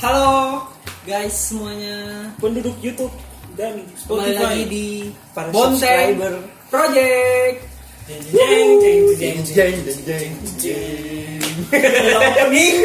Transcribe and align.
Halo 0.00 0.64
guys 1.04 1.52
semuanya. 1.52 2.24
penduduk 2.40 2.72
YouTube 2.80 3.12
dan 3.52 3.76
Kembali 3.76 4.32
Spotify. 4.32 4.40
lagi 4.40 4.62
di 4.64 4.86
Para 5.36 5.52
Bonteng 5.52 5.76
subscriber. 5.76 6.34
Project. 6.72 7.56
Jeng 8.08 8.22
jeng 8.32 8.70
jeng 8.80 9.04
jeng 9.20 9.38
jeng. 9.44 9.44
Jeng 9.44 9.76
jeng 9.84 10.00
jeng 10.08 10.32
jeng. 10.56 11.42
Opening. 12.16 12.76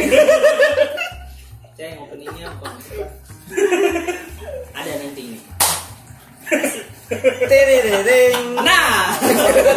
Ceng 1.74 1.94
openingnya 2.04 2.46
apa? 2.52 2.68
Ada 4.76 4.92
nanti 5.00 5.22
ini. 5.24 5.40
Terereng. 7.48 8.44
Nah, 8.60 9.16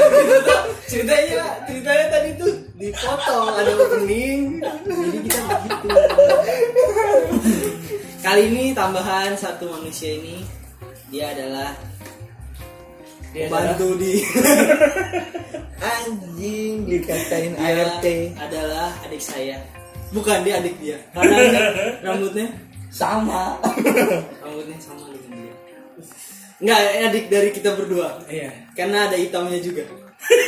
ceritanya 0.90 1.44
ceritanya 1.64 2.04
tadi 2.10 2.30
dipotong 2.88 3.52
ada 3.52 3.72
opening, 3.76 4.64
jadi 4.88 5.18
kita 5.20 5.40
begitu. 5.44 5.88
Kali 8.24 8.42
ini 8.48 8.64
tambahan 8.72 9.36
satu 9.36 9.68
manusia 9.68 10.16
ini 10.16 10.40
dia 11.12 11.32
adalah 11.36 11.72
Dia 13.32 13.44
bantu 13.52 13.92
di 14.00 14.24
Anjing 15.78 16.88
dikatain 16.88 17.52
dia 17.54 17.84
ART. 17.86 18.06
adalah 18.40 18.88
adik 19.04 19.20
saya. 19.22 19.60
Bukan 20.10 20.40
dia 20.42 20.58
adik 20.58 20.74
dia. 20.80 20.96
Karena 21.12 21.60
rambutnya 22.00 22.48
Sama. 22.88 23.60
rambutnya 24.42 24.76
sama 24.80 25.12
dengan 25.12 25.44
dia. 25.44 25.54
Enggak, 26.58 26.80
adik 27.12 27.24
dari 27.28 27.48
kita 27.52 27.76
berdua. 27.76 28.16
Iya. 28.26 28.50
Karena 28.72 29.06
ada 29.06 29.16
hitamnya 29.20 29.60
juga. 29.60 29.84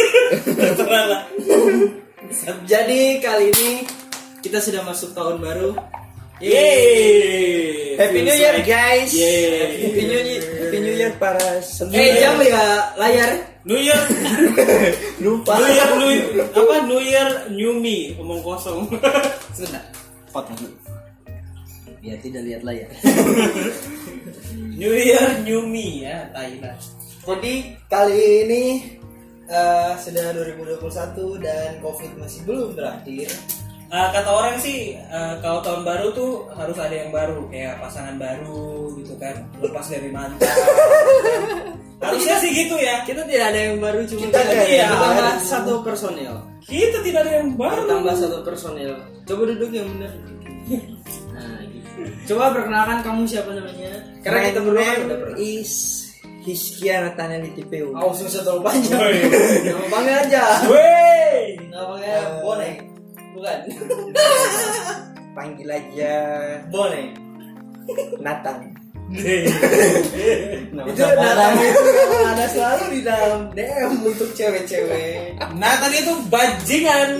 Terserah 0.58 1.04
lah. 1.06 1.22
Jadi 2.66 3.18
kali 3.18 3.50
ini 3.50 3.70
kita 4.38 4.62
sudah 4.62 4.86
masuk 4.86 5.10
tahun 5.18 5.42
baru. 5.42 5.74
Yeay. 6.40 8.00
Happy 8.00 8.22
New 8.24 8.32
Year 8.32 8.56
guys. 8.64 9.12
Yeay. 9.12 9.82
Happy 9.82 10.02
New 10.08 10.22
Year. 10.24 10.42
Happy 10.46 10.78
New 10.80 10.94
Year 10.94 11.12
para 11.20 11.60
semua. 11.60 11.98
Eh 11.98 12.16
jam 12.22 12.38
ya 12.40 12.64
layar. 12.96 13.30
New 13.66 13.76
Year. 13.76 14.00
Lupa. 15.26 15.58
New 15.58 15.68
Year 15.68 15.90
New 15.98 16.10
apa 16.48 16.74
New 16.88 17.02
Year 17.02 17.28
New 17.52 17.72
Me 17.76 18.14
omong 18.16 18.40
kosong. 18.46 18.88
Sudah. 19.52 19.82
Potong 20.30 20.56
dulu. 20.56 20.76
Biar 22.00 22.16
tidak 22.24 22.42
lihat 22.46 22.62
layar. 22.64 22.88
New 24.80 24.94
Year 24.96 25.44
New 25.44 25.66
Me 25.68 26.08
ya, 26.08 26.30
Thailand. 26.32 26.78
Jadi 27.20 27.54
kali 27.92 28.48
ini 28.48 28.62
eh, 29.50 29.92
sudah 29.98 30.26
2021 30.32 31.42
dan 31.42 31.70
COVID 31.82 32.10
masih 32.22 32.40
belum 32.46 32.68
berakhir. 32.78 33.28
Ah, 33.90 34.14
kata 34.14 34.30
orang 34.30 34.54
sih 34.62 34.94
ah, 35.10 35.34
kalau 35.42 35.58
tahun 35.66 35.82
baru 35.82 36.14
tuh 36.14 36.46
harus 36.54 36.78
ada 36.78 36.94
yang 36.94 37.10
baru 37.10 37.50
kayak 37.50 37.82
pasangan 37.82 38.14
baru 38.22 38.94
gitu 39.02 39.18
kan 39.18 39.34
lepas 39.58 39.82
dari 39.90 40.14
mantan 40.14 40.46
harusnya 42.06 42.38
sih 42.38 42.54
gitu 42.54 42.78
ya 42.78 43.02
Kita 43.02 43.26
tidak 43.26 43.50
ada 43.50 43.60
yang 43.66 43.82
baru 43.82 44.06
cuma 44.06 44.30
Kita 44.30 44.38
kita 44.38 44.46
nggak 44.46 44.62
ada 44.62 44.74
yang 44.78 44.94
tambah 44.94 45.34
satu 45.42 45.72
personel. 45.82 46.34
kita 46.62 46.98
tidak 47.02 47.20
ada 47.26 47.32
yang 47.42 47.50
baru 47.58 47.82
Tambah 47.90 48.14
satu 48.14 48.38
personel. 48.46 48.92
Coba 49.26 49.42
duduk 49.50 49.70
yang 49.74 49.86
benar. 49.98 50.12
Nah, 51.30 51.62
gitu. 51.66 51.90
Coba 52.30 52.52
perkenalkan 52.52 52.98
kamu 53.02 53.22
siapa 53.26 53.50
namanya? 53.54 53.96
Karena 54.22 54.38
My 54.38 54.46
kita 54.52 54.60
berdua 54.60 54.84
kan 54.84 54.98
udah 55.02 55.18
pernah. 55.18 55.36
is 55.40 55.99
Hiskia 56.40 57.04
Nathaniel 57.04 57.44
di 57.44 57.52
TPU. 57.54 57.92
Oh, 57.92 58.10
susah 58.10 58.40
terlalu 58.40 58.62
panjang. 58.64 58.96
Woi. 58.96 59.18
Nama 59.62 59.86
panggil 59.88 60.14
aja. 60.16 60.42
Wey 60.66 61.40
Namanya 61.68 62.10
Eh. 62.10 62.24
Bonek. 62.40 62.76
Bukan. 63.30 63.58
Panggil 65.36 65.68
aja 65.68 66.12
Bonek. 66.68 67.08
Nathan. 68.18 68.56
itu 69.10 70.94
datang 70.94 71.54
itu 71.58 71.82
ada 72.22 72.46
selalu 72.46 72.84
di 72.94 73.00
dalam 73.02 73.50
DM 73.50 74.06
untuk 74.06 74.30
cewek-cewek. 74.32 75.34
nah 75.58 75.74
tadi 75.76 75.98
itu 75.98 76.14
bajingan 76.30 77.10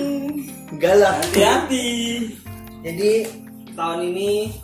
Galak. 0.78 1.18
hati-hati 1.18 2.30
Jadi 2.86 3.12
tahun 3.74 4.06
ini 4.06 4.54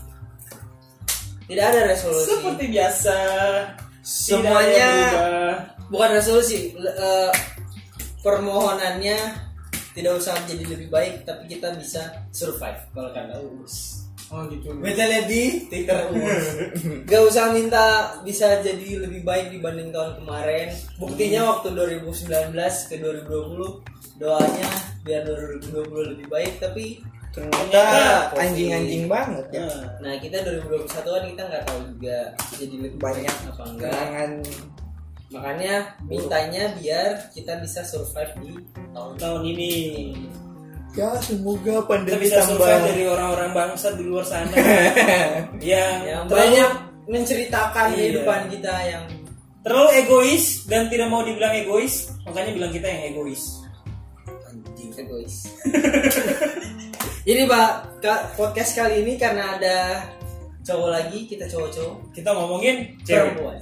tidak 1.46 1.66
ada 1.66 1.80
resolusi. 1.90 2.30
seperti 2.30 2.64
biasa 2.70 3.16
Semuanya-. 4.06 5.74
Bukan 5.90 6.10
resolusi, 6.14 6.78
eh, 6.78 7.32
permohonannya 8.22 9.18
tidak 9.98 10.12
usah 10.22 10.38
menjadi 10.46 10.64
lebih 10.78 10.88
baik, 10.94 11.14
tapi 11.26 11.50
kita 11.50 11.74
bisa 11.74 12.22
survive 12.30 12.78
kalau 12.94 13.10
kata 13.10 13.34
Uus. 13.42 14.06
oh 14.26 14.42
gitu 14.50 14.74
Beta 14.82 15.06
lihat 15.06 15.30
di 15.30 15.70
Twitter. 15.70 16.10
Gak 17.06 17.22
usah 17.30 17.54
minta 17.54 18.18
bisa 18.26 18.58
jadi 18.58 19.06
lebih 19.06 19.22
baik 19.22 19.54
dibanding 19.54 19.94
tahun 19.94 20.18
kemarin. 20.18 20.74
Buktinya 20.98 21.46
waktu 21.54 21.70
2019 21.70 22.50
ke 22.90 22.98
2020 22.98 24.18
doanya 24.18 24.70
biar 25.06 25.22
2020 25.22 26.10
lebih 26.18 26.26
baik, 26.26 26.58
tapi 26.58 26.98
Ternyata 27.36 27.68
Ternyata 27.68 28.40
anjing-anjing 28.40 29.04
banget 29.06 29.46
ya. 29.52 29.60
Nah, 29.60 29.84
Nah 30.00 30.14
kita 30.16 30.36
2021 30.40 30.88
kan 30.88 31.24
kita 31.28 31.42
nggak 31.44 31.64
tahu 31.68 31.80
juga 31.92 32.16
jadi 32.56 32.74
lebih 32.80 32.98
Banyak 32.98 33.34
apa 33.46 33.62
enggak. 33.68 33.92
kenangan 33.92 34.30
Makanya 35.26 35.74
mintanya 36.06 36.62
biar 36.78 37.08
kita 37.30 37.60
bisa 37.60 37.84
survive 37.84 38.32
di 38.40 38.50
tahun 38.90 39.14
tahun 39.18 39.42
ini 39.44 39.72
Ya 40.96 41.12
semoga 41.20 41.76
kita 41.76 41.84
pandemi 41.84 42.24
bisa 42.24 42.40
tambah 42.40 42.56
survive 42.56 42.84
dari 42.88 43.04
orang-orang 43.04 43.50
bangsa 43.52 43.92
di 43.92 44.04
luar 44.06 44.24
sana 44.24 44.54
yang, 45.60 45.96
yang 46.08 46.22
terlalu, 46.24 46.40
banyak 46.40 46.70
menceritakan 47.04 47.86
Iya. 47.86 47.96
kehidupan 48.00 48.40
kita 48.48 48.74
yang 48.86 49.04
terlalu 49.60 49.90
egois 50.00 50.44
dan 50.64 50.88
tidak 50.88 51.12
mau 51.12 51.20
dibilang 51.20 51.52
egois 51.52 52.08
makanya 52.24 52.50
bilang 52.54 52.72
kita 52.72 52.86
yang 52.86 53.02
egois 53.12 53.44
anjing 54.46 54.90
egois. 54.94 55.34
Jadi 57.26 57.42
pak 57.44 57.98
podcast 58.38 58.78
kali 58.78 59.02
ini 59.02 59.18
karena 59.18 59.58
ada 59.58 59.76
cowok 60.62 60.88
lagi 60.88 61.26
kita 61.26 61.46
cowok-cowok 61.46 62.14
kita 62.14 62.30
ngomongin 62.30 62.76
cewek 63.02 63.34
perempuan. 63.34 63.56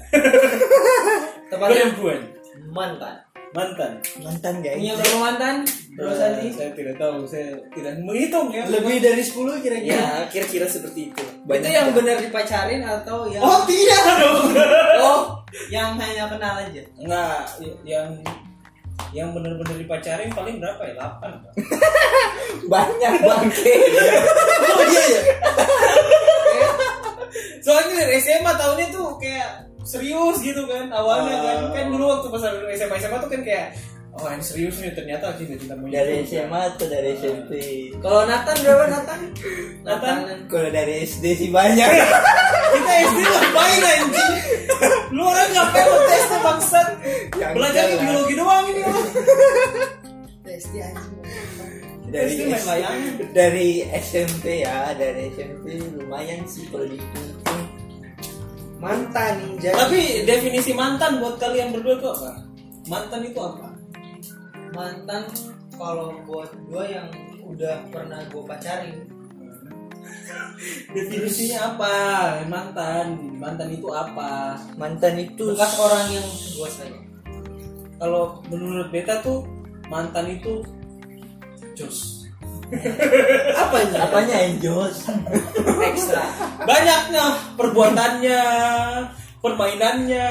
Tepatnya 1.51 1.83
perempuan 1.89 2.21
mantan. 2.71 3.17
mantan 3.55 3.93
mantan 4.21 4.55
guys. 4.61 4.77
Punya 4.77 4.95
berapa 4.99 5.19
mantan? 5.23 5.57
Bro 5.95 6.11
Nah, 6.11 6.17
Sandi? 6.19 6.51
saya 6.51 6.71
tidak 6.75 6.99
tahu 6.99 7.23
saya 7.23 7.55
tidak 7.71 7.95
menghitung 8.03 8.51
ya 8.51 8.67
Lebih 8.67 8.99
dari 8.99 9.23
10 9.23 9.63
kira-kira. 9.63 9.95
ya 9.95 10.07
kira-kira 10.27 10.67
seperti 10.67 11.01
itu 11.09 11.25
itu 11.47 11.69
yang 11.71 11.95
benar 11.95 12.19
dipacarin 12.19 12.83
atau 12.83 13.31
yang 13.31 13.41
oh 13.41 13.63
tidak 13.63 14.03
dong 14.19 14.43
Oh, 14.99 15.21
yang 15.71 15.95
hanya 15.95 16.27
kenal 16.27 16.55
aja. 16.59 16.83
enggak 16.99 17.39
yang 17.87 18.11
yang 19.11 19.31
benar-benar 19.31 19.75
dipacarin 19.75 20.31
paling 20.31 20.59
berapa 20.59 20.83
ya 20.85 20.95
8 20.97 21.23
Pak. 21.23 21.53
Banyak 22.73 23.15
bangke. 23.21 23.75
Oh 24.75 24.83
iya 24.85 25.05
ya. 25.09 25.21
soalnya 27.61 27.95
dari 27.97 28.19
SMA 28.19 28.53
tahunnya 28.53 28.87
tuh 28.91 29.17
kayak 29.17 29.49
serius 29.83 30.41
gitu 30.41 30.65
kan 30.65 30.91
awalnya 30.91 31.37
kan 31.39 31.57
Ah. 31.61 31.73
kan 31.73 31.87
dulu 31.89 32.05
waktu 32.09 32.27
pas 32.29 32.43
SMA 32.73 32.97
SMA 32.99 33.17
tuh 33.19 33.31
kan 33.31 33.41
kayak 33.41 33.67
oh 34.13 34.29
ini 34.29 34.41
serius 34.41 34.79
nih 34.79 34.93
ternyata 34.93 35.35
cinta 35.35 35.55
cinta 35.57 35.75
monyet 35.75 35.95
dari 35.97 36.15
SMA 36.23 36.61
atau 36.71 36.87
dari 36.87 37.09
SMP? 37.15 37.51
Kalau 37.99 38.23
Nathan 38.25 38.57
berapa 38.61 38.85
Nathan? 38.89 39.21
Nathan? 39.83 40.17
Kalau 40.47 40.69
dari 40.71 40.95
SD 41.03 41.25
sih 41.35 41.49
banyak. 41.51 41.89
kita 42.75 42.93
SD 43.11 43.21
dari 52.15 52.31
SD 52.39 52.43
main 52.47 52.65
layangan. 52.71 53.15
dari 53.35 53.69
SMP 53.99 54.45
ya, 54.63 54.95
dari 54.95 55.35
SMP 55.35 55.67
lumayan 55.99 56.47
sih 56.47 56.71
kalau 56.71 56.87
dihitung. 56.87 57.43
Mantan 58.79 59.57
jadi 59.59 59.75
tapi 59.75 60.01
definisi 60.29 60.71
mantan 60.77 61.19
buat 61.19 61.41
kalian 61.43 61.75
berdua 61.75 61.99
itu 61.99 62.09
apa? 62.15 62.31
Mantan 62.87 63.21
itu 63.27 63.41
apa? 63.41 63.69
Mantan 64.77 65.23
kalau 65.75 66.15
buat 66.29 66.51
gua 66.69 66.85
yang 66.87 67.09
udah 67.43 67.89
pernah 67.91 68.21
gua 68.31 68.45
pacarin. 68.55 69.09
Definisinya 70.93 71.75
apa? 71.75 71.95
Mantan. 72.47 73.41
Mantan 73.41 73.73
itu 73.73 73.89
apa? 73.91 74.61
Mantan 74.77 75.17
itu 75.17 75.57
bekas 75.57 75.75
orang 75.81 76.07
yang 76.13 76.29
gua 76.55 76.69
sayang. 76.71 77.05
kalau 77.95 78.43
menurut 78.51 78.91
beta 78.91 79.23
tuh 79.23 79.47
mantan 79.89 80.35
itu 80.35 80.61
jos 81.75 81.99
Apanya? 83.55 84.09
apanya 84.09 84.37
Enjos? 84.43 85.07
Ekstra. 85.85 86.25
banyaknya 86.65 87.25
perbuatannya 87.55 88.43
permainannya 89.39 90.29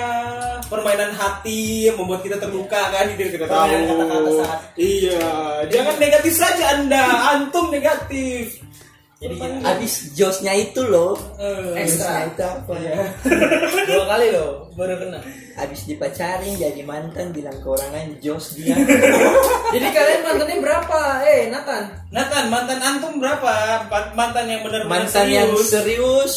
permainan 0.66 1.14
hati 1.14 1.86
yang 1.86 1.96
membuat 1.96 2.26
kita 2.26 2.42
terluka 2.42 2.90
kan 2.90 3.06
di 3.06 3.14
diri 3.14 3.30
kita 3.32 3.46
tahu 3.46 3.70
kata-kata 3.70 4.32
saat- 4.42 4.62
iya 4.74 5.22
jangan 5.70 5.96
negatif 6.02 6.34
saja 6.34 6.64
anda 6.74 7.04
antum 7.32 7.70
negatif 7.70 8.58
Jadi 9.24 9.36
gitu. 9.40 9.64
Abis 9.64 9.94
josnya 10.12 10.52
itu 10.52 10.84
loh. 10.84 11.16
Eh, 11.40 11.80
Ekstra. 11.80 12.28
Itu 12.28 12.44
apa? 12.44 12.76
dua 13.88 14.04
kali 14.06 14.28
loh 14.36 14.68
baru 14.76 15.00
kena. 15.00 15.20
Abis 15.56 15.86
dipacarin 15.86 16.58
jadi 16.58 16.82
mantan 16.84 17.32
bilang 17.32 17.56
ke 17.56 17.68
orang 17.68 17.90
lain 17.94 18.10
jos 18.20 18.58
dia. 18.58 18.74
Jadi 19.74 19.88
kalian 19.88 20.22
mantannya 20.24 20.58
berapa? 20.60 21.00
Eh 21.24 21.42
Nathan. 21.48 21.84
Nathan, 22.10 22.46
mantan 22.50 22.80
antum 22.82 23.14
berapa? 23.18 23.52
Pa- 23.86 24.12
Mantan 24.14 24.50
yang 24.50 24.62
benar-benar 24.62 25.06
mantan 25.06 25.26
yang 25.30 25.50
serius? 25.54 25.70
serius 25.70 26.36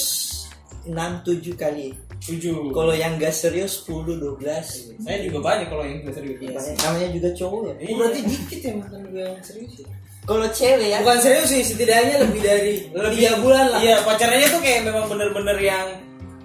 6 0.84 0.94
7 0.94 1.56
kali. 1.56 1.96
Tujuh. 2.16 2.72
Kalau 2.72 2.92
yang 2.92 3.16
gak 3.16 3.32
serius 3.32 3.82
10 3.84 4.16
12. 4.16 5.00
Saya 5.00 5.18
juga 5.20 5.38
banyak 5.42 5.66
kalau 5.68 5.84
yang 5.84 6.04
gak 6.04 6.14
serius. 6.14 6.36
Banyak. 6.38 6.76
Namanya 6.78 7.08
juga 7.10 7.28
cowok 7.34 7.60
ya. 7.60 7.74
Iya. 7.76 7.88
Oh, 7.88 7.96
berarti 7.98 8.20
dikit 8.22 8.60
ya 8.60 8.72
mantan 8.76 9.00
gue 9.10 9.22
yang 9.22 9.36
serius 9.40 9.74
ya. 9.80 9.88
Kalau 10.26 10.46
cewek 10.50 10.90
ya 10.90 10.99
Bukan 11.06 11.19
serius 11.23 11.49
sih, 11.55 11.62
setidaknya 11.62 12.19
lebih 12.26 12.40
dari 12.43 12.75
tiga 13.14 13.38
bulan 13.38 13.70
lah. 13.70 13.78
Iya, 13.78 14.02
pacarannya 14.02 14.49
tuh 14.50 14.61
kayak 14.61 14.81
memang 14.82 15.06
bener-bener 15.06 15.58
yang 15.62 15.87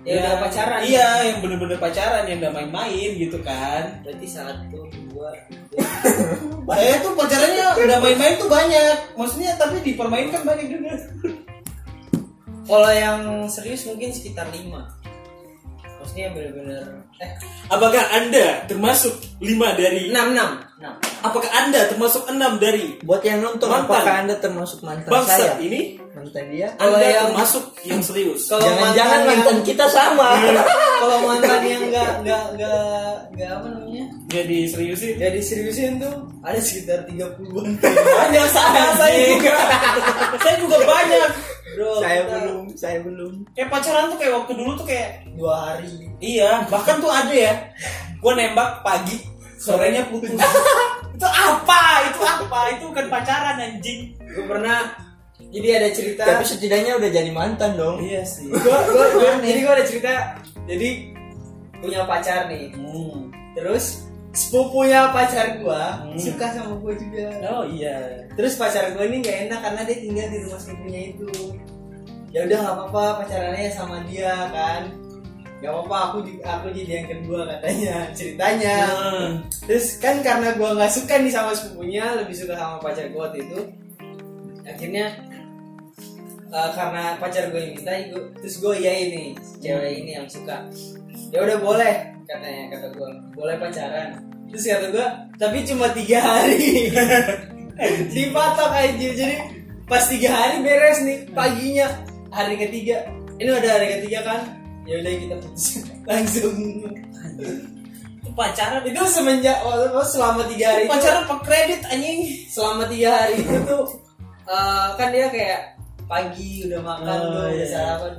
Ya, 0.01 0.17
udah 0.17 0.33
pacaran. 0.41 0.81
Iya, 0.81 1.07
yang 1.29 1.37
bener-bener 1.45 1.77
pacaran 1.77 2.25
yang 2.25 2.41
udah 2.41 2.53
main-main 2.57 3.09
gitu 3.21 3.37
kan. 3.45 4.01
Berarti 4.01 4.25
satu, 4.25 4.89
dua, 5.13 5.29
Saya 6.73 6.95
tuh 7.05 7.13
pacarannya 7.13 7.65
udah 7.85 7.97
main-main 8.01 8.33
tuh 8.41 8.49
banyak. 8.49 9.13
Maksudnya 9.13 9.53
tapi 9.61 9.77
dipermainkan 9.85 10.41
banyak 10.41 10.73
juga. 10.73 10.97
Kalau 12.65 12.89
yang 12.89 13.45
serius 13.45 13.85
mungkin 13.85 14.09
sekitar 14.09 14.49
lima. 14.49 14.89
Maksudnya 16.11 16.27
bener-bener 16.35 16.83
eh 17.23 17.31
Apakah 17.71 18.03
Anda 18.11 18.67
termasuk 18.67 19.15
lima 19.39 19.71
dari 19.79 20.11
enam 20.11 20.35
enam 20.35 20.59
enam. 20.75 20.93
Apakah 21.23 21.47
Anda 21.55 21.87
termasuk 21.87 22.27
enam 22.27 22.59
dari 22.59 22.99
buat 22.99 23.23
yang 23.23 23.39
nonton 23.39 23.71
Mantan. 23.71 23.87
apakah 23.87 24.13
anda 24.19 24.35
termasuk 24.35 24.83
mantan 24.83 25.07
bangsa 25.07 25.39
saya? 25.39 25.55
ini? 25.63 25.95
Mantan 26.11 26.51
dia? 26.51 26.67
Kalau 26.75 26.99
Anda 26.99 27.07
yang- 27.07 27.31
termasuk 27.31 27.63
yang 27.87 28.01
serius. 28.03 28.41
Kalau 28.51 28.59
Jangan-jangan 28.59 29.19
mantan 29.23 29.31
mantan 29.39 29.55
yang- 29.55 29.67
kita 29.71 29.85
sama. 29.87 30.27
Kalau 31.01 31.17
mantan 31.23 31.61
yang 31.63 31.81
enggak 31.87 32.11
enggak 32.19 32.43
enggak 32.51 32.83
enggak 33.31 33.49
apa 33.55 33.67
namanya? 33.71 34.05
Jadi 34.27 34.57
seriusin. 34.67 35.13
Ya 35.15 35.29
diseriusin 35.31 35.91
tuh 35.95 36.13
ada 36.43 36.59
sekitar 36.59 37.07
30-an. 37.07 37.71
Banyak 37.79 38.47
saya, 38.51 38.85
saya 38.99 39.15
juga. 39.31 39.55
saya 40.43 40.55
juga 40.59 40.77
banyak. 40.83 41.29
Bro, 41.71 42.03
saya 42.03 42.19
kita 42.27 42.37
belum, 42.43 42.65
saya 42.75 42.97
belum. 42.99 43.33
Kayak 43.55 43.69
pacaran 43.71 44.05
tuh 44.11 44.17
kayak 44.19 44.33
waktu 44.43 44.53
dulu 44.59 44.71
tuh 44.75 44.87
kayak 44.87 45.09
dua 45.39 45.53
hari. 45.55 45.91
Iya, 46.19 46.67
bahkan 46.67 46.99
tuh 46.99 47.11
ada 47.11 47.31
ya. 47.33 47.53
Gue 48.19 48.33
nembak 48.35 48.83
pagi, 48.83 49.17
sorenya 49.57 50.05
putus. 50.11 50.35
itu 51.15 51.27
apa? 51.27 51.81
Itu 52.11 52.19
apa? 52.21 52.59
Itu 52.75 52.83
bukan 52.91 53.07
pacaran 53.07 53.57
anjing. 53.57 54.13
Gue 54.19 54.45
pernah 54.45 54.91
jadi 55.51 55.67
ada 55.83 55.89
cerita 55.91 56.23
Tapi 56.23 56.43
setidaknya 56.47 56.95
udah 56.95 57.09
jadi 57.11 57.31
mantan 57.33 57.75
dong. 57.75 57.99
Iya 57.99 58.23
sih. 58.23 58.47
gua, 58.47 58.79
gua, 58.87 59.05
gua, 59.17 59.31
jadi 59.47 59.59
gue 59.63 59.73
ada 59.73 59.85
cerita 59.85 60.11
jadi 60.69 60.89
punya 61.81 62.05
pacar 62.05 62.45
nih 62.47 62.69
Hmm. 62.77 63.33
terus 63.57 64.05
sepupunya 64.31 65.11
pacar 65.11 65.59
gua 65.59 66.07
Hmm. 66.07 66.15
suka 66.15 66.45
sama 66.49 66.79
gua 66.79 66.93
juga 66.95 67.27
Oh 67.51 67.63
iya. 67.65 68.23
terus 68.33 68.55
pacar 68.55 68.95
gua 68.95 69.03
ini 69.03 69.19
nggak 69.19 69.37
enak 69.45 69.59
karena 69.59 69.81
dia 69.83 69.97
tinggal 69.99 70.27
di 70.27 70.37
rumah 70.41 70.59
sepupunya 70.59 71.01
itu 71.11 71.27
ya 72.31 72.47
udah 72.47 72.57
nggak 72.57 72.75
apa-apa 72.79 73.03
pacarannya 73.21 73.69
sama 73.69 73.97
dia 74.07 74.31
kan 74.49 74.81
nggak 75.59 75.67
apa-apa 75.69 75.97
aku 75.99 76.17
aku 76.39 76.67
jadi 76.71 76.91
yang 76.97 77.07
kedua 77.11 77.39
katanya 77.45 77.95
ceritanya 78.17 78.75
Hmm. 78.87 79.31
terus 79.67 79.99
kan 79.99 80.23
karena 80.23 80.55
gua 80.55 80.73
nggak 80.73 80.91
suka 80.91 81.13
nih 81.19 81.29
sama 81.29 81.51
sepupunya 81.51 82.03
lebih 82.15 82.33
suka 82.33 82.55
sama 82.55 82.79
pacar 82.79 83.11
gua 83.11 83.27
waktu 83.27 83.43
itu 83.43 83.59
akhirnya 84.63 85.05
eh, 86.47 86.69
karena 86.71 87.15
pacar 87.15 87.47
gue 87.47 87.59
yang 87.59 87.73
minta 87.75 87.91
terus 88.39 88.59
gue 88.59 88.73
iya 88.77 88.93
ini 89.01 89.23
cewek 89.59 89.91
ini 89.97 90.11
yang 90.13 90.27
suka 90.27 90.67
ya 91.31 91.39
udah 91.41 91.57
boleh 91.59 92.10
katanya 92.31 92.63
kata 92.71 92.87
gue 92.95 93.09
boleh 93.35 93.55
pacaran. 93.59 94.09
Terus 94.47 94.63
kata 94.65 94.87
gue 94.89 95.07
tapi 95.35 95.57
cuma 95.67 95.87
tiga 95.91 96.19
hari. 96.19 96.91
Dipatok 98.13 98.71
aja 98.71 99.07
jadi 99.11 99.37
pas 99.85 100.05
tiga 100.07 100.29
hari 100.31 100.63
beres 100.63 100.99
nih 101.03 101.17
paginya. 101.33 101.87
Hari 102.31 102.55
ketiga. 102.55 103.03
Ini 103.35 103.49
udah 103.51 103.71
hari 103.73 103.87
ketiga 103.99 104.19
kan? 104.23 104.41
Ya 104.87 105.01
udah 105.01 105.11
kita 105.11 105.35
putus 105.41 105.65
langsung. 106.09 106.55
Itu 108.21 108.29
pacaran. 108.31 108.85
Itu 108.87 109.01
semenjak 109.09 109.57
oh, 109.65 110.05
selama 110.05 110.47
tiga 110.47 110.77
hari 110.77 110.85
pacaran 110.87 111.27
per 111.27 111.39
kredit 111.43 111.81
anjing. 111.89 112.47
selama 112.47 112.87
tiga 112.87 113.09
hari 113.11 113.43
itu 113.43 113.57
tuh 113.67 113.83
eh, 114.45 114.87
kan 114.95 115.07
dia 115.11 115.27
kayak 115.27 115.59
pagi 116.05 116.67
udah 116.67 116.81
makan 116.83 117.17
Oh, 117.23 117.27
udah 117.47 117.55
iya. 117.55 117.65
sarapan. 117.67 118.11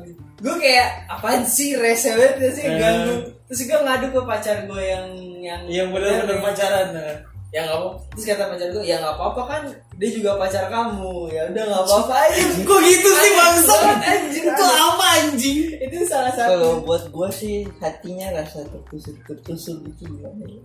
Gue 0.43 0.55
kayak 0.59 0.88
apaan 1.06 1.47
sih? 1.47 1.79
Rese 1.79 2.11
banget 2.19 2.50
sih? 2.56 2.67
Eh. 2.67 2.75
ganggu 2.76 3.14
terus 3.52 3.69
gue 3.69 3.78
ngadu 3.78 4.06
ke 4.08 4.20
pacar 4.25 4.56
gue 4.64 4.81
yang 4.82 5.06
yang 5.38 5.60
Yang 5.69 5.87
benar-benar 5.93 6.40
pacaran. 6.40 6.87
nah. 6.90 7.16
ya 7.52 7.69
nggak 7.69 7.76
apa 7.76 7.88
terus 8.08 8.25
kata 8.25 8.44
pacar 8.49 8.69
gue 8.72 8.81
ya 8.81 8.96
nggak 8.96 9.12
apa-apa 9.12 9.43
kan 9.44 9.62
dia 10.00 10.08
juga 10.08 10.40
pacar 10.40 10.72
kamu 10.72 11.28
ya 11.28 11.52
udah 11.52 11.64
nggak 11.69 11.82
apa-apa 11.84 12.14
aja 12.25 12.43
Kok 12.64 12.81
gitu 12.81 13.08
sih 13.12 13.32
bangsa? 13.37 13.75
anjing 13.93 14.44
Itu 14.49 14.64
apa 14.64 15.04
anjing? 15.20 15.58
itu 15.76 15.96
salah 16.08 16.32
Kalau 16.32 16.81
satu 16.81 16.88
buat 16.88 17.04
gua 17.12 17.28
sih 17.28 17.69
hatinya 17.76 18.40
rasa 18.40 18.64
tertusuk 18.64 19.20
tertusuk 19.28 19.84
gitu 19.84 20.08
gimana 20.08 20.49
ya? 20.49 20.60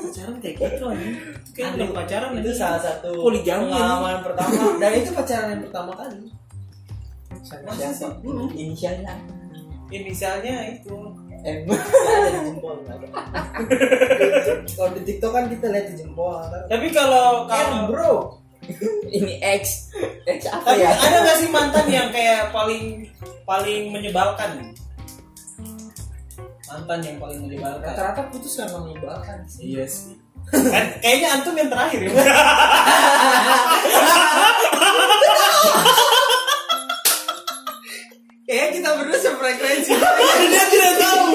Pacaran 0.00 0.36
kayak 0.40 0.56
gitu 0.56 0.84
anjing. 0.88 1.16
Kayak 1.52 1.68
udah 1.76 1.88
pacaran 1.92 2.30
itu 2.40 2.50
salah 2.56 2.80
satu 2.80 3.10
Poligami, 3.20 3.68
pengalaman 3.68 4.18
pertama 4.24 4.60
dan 4.80 4.90
itu 4.96 5.10
pacaran 5.12 5.46
yang 5.52 5.62
pertama 5.68 5.92
kali 5.92 6.16
siapa? 7.44 8.16
Inisialnya 8.56 9.12
Inisialnya 9.92 10.54
itu. 10.72 10.96
M. 11.44 11.68
Nggak 11.68 12.08
ada 12.08 12.28
di 12.32 12.40
jempol 12.48 12.74
nggak 12.80 12.96
ada. 12.96 13.06
kalau 14.74 14.90
di 14.96 15.00
TikTok 15.04 15.30
kan 15.30 15.44
kita 15.46 15.66
lihat 15.68 15.86
di 15.92 16.00
jempol 16.00 16.40
Tapi 16.66 16.86
kalau 16.90 17.44
M 17.44 17.46
kalau 17.46 17.80
bro 17.86 18.12
Ini 19.12 19.44
X. 19.60 19.92
X 20.24 20.40
apa 20.48 20.72
Tapi 20.72 20.80
ya? 20.80 20.96
ada 20.96 21.18
gak 21.20 21.36
sih 21.36 21.48
mantan 21.52 21.84
yang 21.86 22.08
kayak 22.08 22.48
paling 22.48 23.04
paling 23.44 23.92
menyebalkan? 23.92 24.72
Mantan 26.64 26.98
yang 27.04 27.16
paling 27.20 27.44
menyebalkan. 27.44 27.92
rata-rata 27.92 28.24
putus 28.32 28.56
karena 28.56 28.80
menyebalkan 28.80 29.44
sih 29.44 29.76
Iya 29.76 29.84
sih. 29.84 30.16
Kan 30.48 30.96
kayaknya 31.00 31.28
antum 31.36 31.54
yang 31.54 31.68
terakhir 31.68 32.00
ya. 32.04 32.12
kayaknya 38.54 38.70
kita 38.72 38.88
berdua 38.94 39.18
sefrekuensi 39.18 39.90
dia 40.52 40.64
tidak 40.68 40.92
tahu. 40.96 41.26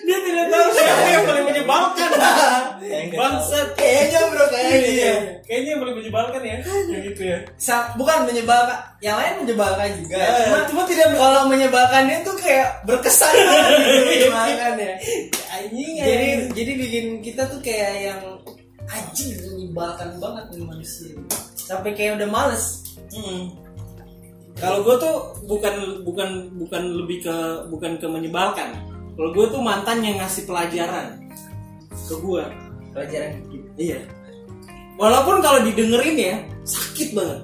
Dia 0.00 0.18
tidak 0.22 0.46
tahu 0.48 0.66
siapa 0.72 1.06
yang 1.10 1.24
paling 1.26 1.44
menyebalkan. 1.50 2.10
Bangsat. 3.10 3.68
kayaknya 3.74 4.20
bro 4.30 4.44
kayaknya 4.46 4.78
Iya. 4.88 5.14
Kayaknya 5.42 5.68
yang 5.68 5.80
paling 5.80 5.96
menyebalkan 5.98 6.40
ya. 6.40 6.56
Yang 6.62 7.02
gitu 7.04 7.22
ya. 7.26 7.38
Sa- 7.56 7.90
bukan 7.92 8.18
menyebalkan 8.24 8.78
yang 8.98 9.16
lain 9.16 9.34
menyebalkan 9.42 9.88
juga 9.98 10.16
Ya, 10.16 10.30
cuma, 10.46 10.58
cuma 10.66 10.82
tidak 10.84 11.06
kalau 11.14 11.42
menyebalkan 11.46 12.02
dia 12.06 12.18
tuh 12.22 12.36
kayak 12.36 12.68
berkesan 12.84 13.30
gitu 13.38 14.02
menyebalkan 14.04 14.74
ya 14.76 14.92
anjing 15.50 15.92
jadi 15.96 16.26
jadi 16.50 16.72
bikin 16.76 17.06
kita 17.20 17.42
tuh 17.46 17.58
kayak 17.58 17.92
yang 18.04 18.20
anjing 18.86 19.34
menyebalkan 19.44 20.18
banget 20.18 20.44
nih 20.50 20.62
manusia 20.62 21.14
sampai 21.56 21.90
kayak 21.92 22.16
udah 22.16 22.28
males 22.28 22.82
Hmm. 23.08 23.54
Kalau 24.58 24.82
gue 24.82 24.96
tuh 24.98 25.14
bukan 25.46 26.02
bukan 26.02 26.28
bukan 26.58 26.82
lebih 27.04 27.22
ke 27.22 27.36
bukan 27.70 27.94
ke 28.02 28.06
menyebalkan. 28.10 28.74
Kalau 29.14 29.30
gue 29.34 29.46
tuh 29.50 29.62
mantan 29.62 30.02
yang 30.02 30.18
ngasih 30.18 30.46
pelajaran 30.46 31.18
ke 31.90 32.14
gue. 32.18 32.44
pelajaran 32.88 33.30
dikit 33.46 33.62
Iya. 33.78 34.00
Walaupun 34.98 35.38
kalau 35.38 35.62
didengerin 35.62 36.16
ya 36.18 36.34
sakit 36.66 37.14
banget. 37.14 37.40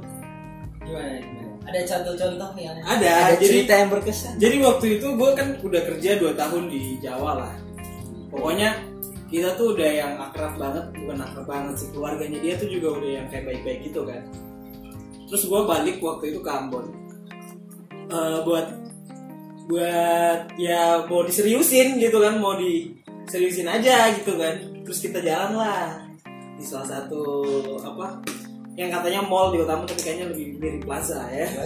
gimana, 0.82 1.14
gimana? 1.22 1.44
ada 1.64 1.80
contoh-contoh 1.88 2.50
yang 2.60 2.76
Ada. 2.82 3.08
Ada 3.08 3.34
jadi 3.38 3.44
cerita 3.46 3.72
yang 3.78 3.90
berkesan. 3.90 4.32
jadi 4.36 4.56
waktu 4.60 4.86
itu 5.00 5.06
gue 5.16 5.30
kan 5.32 5.48
udah 5.64 5.82
kerja 5.86 6.10
2 6.20 6.34
tahun 6.36 6.62
di 6.68 6.82
Jawa 7.00 7.30
lah. 7.40 7.54
Pokoknya 8.28 8.82
kita 9.32 9.56
tuh 9.56 9.74
udah 9.74 9.90
yang 9.90 10.12
akrab 10.20 10.54
banget, 10.60 10.84
bukan 10.98 11.18
akrab 11.24 11.46
banget 11.48 11.74
sih 11.80 11.88
keluarganya 11.90 12.38
dia 12.42 12.54
tuh 12.60 12.68
juga 12.68 13.00
udah 13.00 13.10
yang 13.22 13.26
kayak 13.32 13.44
baik-baik 13.48 13.80
gitu 13.88 14.00
kan. 14.04 14.22
Terus 15.30 15.42
gue 15.48 15.60
balik 15.64 15.96
waktu 16.04 16.24
itu 16.34 16.40
ke 16.44 16.50
Ambon. 16.50 16.86
Eh, 18.10 18.38
buat 18.44 18.66
buat 19.64 20.40
ya 20.60 21.08
mau 21.08 21.24
diseriusin 21.24 21.96
gitu 21.96 22.20
kan, 22.20 22.36
mau 22.36 22.54
diseriusin 22.58 23.68
aja 23.68 24.12
gitu 24.12 24.36
kan. 24.36 24.60
Terus 24.84 24.98
kita 25.00 25.24
jalan 25.24 25.56
lah 25.56 26.04
di 26.54 26.64
salah 26.64 26.86
satu 26.86 27.22
apa 27.82 28.20
yang 28.74 28.90
katanya 28.90 29.22
mall 29.22 29.54
di 29.54 29.62
Ambon 29.62 29.86
tapi 29.86 30.02
kayaknya 30.02 30.26
lebih 30.34 30.46
mirip 30.58 30.82
plaza 30.84 31.24
ya. 31.30 31.46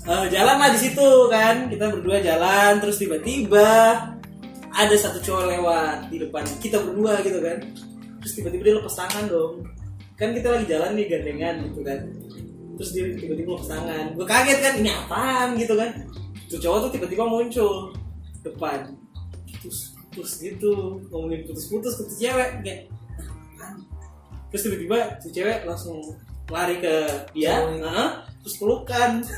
Eh, 0.00 0.26
jalan 0.32 0.56
lah 0.56 0.72
di 0.72 0.80
situ 0.80 1.28
kan 1.28 1.68
kita 1.68 1.92
berdua 1.92 2.24
jalan 2.24 2.80
terus 2.80 2.96
tiba-tiba 2.96 3.68
ada 4.72 4.94
satu 4.96 5.20
cowok 5.20 5.44
lewat 5.52 6.08
di 6.08 6.16
depan 6.24 6.40
kita 6.56 6.80
berdua 6.80 7.20
gitu 7.20 7.36
kan 7.44 7.60
terus 8.24 8.32
tiba-tiba 8.32 8.62
dia 8.64 8.74
lepas 8.80 8.96
tangan 8.96 9.28
dong 9.28 9.60
kan 10.16 10.32
kita 10.32 10.56
lagi 10.56 10.66
jalan 10.72 10.96
nih 10.96 11.04
gandengan 11.04 11.54
gitu 11.68 11.80
kan 11.84 12.00
terus 12.80 12.96
dia 12.96 13.12
tiba-tiba 13.12 13.60
lepas 13.60 13.68
tangan. 13.68 14.16
Gue 14.16 14.24
kaget 14.24 14.58
kan 14.64 14.74
ini 14.80 14.88
apaan? 14.88 15.48
gitu 15.60 15.76
kan. 15.76 15.92
Tuh 16.48 16.56
cowok 16.56 16.88
tuh 16.88 16.90
tiba-tiba 16.96 17.28
muncul 17.28 17.92
depan. 18.40 18.96
Terus 19.60 19.92
terus 20.08 20.32
gitu 20.40 20.96
ngomongin 21.12 21.44
putus-putus 21.44 22.00
ke 22.00 22.02
tuh 22.08 22.16
cewek 22.16 22.50
kayak 22.64 22.88
"Apaan?" 23.20 23.84
terus 24.48 24.62
tiba-tiba 24.64 24.96
tuh 25.20 25.28
cewek 25.28 25.68
langsung 25.68 26.00
lari 26.48 26.80
ke 26.80 27.04
dia 27.36 27.68
terus 28.40 28.56
pelukan. 28.56 29.28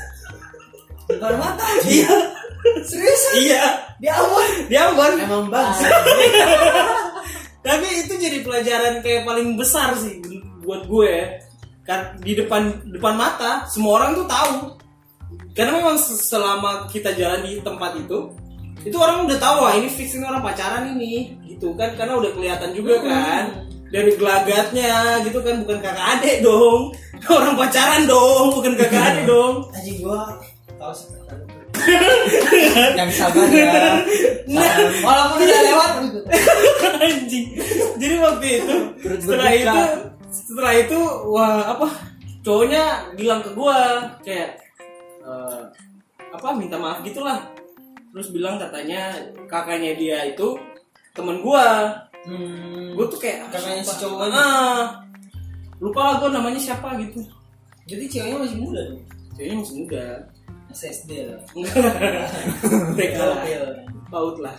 Depan 1.11 1.35
mata 1.35 1.67
iya. 1.91 2.15
Serius 2.87 3.23
iya. 3.43 3.63
Dia 3.99 4.23
aman 4.23 4.51
dia 4.71 4.87
Ambon. 4.87 5.13
Emang 5.19 5.51
bangsa 5.51 5.91
tapi 7.67 8.07
itu 8.07 8.13
jadi 8.19 8.39
pelajaran 8.43 8.99
kayak 9.03 9.23
paling 9.27 9.55
besar 9.55 9.95
sih 9.99 10.19
buat 10.63 10.87
gue 10.87 11.42
di 12.23 12.33
depan 12.39 12.79
depan 12.87 13.13
mata 13.19 13.67
semua 13.67 13.99
orang 13.99 14.15
tuh 14.15 14.27
tahu. 14.27 14.55
Karena 15.53 15.71
memang 15.77 15.97
se- 15.99 16.17
selama 16.17 16.87
kita 16.89 17.13
jalan 17.13 17.43
di 17.45 17.59
tempat 17.61 17.93
itu 17.99 18.31
itu 18.83 18.97
orang 18.99 19.23
udah 19.29 19.37
tahu 19.39 19.63
wah 19.63 19.73
ini 19.77 19.87
fix 19.87 20.17
ini 20.17 20.25
orang 20.27 20.43
pacaran 20.43 20.91
ini 20.95 21.35
gitu 21.47 21.75
kan. 21.75 21.93
Karena 21.99 22.17
udah 22.19 22.31
kelihatan 22.33 22.71
juga 22.71 23.03
kan 23.03 23.43
dari 23.91 24.11
gelagatnya 24.15 25.21
gitu 25.27 25.39
kan. 25.43 25.61
Bukan 25.61 25.77
kakak 25.83 26.07
adik 26.19 26.41
dong. 26.41 26.91
Orang 27.29 27.55
pacaran 27.55 28.03
dong 28.03 28.51
bukan 28.51 28.73
kakak 28.75 29.03
adik 29.13 29.23
dong. 29.27 29.53
Anjing 29.71 29.97
gua 30.03 30.35
tahu 30.75 30.91
sebentar 30.91 31.37
yang 32.99 33.11
sabar 33.11 33.47
ya. 33.51 33.99
Nah. 34.47 34.75
walaupun 35.03 35.37
udah 35.43 35.61
lewat. 35.67 35.91
Anjing. 37.07 37.45
Jadi 37.99 38.15
waktu 38.19 38.45
itu 38.59 38.75
setelah 39.19 39.51
itu 39.51 39.79
setelah 40.33 40.73
itu 40.73 40.97
wah 41.29 41.77
apa? 41.77 41.87
Cowoknya 42.43 43.13
bilang 43.15 43.39
ke 43.45 43.53
gua 43.53 44.09
kayak 44.25 44.57
eh, 45.21 45.61
apa 46.33 46.47
minta 46.57 46.75
maaf 46.81 47.05
gitulah. 47.05 47.39
Terus 48.13 48.29
bilang 48.33 48.57
katanya 48.57 49.13
kakaknya 49.47 49.93
dia 49.95 50.17
itu 50.27 50.57
temen 51.13 51.39
gua. 51.45 51.93
Hmm, 52.25 52.95
gua 52.97 53.05
tuh 53.07 53.19
kayak 53.21 53.47
Kakaknya 53.53 53.83
si 53.85 53.93
siapa? 53.93 54.01
cowoknya? 54.09 54.41
ah, 54.41 54.81
lupa 55.79 55.99
lah 56.01 56.15
gua 56.19 56.29
namanya 56.33 56.59
siapa 56.59 56.97
gitu. 56.99 57.21
Jadi 57.85 58.03
ceweknya 58.09 58.37
masih 58.41 58.57
muda 58.59 58.81
tuh? 58.89 58.99
Ceweknya 59.37 59.57
masih 59.61 59.75
muda. 59.85 60.05
SSD 60.73 61.11
lah. 61.29 61.39
TK 62.97 63.17
lah 63.21 63.37
Paut 64.13 64.37
lah. 64.37 64.53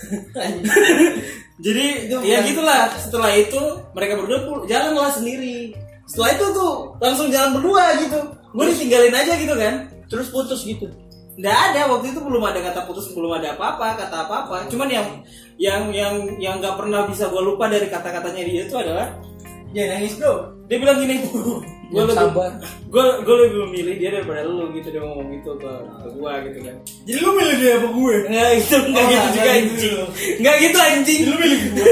Jadi 1.64 1.84
Itu 2.08 2.16
ya 2.24 2.40
gitulah. 2.40 2.88
Setelah 2.96 3.36
itu 3.36 3.60
mereka 3.92 4.16
berdua 4.16 4.64
jalan 4.64 4.96
lah 4.96 5.12
sendiri. 5.12 5.76
Setelah 6.08 6.40
itu 6.40 6.46
tuh 6.56 6.72
langsung 7.04 7.28
jalan 7.28 7.60
berdua 7.60 8.00
gitu. 8.00 8.20
Gue 8.56 8.64
ditinggalin 8.72 9.12
aja 9.12 9.36
gitu 9.36 9.52
kan. 9.52 9.92
terus 10.04 10.28
putus 10.28 10.62
gitu 10.68 10.84
Nggak 11.34 11.58
ada 11.72 11.90
waktu 11.90 12.14
itu 12.14 12.20
belum 12.22 12.44
ada 12.46 12.62
kata 12.62 12.86
putus, 12.86 13.10
belum 13.10 13.40
ada 13.42 13.58
apa-apa, 13.58 13.98
kata 13.98 14.16
apa-apa. 14.28 14.70
Cuman 14.70 14.86
yang 14.86 15.08
yang 15.58 15.82
yang 15.90 16.14
yang 16.38 16.54
nggak 16.62 16.78
pernah 16.78 17.02
bisa 17.10 17.26
gue 17.26 17.42
lupa 17.42 17.66
dari 17.66 17.90
kata-katanya 17.90 18.42
dia 18.46 18.62
itu 18.70 18.76
adalah 18.78 19.10
jangan 19.74 19.90
nangis 19.92 20.14
bro 20.16 20.34
dia 20.64 20.80
bilang 20.80 20.96
gini, 20.96 21.20
gue 21.92 22.00
lebih 22.00 22.16
sabar. 22.16 22.48
gue 22.88 23.04
gue 23.20 23.34
lebih 23.36 23.58
memilih 23.68 23.94
dia 24.00 24.10
daripada 24.10 24.48
lu 24.48 24.72
gitu 24.72 24.88
dia 24.88 25.04
ngomong 25.04 25.28
gitu 25.28 25.52
ke 25.60 25.68
ke 25.68 26.08
gue 26.08 26.32
gitu 26.48 26.58
kan. 26.64 26.76
jadi 27.04 27.18
lu 27.20 27.30
milih 27.36 27.56
dia 27.60 27.72
apa 27.76 27.88
gue 27.92 28.14
Nggak 28.24 28.48
gitu, 28.56 28.76
nggak 28.88 29.04
Oh, 29.04 29.12
gitu 29.12 29.28
juga 29.28 29.44
gitu. 29.44 29.52
anjing. 29.52 29.96
Nggak 30.40 30.56
gitu 30.56 30.78
anjing. 30.80 31.20
Lu 31.22 31.36
milih 31.36 31.60
gue. 31.60 31.84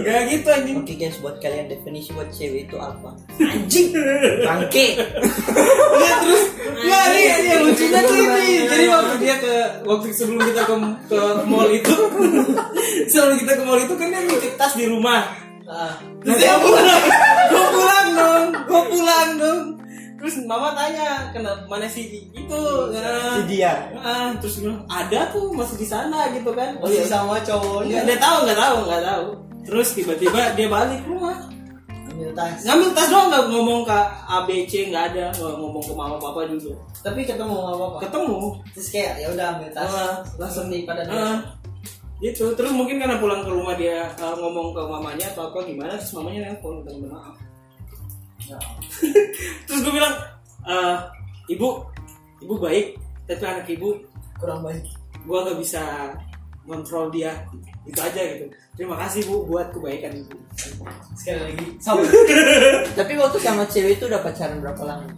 Nggak 0.00 0.20
gitu 0.32 0.48
anjing. 0.48 0.76
oke 0.80 0.94
guys 0.96 1.16
buat 1.20 1.36
kalian 1.38 1.66
definisi 1.68 2.08
buat 2.10 2.28
cewek 2.32 2.60
itu 2.64 2.76
apa 2.80 3.10
Anjing. 3.36 3.86
bangke 4.40 4.86
Iya 5.92 6.12
terus 6.24 6.44
nggak 6.80 7.04
nih 7.12 7.24
yang 7.52 7.62
lucunya 7.68 8.00
tuh 8.00 8.16
ini. 8.16 8.48
Jadi 8.64 8.84
waktu 8.88 9.14
dia 9.20 9.34
ke 9.36 9.54
waktu 9.84 10.06
sebelum 10.10 10.40
kita 10.40 10.62
ke 10.64 10.74
ke 11.06 11.20
mall 11.44 11.68
itu 11.68 11.94
sebelum 13.12 13.36
kita 13.36 13.52
ke 13.54 13.62
mall 13.62 13.76
itu 13.76 13.92
kan 13.92 14.08
dia 14.08 14.20
nitip 14.24 14.56
tas 14.56 14.72
di 14.72 14.88
rumah. 14.88 15.49
Ah 15.70 15.94
Terus 16.20 16.36
dia 16.36 16.54
pulang, 16.58 17.02
gue 17.46 17.64
pulang 17.70 18.08
dong, 18.12 18.44
gue 18.66 18.82
pulang 18.90 19.30
dong. 19.38 19.60
Terus 20.20 20.34
mama 20.44 20.76
tanya 20.76 21.32
kenapa 21.32 21.64
mana 21.64 21.88
si 21.88 22.28
itu? 22.28 22.62
Nah, 22.92 23.40
si 23.40 23.42
dia 23.48 23.88
ah, 23.96 24.36
terus 24.36 24.60
bilang 24.60 24.84
ada 24.84 25.32
tuh 25.32 25.48
masih 25.50 25.80
di 25.80 25.88
sana 25.88 26.28
gitu 26.30 26.52
kan. 26.52 26.76
masih 26.76 27.00
iya. 27.00 27.08
sama 27.08 27.40
cowoknya 27.40 28.04
dia 28.04 28.20
tahu 28.20 28.44
nggak 28.44 28.58
tahu 28.58 28.76
nggak 28.84 29.02
tahu. 29.02 29.26
Terus 29.64 29.88
tiba-tiba 29.94 30.40
dia 30.52 30.68
balik 30.68 31.00
rumah. 31.08 31.38
ambil 32.10 32.36
tas 32.36 32.60
Ngambil 32.68 32.88
tas 32.92 33.08
doang 33.08 33.26
nggak 33.32 33.44
ngomong 33.48 33.80
ke 33.80 33.98
ABC 34.28 34.72
nggak 34.92 35.04
ada 35.08 35.24
nggak 35.32 35.54
ngomong 35.56 35.80
ke 35.80 35.92
mama 35.96 36.16
papa 36.20 36.44
juga. 36.44 36.76
tapi 37.00 37.24
ketemu 37.24 37.56
sama 37.56 37.84
apa 37.88 37.98
Ketemu. 38.04 38.38
terus 38.76 38.88
kayak 38.92 39.12
ya 39.16 39.26
udah 39.32 39.46
ambil 39.56 39.68
tas 39.72 39.88
Ah, 39.88 40.14
langsung 40.36 40.68
nih 40.68 40.84
pada 40.84 41.00
dia 41.08 41.16
Gitu. 42.20 42.52
Terus 42.52 42.72
mungkin 42.76 43.00
karena 43.00 43.16
pulang 43.16 43.40
ke 43.40 43.50
rumah 43.50 43.74
dia 43.80 44.12
uh, 44.20 44.36
ngomong 44.36 44.76
ke 44.76 44.80
mamanya 44.84 45.26
atau 45.32 45.48
apa 45.48 45.64
gimana 45.64 45.96
terus 45.96 46.12
mamanya 46.12 46.52
nelpon 46.52 46.84
minta 46.84 46.92
minta 46.92 47.08
maaf. 47.16 47.36
Terus 49.66 49.80
gue 49.86 49.92
bilang 49.94 50.14
"Eh, 50.66 50.96
ibu 51.56 51.80
ibu 52.44 52.54
baik 52.60 52.98
tapi 53.24 53.44
anak 53.46 53.66
ibu 53.70 53.94
kurang 54.36 54.60
baik. 54.66 54.84
gue 55.20 55.36
gak 55.36 55.58
bisa 55.60 55.82
kontrol 56.64 57.12
dia. 57.12 57.32
Itu 57.88 58.00
aja 58.00 58.20
gitu. 58.20 58.52
Terima 58.76 58.96
kasih 59.00 59.24
bu 59.28 59.48
buat 59.48 59.72
kebaikan 59.72 60.12
ibu. 60.16 60.36
Sekali 61.16 61.40
lagi 61.52 61.66
sabar 61.80 62.04
tapi 62.98 63.12
waktu 63.16 63.38
sama 63.40 63.64
cewek 63.68 63.96
itu 63.96 64.04
udah 64.08 64.20
pacaran 64.20 64.60
berapa 64.60 64.82
lama? 64.84 65.08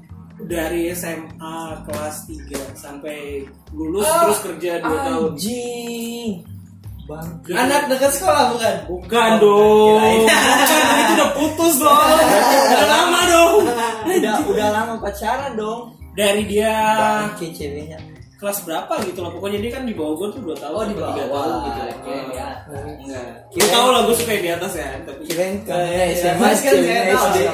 Dari 0.42 0.90
SMA 0.90 1.58
kelas 1.86 2.26
3 2.26 2.74
sampai 2.74 3.46
lulus 3.70 4.02
Ah, 4.06 4.26
terus 4.26 4.40
kerja 4.42 4.82
2 4.82 4.90
tahun 4.90 5.32
bangke 7.04 7.50
anak 7.52 7.82
dekat 7.86 8.12
sekolah 8.12 8.44
bukan? 8.50 8.74
Bukan 8.86 9.30
Oh, 9.32 9.40
dong 9.40 9.98
kirain. 9.98 10.18
bukan 10.22 10.96
itu 10.96 11.12
udah 11.12 11.30
putus 11.34 11.74
dong. 11.76 11.98
Udah 12.64 12.86
lama 12.86 13.20
dong. 13.26 13.54
Udah 14.08 14.34
udah 14.44 14.68
lama 14.70 14.94
pacaran 14.98 15.52
dong. 15.54 15.80
Dari 16.12 16.42
dia 16.44 16.72
ceweknya. 17.34 17.98
kelas 18.36 18.58
berapa 18.66 18.90
gitu 19.06 19.22
lah 19.22 19.30
pokoknya 19.30 19.62
dia 19.62 19.70
kan 19.70 19.86
di 19.86 19.94
bawah 19.94 20.18
gue 20.18 20.34
tuh 20.34 20.42
2 20.42 20.58
tahun 20.58 20.74
oh 20.74 20.82
di 20.84 20.94
bawah. 20.98 21.14
tahun 21.14 21.54
gitu 21.62 21.80
Oke, 21.94 22.10
ya 22.10 22.18
enggak. 22.26 22.54
Lu 22.66 23.54
Kirain- 23.54 23.70
tau 23.70 23.88
lah 23.88 24.00
gue 24.02 24.16
suka 24.18 24.32
di 24.34 24.50
atas 24.50 24.72
kan 24.74 24.98
tapi 25.06 25.22
kirain 25.24 25.54
Eh, 25.62 25.78
iya, 25.86 26.04
SMA 26.10 26.42
kan 26.42 26.74
tahu 26.74 26.82
SD 26.82 27.36
sih. 27.38 27.48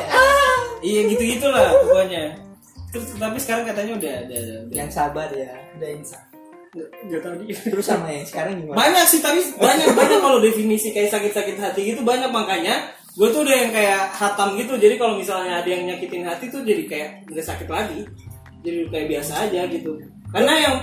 iya 0.80 1.00
gitu 1.06 1.22
gitulah 1.28 1.68
pokoknya. 1.78 2.24
Terus 2.88 3.04
tapi 3.14 3.36
sekarang 3.36 3.64
katanya 3.68 3.92
udah 4.00 4.12
ada 4.16 4.38
yang 4.72 4.88
sabar 4.88 5.28
ya 5.28 5.52
udah 5.76 5.88
insaf 5.92 6.24
nggak 6.70 7.20
tahu 7.20 7.34
dia. 7.42 7.56
Terus 7.64 7.86
sama 7.86 8.06
yang 8.08 8.24
sekarang 8.24 8.60
gimana? 8.60 8.76
Banyak 8.76 9.04
sih 9.04 9.20
tapi 9.20 9.40
banyak 9.52 9.88
banyak 9.92 10.18
kalau 10.18 10.38
definisi 10.38 10.90
kayak 10.90 11.08
sakit-sakit 11.08 11.56
hati 11.56 11.80
gitu 11.86 12.02
banyak. 12.02 12.28
Makanya 12.28 12.74
gue 13.12 13.28
tuh 13.28 13.40
udah 13.40 13.56
yang 13.56 13.70
kayak 13.70 14.12
hatam 14.12 14.54
gitu. 14.54 14.74
Jadi 14.74 14.94
kalau 14.94 15.16
misalnya 15.16 15.58
ada 15.58 15.68
yang 15.68 15.86
nyakitin 15.86 16.22
hati 16.22 16.48
tuh 16.48 16.60
jadi 16.60 16.82
kayak 16.84 17.08
nggak 17.26 17.46
sakit 17.46 17.66
lagi. 17.66 18.04
Jadi 18.60 18.78
kayak 18.86 19.06
biasa 19.08 19.32
aja 19.44 19.60
gitu. 19.66 19.92
Karena 20.28 20.52
yang 20.54 20.74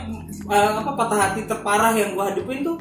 eh, 0.47 0.71
apa 0.75 0.91
patah 0.95 1.19
hati 1.21 1.41
terparah 1.43 1.93
yang 1.93 2.13
gue 2.13 2.23
hadepin 2.23 2.59
tuh 2.61 2.77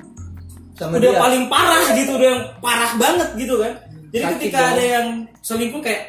sama 0.74 0.98
udah 0.98 1.06
dia. 1.08 1.20
paling 1.20 1.44
parah 1.46 1.84
gitu 1.92 2.10
udah 2.14 2.28
yang 2.30 2.42
parah 2.58 2.92
banget 2.96 3.28
gitu 3.36 3.54
kan. 3.58 3.72
Jadi 4.10 4.24
Sakit 4.24 4.36
ketika 4.38 4.58
dong. 4.58 4.70
ada 4.70 4.84
yang 4.84 5.06
selingkuh 5.38 5.82
kayak 5.82 6.02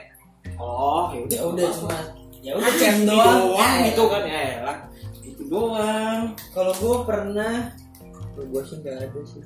oh 0.56 1.12
ya 1.12 1.42
udah 1.44 1.60
ya 1.60 1.70
cuma 1.74 1.98
ya 2.40 2.52
udah 2.54 2.66
Ah, 2.66 2.78
cem 2.78 2.96
gitu 2.96 3.10
doang. 3.12 3.38
doang 3.42 3.74
Ya, 3.76 3.86
gitu 3.90 4.04
kan 4.06 4.22
ya 4.24 4.40
elah 4.62 4.78
itu 5.46 5.54
doang. 5.54 6.34
Kalau 6.52 6.74
gue 6.74 6.98
pernah 7.06 7.70
gue 8.36 8.62
sih 8.66 8.82
nggak 8.82 8.98
ada 9.06 9.22
sih. 9.24 9.42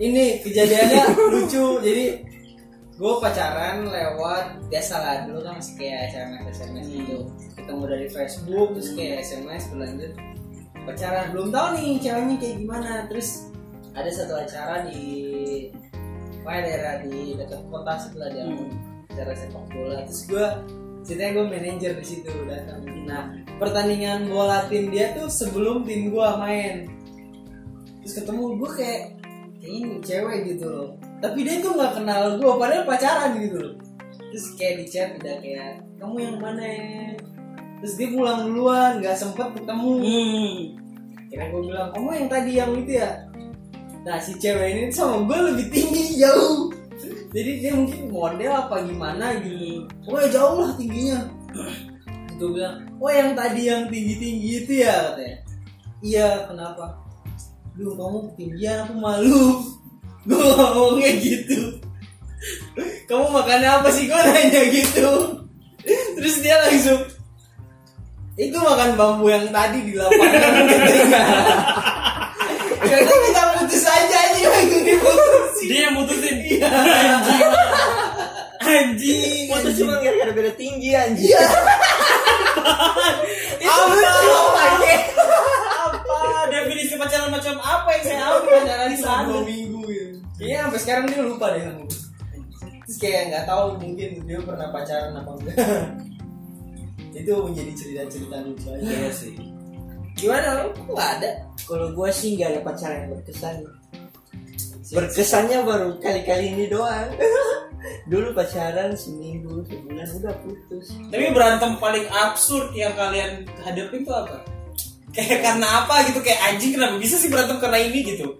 Ini 0.00 0.24
kejadiannya 0.46 1.02
lucu. 1.34 1.66
Jadi 1.82 2.06
gue 2.94 3.12
pacaran 3.18 3.88
lewat 3.88 4.70
biasa 4.70 4.94
lah 5.00 5.16
dulu 5.26 5.40
kan 5.42 5.58
masih 5.58 5.74
kayak 5.74 6.14
sms 6.14 6.44
sms 6.54 6.86
Hmm. 6.86 6.94
gitu. 6.94 7.18
Ketemu 7.58 7.82
dari 7.90 8.06
facebook 8.08 8.68
terus 8.78 8.90
kayak 8.94 9.16
sms 9.26 9.64
berlanjut 9.74 10.12
pacaran 10.80 11.26
belum 11.36 11.48
tahu 11.52 11.66
nih 11.76 11.90
ceweknya 11.98 12.36
kayak 12.38 12.56
gimana. 12.62 12.90
Terus 13.10 13.50
ada 13.90 14.10
satu 14.14 14.34
acara 14.38 14.86
di 14.86 15.02
mana 16.46 16.62
daerah 16.64 16.94
di 17.02 17.34
dekat 17.34 17.60
kota 17.68 17.98
setelah 17.98 18.28
dia. 18.30 18.46
Hmm. 18.46 18.70
acara 19.10 19.34
sepak 19.34 19.64
bola. 19.74 20.06
Terus 20.06 20.22
gue 20.30 20.46
ceritanya 21.06 21.32
gue 21.40 21.46
manajer 21.48 21.92
di 21.96 22.04
situ 22.04 22.30
datang 22.44 22.80
nah 23.10 23.32
pertandingan 23.58 24.30
bola 24.30 24.64
tim 24.70 24.88
dia 24.88 25.12
tuh 25.12 25.26
sebelum 25.28 25.84
tim 25.84 26.08
gue 26.08 26.28
main. 26.40 26.88
Terus 28.00 28.12
ketemu 28.22 28.56
gue 28.56 28.70
kayak 28.72 29.02
kayaknya 29.60 29.78
ini 29.84 29.96
cewek 30.00 30.38
gitu 30.56 30.66
loh. 30.70 30.88
Tapi 31.20 31.38
dia 31.44 31.60
tuh 31.60 31.76
nggak 31.76 31.92
kenal 32.00 32.40
gue 32.40 32.52
padahal 32.56 32.88
pacaran 32.88 33.36
gitu 33.42 33.58
loh. 33.60 33.74
Terus 34.32 34.46
kayak 34.56 34.74
di 34.80 34.84
chat 34.88 35.08
udah 35.20 35.36
kayak 35.44 35.84
kamu 36.00 36.16
yang 36.24 36.36
mana 36.40 36.64
ya? 36.64 37.04
Terus 37.84 37.94
dia 38.00 38.08
pulang 38.08 38.40
duluan 38.48 38.90
nggak 39.04 39.16
sempet 39.18 39.48
ketemu. 39.52 39.92
Hmm. 40.00 40.56
kira 41.30 41.46
gue 41.46 41.62
bilang 41.62 41.94
kamu 41.94 42.08
yang 42.10 42.26
tadi 42.26 42.52
yang 42.58 42.72
itu 42.74 42.92
ya? 42.98 43.10
Nah 44.02 44.16
si 44.18 44.32
cewek 44.40 44.66
ini 44.72 44.90
sama 44.90 45.28
gue 45.28 45.38
lebih 45.52 45.66
tinggi 45.68 46.16
jauh. 46.16 46.72
Jadi 47.30 47.50
dia 47.62 47.72
mungkin 47.78 48.10
model 48.10 48.50
apa 48.50 48.82
gimana 48.82 49.38
gitu 49.38 49.69
pokoknya 50.04 50.28
jauh 50.32 50.56
lah 50.60 50.72
tingginya. 50.76 51.18
Gue 52.40 52.48
bilang 52.56 52.76
oh 52.96 53.10
yang 53.12 53.36
tadi 53.36 53.68
yang 53.68 53.88
tinggi 53.92 54.14
tinggi 54.16 54.50
itu 54.64 54.72
ya 54.80 54.94
katanya. 55.12 55.38
Iya 56.00 56.28
kenapa? 56.48 56.84
Duh 57.76 57.92
kamu 57.96 58.18
ketinggian 58.32 58.76
aku 58.88 58.94
malu. 58.96 59.44
Gue 60.28 60.36
ngomongnya 60.36 61.12
gitu. 61.20 61.80
Kamu 63.08 63.26
makan 63.32 63.60
apa 63.64 63.88
sih? 63.92 64.08
Gue 64.08 64.20
nanya 64.20 64.62
gitu. 64.72 65.08
Terus 66.16 66.36
dia 66.44 66.56
langsung 66.60 67.00
itu 68.40 68.56
makan 68.56 68.96
bambu 68.96 69.28
yang 69.28 69.52
tadi 69.52 69.84
di 69.84 69.92
lapangan. 69.96 70.64
Kita 72.90 73.42
putus 73.60 73.84
aja 73.84 74.16
aja 74.32 74.48
langsung 74.48 74.82
diputusin 74.82 75.68
dia 75.68 75.80
yang 75.86 75.94
mutusin 75.94 76.36
Iya. 76.42 76.68
Anjing. 78.70 79.46
Anjing 79.46 79.48
Foto 79.50 79.66
anjing. 79.66 79.78
cuma 79.82 79.94
gara-gara 79.98 80.32
beda 80.32 80.52
tinggi 80.54 80.90
anjir. 80.94 81.38
apa 83.60 83.94
apa 85.80 86.40
definisi 86.50 86.94
pacaran 86.94 87.30
macam 87.34 87.54
apa 87.58 87.88
yang 87.98 88.04
saya 88.06 88.20
ambil 88.30 88.50
pacaran 88.62 88.88
di 88.90 88.98
sana? 88.98 89.26
Dua 89.26 89.42
minggu 89.42 89.82
ya. 89.90 90.06
Kayaknya 90.40 90.58
sampai 90.64 90.80
sekarang 90.80 91.04
dia 91.10 91.20
lupa 91.20 91.46
deh 91.52 91.62
sama 91.66 91.82
gue 91.84 92.00
terus 92.90 93.06
kayak 93.06 93.22
nggak 93.30 93.44
tahu 93.46 93.78
mungkin 93.78 94.10
dia 94.26 94.38
pernah 94.42 94.68
pacaran 94.74 95.14
apa 95.14 95.30
enggak. 95.38 95.56
Itu 97.22 97.32
menjadi 97.46 97.72
cerita-cerita 97.78 98.36
lucu 98.42 98.66
aja. 98.66 98.82
Iya 98.82 99.10
sih. 99.14 99.34
Gimana 100.18 100.66
lu? 100.66 100.74
Kok 100.74 100.98
nggak 100.98 101.10
ada? 101.22 101.30
Kalau 101.70 101.86
gua 101.94 102.10
sih 102.10 102.34
nggak 102.34 102.50
ada 102.50 102.60
pacaran 102.66 102.98
yang 103.06 103.10
berkesan. 103.14 103.56
Berkesannya 104.90 105.58
baru 105.62 106.02
kali-kali 106.02 106.50
ini 106.50 106.66
doang. 106.66 107.14
Dulu 108.06 108.36
pacaran 108.36 108.92
seminggu, 108.92 109.64
sebulan 109.64 110.08
udah 110.20 110.34
putus. 110.44 110.92
tapi 111.08 111.32
berantem 111.32 111.80
paling 111.80 112.06
absurd 112.12 112.76
yang 112.76 112.92
kalian 112.92 113.48
hadapin 113.64 114.04
tuh 114.04 114.14
apa? 114.14 114.44
Kayak 115.10 115.42
karena 115.42 115.66
apa 115.84 116.06
gitu? 116.06 116.22
Kayak 116.22 116.40
anjing 116.54 116.72
kenapa 116.78 116.94
bisa 117.00 117.18
sih 117.18 117.26
berantem 117.32 117.58
karena 117.58 117.78
ini? 117.82 117.98
gitu. 118.06 118.38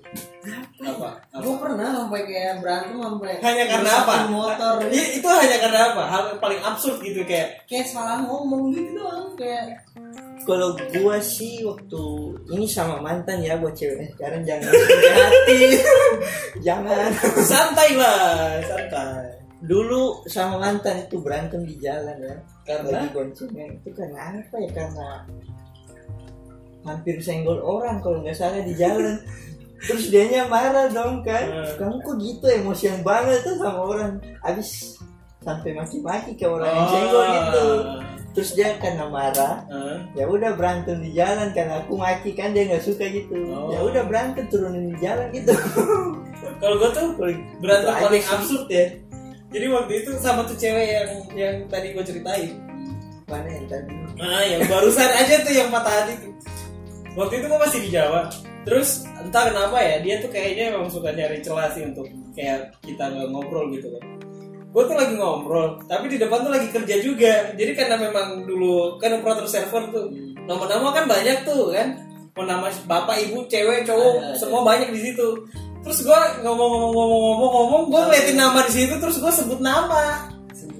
Apa, 0.80 1.12
apa? 1.28 1.44
gue 1.44 1.56
pernah 1.60 1.92
sampai 1.92 2.20
kayak 2.24 2.64
berantem 2.64 2.96
sampai 2.96 3.36
hanya 3.44 3.64
karena 3.68 3.90
apa? 4.00 4.14
motor. 4.32 4.76
I- 4.96 5.12
itu 5.20 5.28
hanya 5.28 5.56
karena 5.60 5.80
apa? 5.92 6.02
Hal 6.08 6.22
yang 6.32 6.40
paling 6.40 6.60
absurd 6.64 6.96
gitu 7.04 7.20
kayak 7.28 7.68
kayak 7.68 7.84
salah 7.84 8.24
ngomong 8.24 8.72
gitu 8.72 8.96
doang 8.96 9.28
kayak 9.36 9.84
Kalau 10.48 10.72
gua 10.96 11.16
sih 11.20 11.60
waktu 11.62 12.02
ini 12.56 12.64
sama 12.64 12.98
mantan 13.04 13.44
ya 13.44 13.60
buat 13.60 13.76
cewek 13.76 14.16
sekarang 14.16 14.42
jangan 14.42 14.72
sakit 14.72 15.12
hati. 15.12 15.58
jangan. 16.66 17.10
santai 17.44 17.90
lah 17.96 18.56
santai 18.64 19.40
Dulu 19.60 20.24
sama 20.24 20.56
mantan 20.56 21.04
itu 21.04 21.20
berantem 21.20 21.60
di 21.68 21.76
jalan 21.76 22.16
ya. 22.16 22.36
Karena? 22.64 23.04
Lagi 23.04 23.08
goncengan 23.12 23.68
itu 23.76 23.88
karena 23.92 24.18
apa 24.40 24.56
ya? 24.56 24.70
Karena 24.72 25.08
hampir 26.80 27.20
senggol 27.20 27.60
orang 27.60 28.00
kalau 28.00 28.24
nggak 28.24 28.36
salah 28.36 28.64
di 28.64 28.72
jalan. 28.72 29.20
Terus 29.84 30.08
dianya 30.08 30.48
marah 30.48 30.88
dong 30.88 31.20
kan. 31.20 31.44
Kamu 31.76 32.00
kok 32.00 32.16
gitu 32.16 32.46
emosian 32.48 33.04
banget 33.04 33.44
tuh 33.44 33.60
sama 33.60 33.84
orang. 33.84 34.12
Abis 34.40 34.96
sampai 35.40 35.72
maki-maki 35.72 36.36
ke 36.36 36.44
orang 36.48 36.68
yang 36.68 36.88
senggol 36.88 37.24
gitu. 37.28 37.66
Terus 38.30 38.54
dia 38.54 38.78
karena 38.78 39.10
marah, 39.10 39.66
Ah. 39.66 39.98
ya 40.14 40.24
udah 40.30 40.54
berantem 40.54 41.02
di 41.02 41.10
jalan 41.18 41.50
karena 41.50 41.82
aku 41.82 41.98
maki 41.98 42.30
kan 42.38 42.54
dia 42.54 42.70
nggak 42.70 42.84
suka 42.86 43.10
gitu. 43.10 43.34
Oh. 43.50 43.74
Ya 43.74 43.82
udah 43.82 44.06
berantem 44.06 44.46
turunin 44.46 44.94
di 44.94 44.96
jalan 45.02 45.28
gitu. 45.34 45.50
kalau 46.60 46.76
gue 46.76 46.90
tuh 46.92 47.06
berantem 47.60 47.94
paling 47.96 48.24
absurd 48.24 48.68
ya 48.68 48.86
jadi 49.50 49.66
waktu 49.72 49.92
itu 50.04 50.10
sama 50.20 50.46
tuh 50.46 50.54
cewek 50.54 50.86
yang 50.86 51.10
yang 51.34 51.54
tadi 51.66 51.90
gue 51.96 52.04
ceritain 52.06 52.54
Mana 53.30 53.46
yang 53.46 53.66
tadi? 53.70 53.94
Nah, 54.18 54.42
yang 54.42 54.66
barusan 54.66 55.06
aja 55.06 55.46
tuh 55.46 55.54
yang 55.54 55.70
patah 55.70 56.02
hati 56.02 56.18
tuh. 56.18 56.34
Waktu 57.14 57.38
itu 57.38 57.46
gue 57.46 57.60
masih 57.62 57.78
di 57.86 57.90
Jawa. 57.94 58.26
Terus 58.66 59.06
entah 59.22 59.54
kenapa 59.54 59.78
ya, 59.78 60.02
dia 60.02 60.18
tuh 60.18 60.34
kayaknya 60.34 60.74
emang 60.74 60.90
suka 60.90 61.14
nyari 61.14 61.38
celah 61.38 61.70
sih 61.70 61.86
untuk 61.86 62.10
kayak 62.34 62.74
kita 62.82 63.06
ngobrol 63.30 63.70
gitu 63.70 63.86
kan. 63.94 64.02
Gue 64.70 64.82
tuh 64.86 64.94
lagi 64.94 65.18
ngobrol, 65.18 65.82
tapi 65.90 66.06
di 66.06 66.14
depan 66.14 66.46
tuh 66.46 66.52
lagi 66.54 66.70
kerja 66.70 67.02
juga. 67.02 67.50
Jadi 67.58 67.74
karena 67.74 67.98
memang 67.98 68.46
dulu 68.46 69.02
kan 69.02 69.18
operator 69.18 69.50
server 69.50 69.82
tuh, 69.90 70.06
nama-nama 70.46 70.94
kan 70.94 71.10
banyak 71.10 71.42
tuh 71.42 71.74
kan. 71.74 71.98
Mau 72.38 72.46
nama 72.46 72.70
bapak, 72.86 73.18
ibu, 73.26 73.42
cewek, 73.50 73.82
cowok, 73.82 74.14
Ada, 74.14 74.26
ada. 74.30 74.38
semua 74.38 74.62
banyak 74.62 74.94
di 74.94 75.00
situ. 75.10 75.28
Terus 75.82 76.06
gue 76.06 76.20
ngomong-ngomong-ngomong-ngomong, 76.46 77.82
gue 77.90 78.00
ngeliatin 78.06 78.38
nama 78.38 78.62
di 78.62 78.72
situ, 78.72 78.94
terus 78.96 79.18
gue 79.18 79.32
sebut 79.34 79.58
nama. 79.58 80.30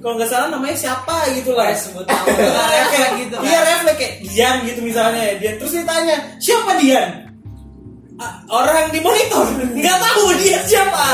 Kalau 0.01 0.15
nggak 0.17 0.31
salah 0.31 0.49
namanya 0.49 0.77
siapa 0.79 1.29
gitu 1.35 1.51
lah. 1.53 1.75
Kayak 1.75 1.83
sebut 1.83 2.05
nama 2.07 2.25
refleks 2.79 3.15
gitu 3.27 3.35
kan. 3.37 3.45
Iya 3.45 3.59
refleks 3.67 3.97
kayak 3.99 4.15
Dian 4.23 4.57
gitu 4.65 4.81
misalnya 4.81 5.23
Dian 5.37 5.55
terus 5.59 5.73
ditanya 5.75 6.17
siapa 6.39 6.73
Dian 6.81 7.09
"Ah, 8.17 8.33
orang 8.49 8.93
di 8.93 9.01
monitor 9.01 9.45
nggak 9.81 9.99
tahu 10.01 10.25
dia 10.41 10.61
siapa 10.65 11.05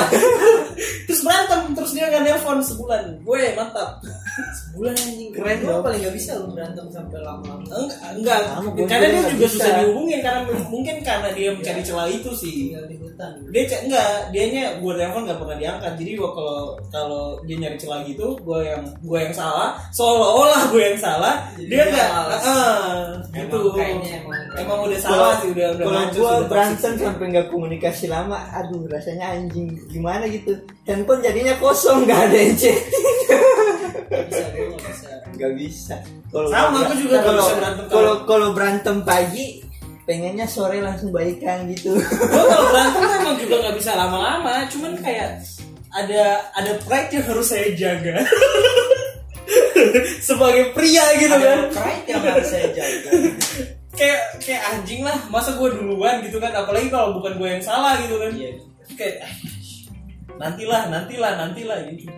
terus 1.08 1.20
berantem 1.24 1.72
terus 1.72 1.92
dia 1.96 2.04
nggak 2.12 2.22
nelpon 2.28 2.60
sebulan. 2.60 3.02
Gue 3.24 3.40
mantap. 3.56 4.04
Sebulan 4.52 4.92
anjing. 4.92 5.30
Keren 5.32 5.56
lu 5.64 5.80
paling 5.80 6.00
gak 6.04 6.14
bisa 6.16 6.30
lu 6.36 6.52
berantem 6.52 6.86
sampai 6.92 7.18
lama-lama. 7.24 7.64
enggak 7.64 8.00
enggak. 8.20 8.40
Gue 8.76 8.84
karena 8.84 9.06
juga 9.08 9.16
dia 9.16 9.32
juga 9.32 9.46
bisa. 9.48 9.54
susah 9.56 9.70
dihubungin 9.80 10.20
karena 10.20 10.40
mungkin 10.68 10.96
karena 11.00 11.28
dia 11.32 11.48
mencari 11.56 11.80
celah 11.80 12.06
itu 12.12 12.30
sih. 12.36 12.54
Tinggal 12.68 12.84
di 12.84 12.96
hutan. 13.00 13.32
dia 13.48 13.62
cek 13.64 13.80
enggak 13.88 14.10
dianya 14.36 14.62
gue 14.84 14.92
telepon 14.92 15.22
nggak 15.24 15.38
pernah 15.40 15.56
diangkat. 15.56 15.92
Jadi 15.96 16.10
gua 16.20 16.30
kalau 16.36 16.58
kalau 16.92 17.24
dia 17.48 17.56
nyari 17.56 17.78
celah 17.80 18.00
gitu 18.04 18.26
gue 18.44 18.60
yang 18.60 18.84
gue 19.00 19.18
yang 19.18 19.32
salah. 19.32 19.80
Seolah-olah 19.96 20.62
gue 20.68 20.82
yang 20.92 21.00
salah. 21.00 21.34
Jadi 21.56 21.72
dia 21.72 21.86
dia 21.86 21.92
nggak 21.94 22.10
malas. 22.10 22.42
ah, 22.42 23.04
gitu. 23.30 23.58
Emang 23.62 23.76
kayaknya 23.76 24.10
emang 24.20 24.40
emang 24.56 24.78
udah 24.88 24.98
salah 25.00 25.32
sih 25.40 25.48
udah 25.52 25.66
udah 25.76 25.84
Kalau 25.86 26.02
sudah 26.10 26.48
berantem 26.50 26.92
sampai 26.98 27.26
nggak 27.30 27.46
komunikasi 27.52 28.04
lama, 28.10 28.38
aduh 28.50 28.82
rasanya 28.90 29.26
anjing 29.36 29.68
gimana 29.92 30.24
gitu. 30.26 30.56
Handphone 30.82 31.20
jadinya 31.20 31.54
kosong, 31.56 32.04
nggak 32.04 32.20
ada 32.24 32.36
yang 32.38 32.54
chatting. 32.54 33.06
Gak 34.06 34.22
bisa, 34.24 34.44
gue 34.48 34.66
gak 34.68 34.80
bisa. 34.80 35.08
Nggak 35.32 35.52
bisa. 35.54 35.96
Kalau 36.26 36.48
Sama, 36.48 36.78
aku 36.80 36.94
juga 36.96 37.16
kalau 37.20 37.44
kalau- 37.88 38.20
kalau 38.24 38.48
berantem 38.52 38.96
pagi, 39.02 39.66
pengennya 40.02 40.46
sore 40.46 40.78
langsung 40.78 41.10
baikan 41.10 41.66
gitu. 41.68 41.98
kalau 42.30 42.62
berantem 42.70 43.02
emang 43.16 43.36
juga 43.36 43.54
nggak 43.60 43.76
bisa 43.76 43.90
lama-lama 43.92 44.62
cuman 44.68 44.94
kayak 44.96 45.42
ada 45.90 46.22
ada 46.52 46.72
pride 46.80 47.10
yang 47.10 47.26
harus 47.26 47.46
saya 47.48 47.74
jaga 47.74 48.22
sebagai 50.22 50.70
pria 50.72 51.04
gitu 51.16 51.32
kan 51.32 51.58
pride 51.70 52.06
yang 52.06 52.22
harus 52.22 52.46
saya 52.46 52.70
jaga. 52.70 53.10
kayak 53.94 54.20
kayak 54.38 54.62
anjing 54.68 55.02
lah 55.02 55.18
masa 55.26 55.54
gue 55.54 55.68
duluan 55.72 56.22
gitu 56.22 56.36
kan 56.36 56.52
apalagi 56.52 56.86
kalau 56.86 57.16
bukan 57.16 57.34
gue 57.34 57.48
yang 57.48 57.64
salah 57.64 57.98
gitu 57.98 58.14
kan 58.14 58.30
Iya. 58.30 58.50
kayak 58.94 59.14
"Ah, 59.22 59.32
nantilah 60.36 60.82
nantilah 60.92 61.32
nantilah 61.40 61.78
gitu 61.92 62.12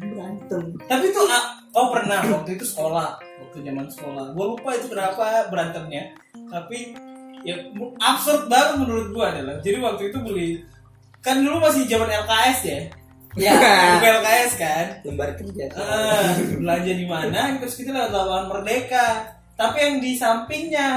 berantem. 0.00 0.62
tapi 0.84 1.04
tuh 1.14 1.24
ah, 1.30 1.44
oh 1.72 1.88
pernah 1.94 2.20
waktu 2.28 2.60
itu 2.60 2.64
sekolah 2.66 3.30
waktu 3.50 3.66
zaman 3.66 3.86
sekolah. 3.90 4.24
Gue 4.38 4.46
lupa 4.54 4.70
itu 4.78 4.86
berapa 4.86 5.50
berantemnya. 5.50 6.14
Tapi 6.46 6.94
ya 7.42 7.58
absurd 7.98 8.46
banget 8.46 8.86
menurut 8.86 9.06
gue 9.10 9.24
adalah. 9.26 9.56
Jadi 9.58 9.76
waktu 9.82 10.02
itu 10.14 10.18
beli 10.22 10.50
kan 11.18 11.42
dulu 11.42 11.58
masih 11.58 11.82
zaman 11.90 12.06
LKS 12.06 12.60
ya? 12.62 12.80
Ya. 13.34 13.54
Buku 13.98 14.06
LKS 14.22 14.52
kan? 14.54 14.86
Lembar 15.02 15.34
kerja. 15.34 15.66
Ah, 15.74 16.38
belanja 16.38 16.92
di 16.94 17.06
mana? 17.10 17.58
Terus 17.58 17.74
kita 17.74 17.90
lewat 17.90 18.10
lapangan 18.14 18.46
Merdeka. 18.54 19.06
Tapi 19.58 19.76
yang 19.82 19.96
di 19.98 20.12
sampingnya 20.14 20.88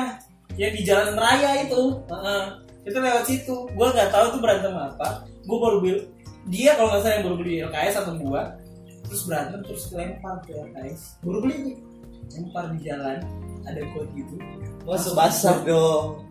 yang 0.54 0.72
di 0.78 0.86
jalan 0.86 1.18
raya 1.18 1.66
itu 1.66 1.98
ah, 2.14 2.54
kita 2.86 3.02
lewat 3.02 3.26
situ. 3.26 3.66
Gue 3.74 3.88
nggak 3.90 4.14
tahu 4.14 4.38
tuh 4.38 4.42
berantem 4.46 4.78
apa 4.78 5.33
gue 5.44 5.58
baru 5.60 5.78
beli 5.84 6.14
dia 6.52 6.76
kalau 6.76 6.92
nggak 6.92 7.02
salah 7.08 7.16
yang 7.16 7.26
baru 7.32 7.38
beli 7.40 7.54
LKS 7.64 7.96
atau 8.04 8.14
gua 8.20 8.42
terus 9.08 9.22
berantem 9.30 9.60
terus 9.64 9.84
lempar 9.96 10.36
ke 10.44 10.52
LKS 10.52 11.02
baru 11.24 11.38
beli 11.40 11.56
nih. 11.72 11.78
Lempar 12.34 12.66
di 12.74 12.80
jalan 12.88 13.20
ada 13.64 13.82
quote 13.96 14.12
gitu. 14.16 14.36
Masuk. 14.84 15.14
basah 15.16 15.58
dong. 15.64 16.28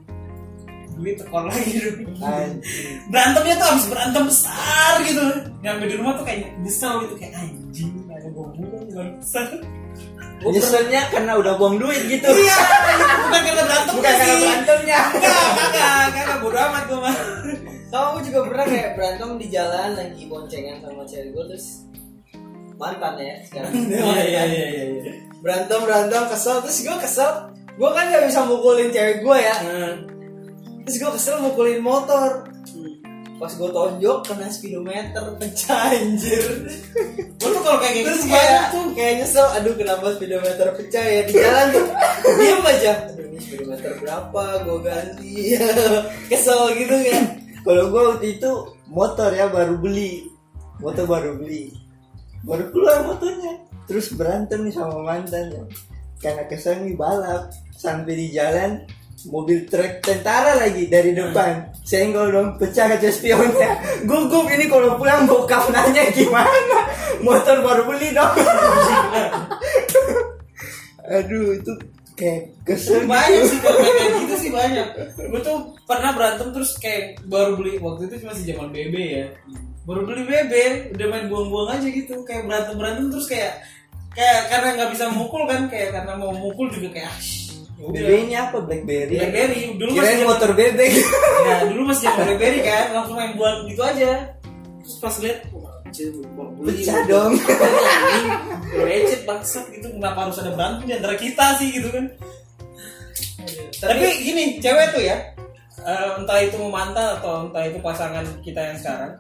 duit 0.93 1.17
tekor 1.17 1.49
lagi. 1.49 1.81
Dong 1.81 2.61
berantemnya 3.09 3.55
tuh 3.57 3.67
habis 3.73 3.87
berantem 3.89 4.23
besar 4.29 4.93
gitu. 5.09 5.25
Nyampe 5.65 5.85
di 5.89 5.97
rumah 5.97 6.13
tuh 6.21 6.25
kayak 6.29 6.53
nyesel 6.61 7.01
gitu 7.09 7.15
kayak 7.17 7.33
anjing 7.41 7.93
kayak 8.05 8.29
gue 8.29 8.47
buang 8.53 9.11
besar 9.17 9.49
Nyeselnya 10.43 11.07
karena 11.15 11.39
udah 11.39 11.55
buang 11.55 11.79
duit 11.79 12.03
gitu. 12.11 12.27
Iya, 12.27 12.59
bukan 13.31 13.41
karena 13.47 13.63
berantem 13.63 13.95
Bukan 13.95 14.11
karena 14.11 14.35
berantemnya. 14.43 15.01
Enggak, 15.15 15.39
enggak, 15.71 15.95
enggak, 16.11 16.39
bodo 16.43 16.59
amat 16.59 16.83
gue 16.91 16.99
mah. 16.99 17.17
Sama 17.93 18.05
aku 18.09 18.25
juga 18.25 18.41
pernah 18.49 18.65
kayak 18.65 18.91
berantem 18.97 19.31
di 19.37 19.47
jalan 19.47 19.91
lagi 19.93 20.23
boncengan 20.25 20.81
sama 20.81 21.05
cewek 21.05 21.29
gue 21.31 21.45
terus 21.47 21.67
mantan 22.75 23.15
ya 23.17 23.37
sekarang. 23.45 23.73
Iya, 23.93 24.23
iya, 24.25 24.43
iya, 24.49 24.67
iya. 24.89 25.13
Berantem 25.39 25.81
berantem 25.83 26.23
kesel 26.27 26.65
terus 26.65 26.79
gue 26.81 26.97
kesel. 26.99 27.31
Gue 27.73 27.91
kan 27.91 28.09
gak 28.09 28.25
bisa 28.25 28.41
mukulin 28.43 28.89
cewek 28.89 29.21
gue 29.21 29.37
ya. 29.39 29.57
Nah, 29.61 29.95
Terus 30.83 30.97
gue 30.99 31.11
kesel 31.13 31.37
mukulin 31.39 31.79
motor. 31.79 32.49
pas 33.35 33.51
gue 33.51 33.67
tonjok 33.67 34.19
kena 34.23 34.47
speedometer 34.47 35.35
pecah 35.35 35.91
anjir 35.91 36.63
Gue 37.35 37.51
tuh 37.51 37.59
kalau 37.61 37.75
kayak 37.77 38.07
terus 38.07 38.23
gitu 38.23 38.31
kayak 38.31 38.47
banyak 38.47 38.67
tuh. 38.71 38.85
kayak 38.95 39.15
nyesel 39.19 39.47
aduh 39.51 39.75
kenapa 39.75 40.05
speedometer 40.15 40.69
pecah 40.71 41.03
ya 41.03 41.21
di 41.27 41.35
jalan 41.35 41.67
tuh 41.75 41.87
diam 42.39 42.63
aja 42.63 42.93
aduh 43.03 43.27
ini 43.27 43.39
speedometer 43.43 43.99
berapa 43.99 44.43
gue 44.63 44.79
ganti 44.87 45.35
kesel 46.31 46.71
gitu 46.71 46.95
kan 47.03 47.25
Kalau 47.63 47.85
gua 47.95 48.03
waktu 48.15 48.39
itu 48.39 48.51
motor 48.91 49.31
ya 49.31 49.47
baru 49.47 49.79
beli, 49.79 50.27
motor 50.83 51.07
baru 51.07 51.39
beli, 51.39 51.71
baru 52.43 52.69
keluar 52.75 53.07
motornya, 53.07 53.63
terus 53.87 54.11
berantem 54.13 54.67
nih 54.67 54.75
sama 54.75 54.99
mantannya, 55.03 55.71
karena 56.19 56.43
kesel 56.51 56.83
nih 56.83 56.99
balap. 56.99 57.55
Sampai 57.83 58.15
di 58.15 58.27
jalan 58.31 58.79
mobil 59.27 59.67
truk 59.67 60.03
tentara 60.03 60.59
lagi 60.59 60.87
dari 60.87 61.15
depan. 61.15 61.71
Senggol 61.83 62.31
dong 62.31 62.49
pecah 62.59 62.91
kaca 62.91 63.11
spionnya. 63.11 63.79
Gugup 64.07 64.47
ini 64.51 64.67
kalau 64.67 64.99
pulang 64.99 65.27
bokap 65.27 65.71
nanya 65.71 66.11
gimana? 66.15 66.79
Motor 67.23 67.63
baru 67.63 67.83
beli 67.87 68.15
dong. 68.15 68.35
Aduh 71.19 71.59
itu 71.59 71.73
kayak 72.15 72.55
kesel 72.63 73.03
banyak 73.07 73.43
sih 73.51 73.59
kayak 73.59 74.11
gitu 74.23 74.35
banyak. 74.63 74.89
Gue 75.19 75.41
tuh 75.43 75.59
pernah 75.85 76.11
berantem 76.15 76.49
terus 76.55 76.79
kayak 76.79 77.19
baru 77.27 77.59
beli 77.59 77.83
waktu 77.83 78.07
itu 78.07 78.23
masih 78.23 78.45
zaman 78.55 78.71
BB 78.71 78.95
ya. 78.95 79.27
Baru 79.83 80.07
beli 80.07 80.23
BB 80.23 80.53
udah 80.95 81.07
main 81.11 81.27
buang-buang 81.27 81.69
aja 81.75 81.89
gitu. 81.91 82.23
Kayak 82.23 82.47
berantem 82.47 82.75
berantem 82.79 83.07
terus 83.11 83.27
kayak 83.27 83.59
kayak 84.15 84.41
karena 84.53 84.69
nggak 84.79 84.91
bisa 84.95 85.05
mukul 85.11 85.43
kan 85.49 85.67
kayak 85.67 85.91
karena 85.97 86.13
mau 86.15 86.31
mukul 86.31 86.69
juga 86.71 86.89
kayak 86.95 87.11
ah, 87.11 87.19
ya. 87.83 87.91
BB-nya 87.91 88.39
apa? 88.51 88.59
BlackBerry? 88.63 89.17
Blackberry. 89.19 89.63
Dulu 89.75 89.91
masih 89.91 89.99
kirain 89.99 90.19
zaman- 90.23 90.31
motor 90.31 90.51
bebek 90.55 90.91
ya 91.49 91.55
dulu 91.67 91.83
masih 91.91 92.03
zaman 92.07 92.19
Blackberry 92.31 92.61
kan 92.63 92.87
langsung 92.95 93.17
main 93.19 93.33
buang 93.35 93.59
gitu 93.67 93.83
aja. 93.83 94.11
Terus 94.87 94.97
pas 95.03 95.17
lihat. 95.19 95.41
Pecah 95.93 97.05
dong. 97.05 97.37
Anjing, 97.37 98.29
lecet 98.81 99.29
bangsat 99.29 99.69
gitu. 99.77 99.93
Kenapa 99.93 100.25
harus 100.25 100.41
ada 100.41 100.57
berantem 100.57 100.89
di 100.89 100.95
antara 100.97 101.21
kita 101.21 101.61
sih 101.61 101.69
gitu 101.69 101.93
kan 101.93 102.09
tapi 103.83 104.07
gini 104.23 104.45
cewek 104.63 104.87
tuh 104.95 105.03
ya 105.03 105.17
eh, 105.83 106.11
entah 106.23 106.39
itu 106.39 106.57
mantan 106.71 107.19
atau 107.19 107.51
entah 107.51 107.65
itu 107.67 107.79
pasangan 107.83 108.23
kita 108.47 108.61
yang 108.63 108.79
sekarang 108.79 109.13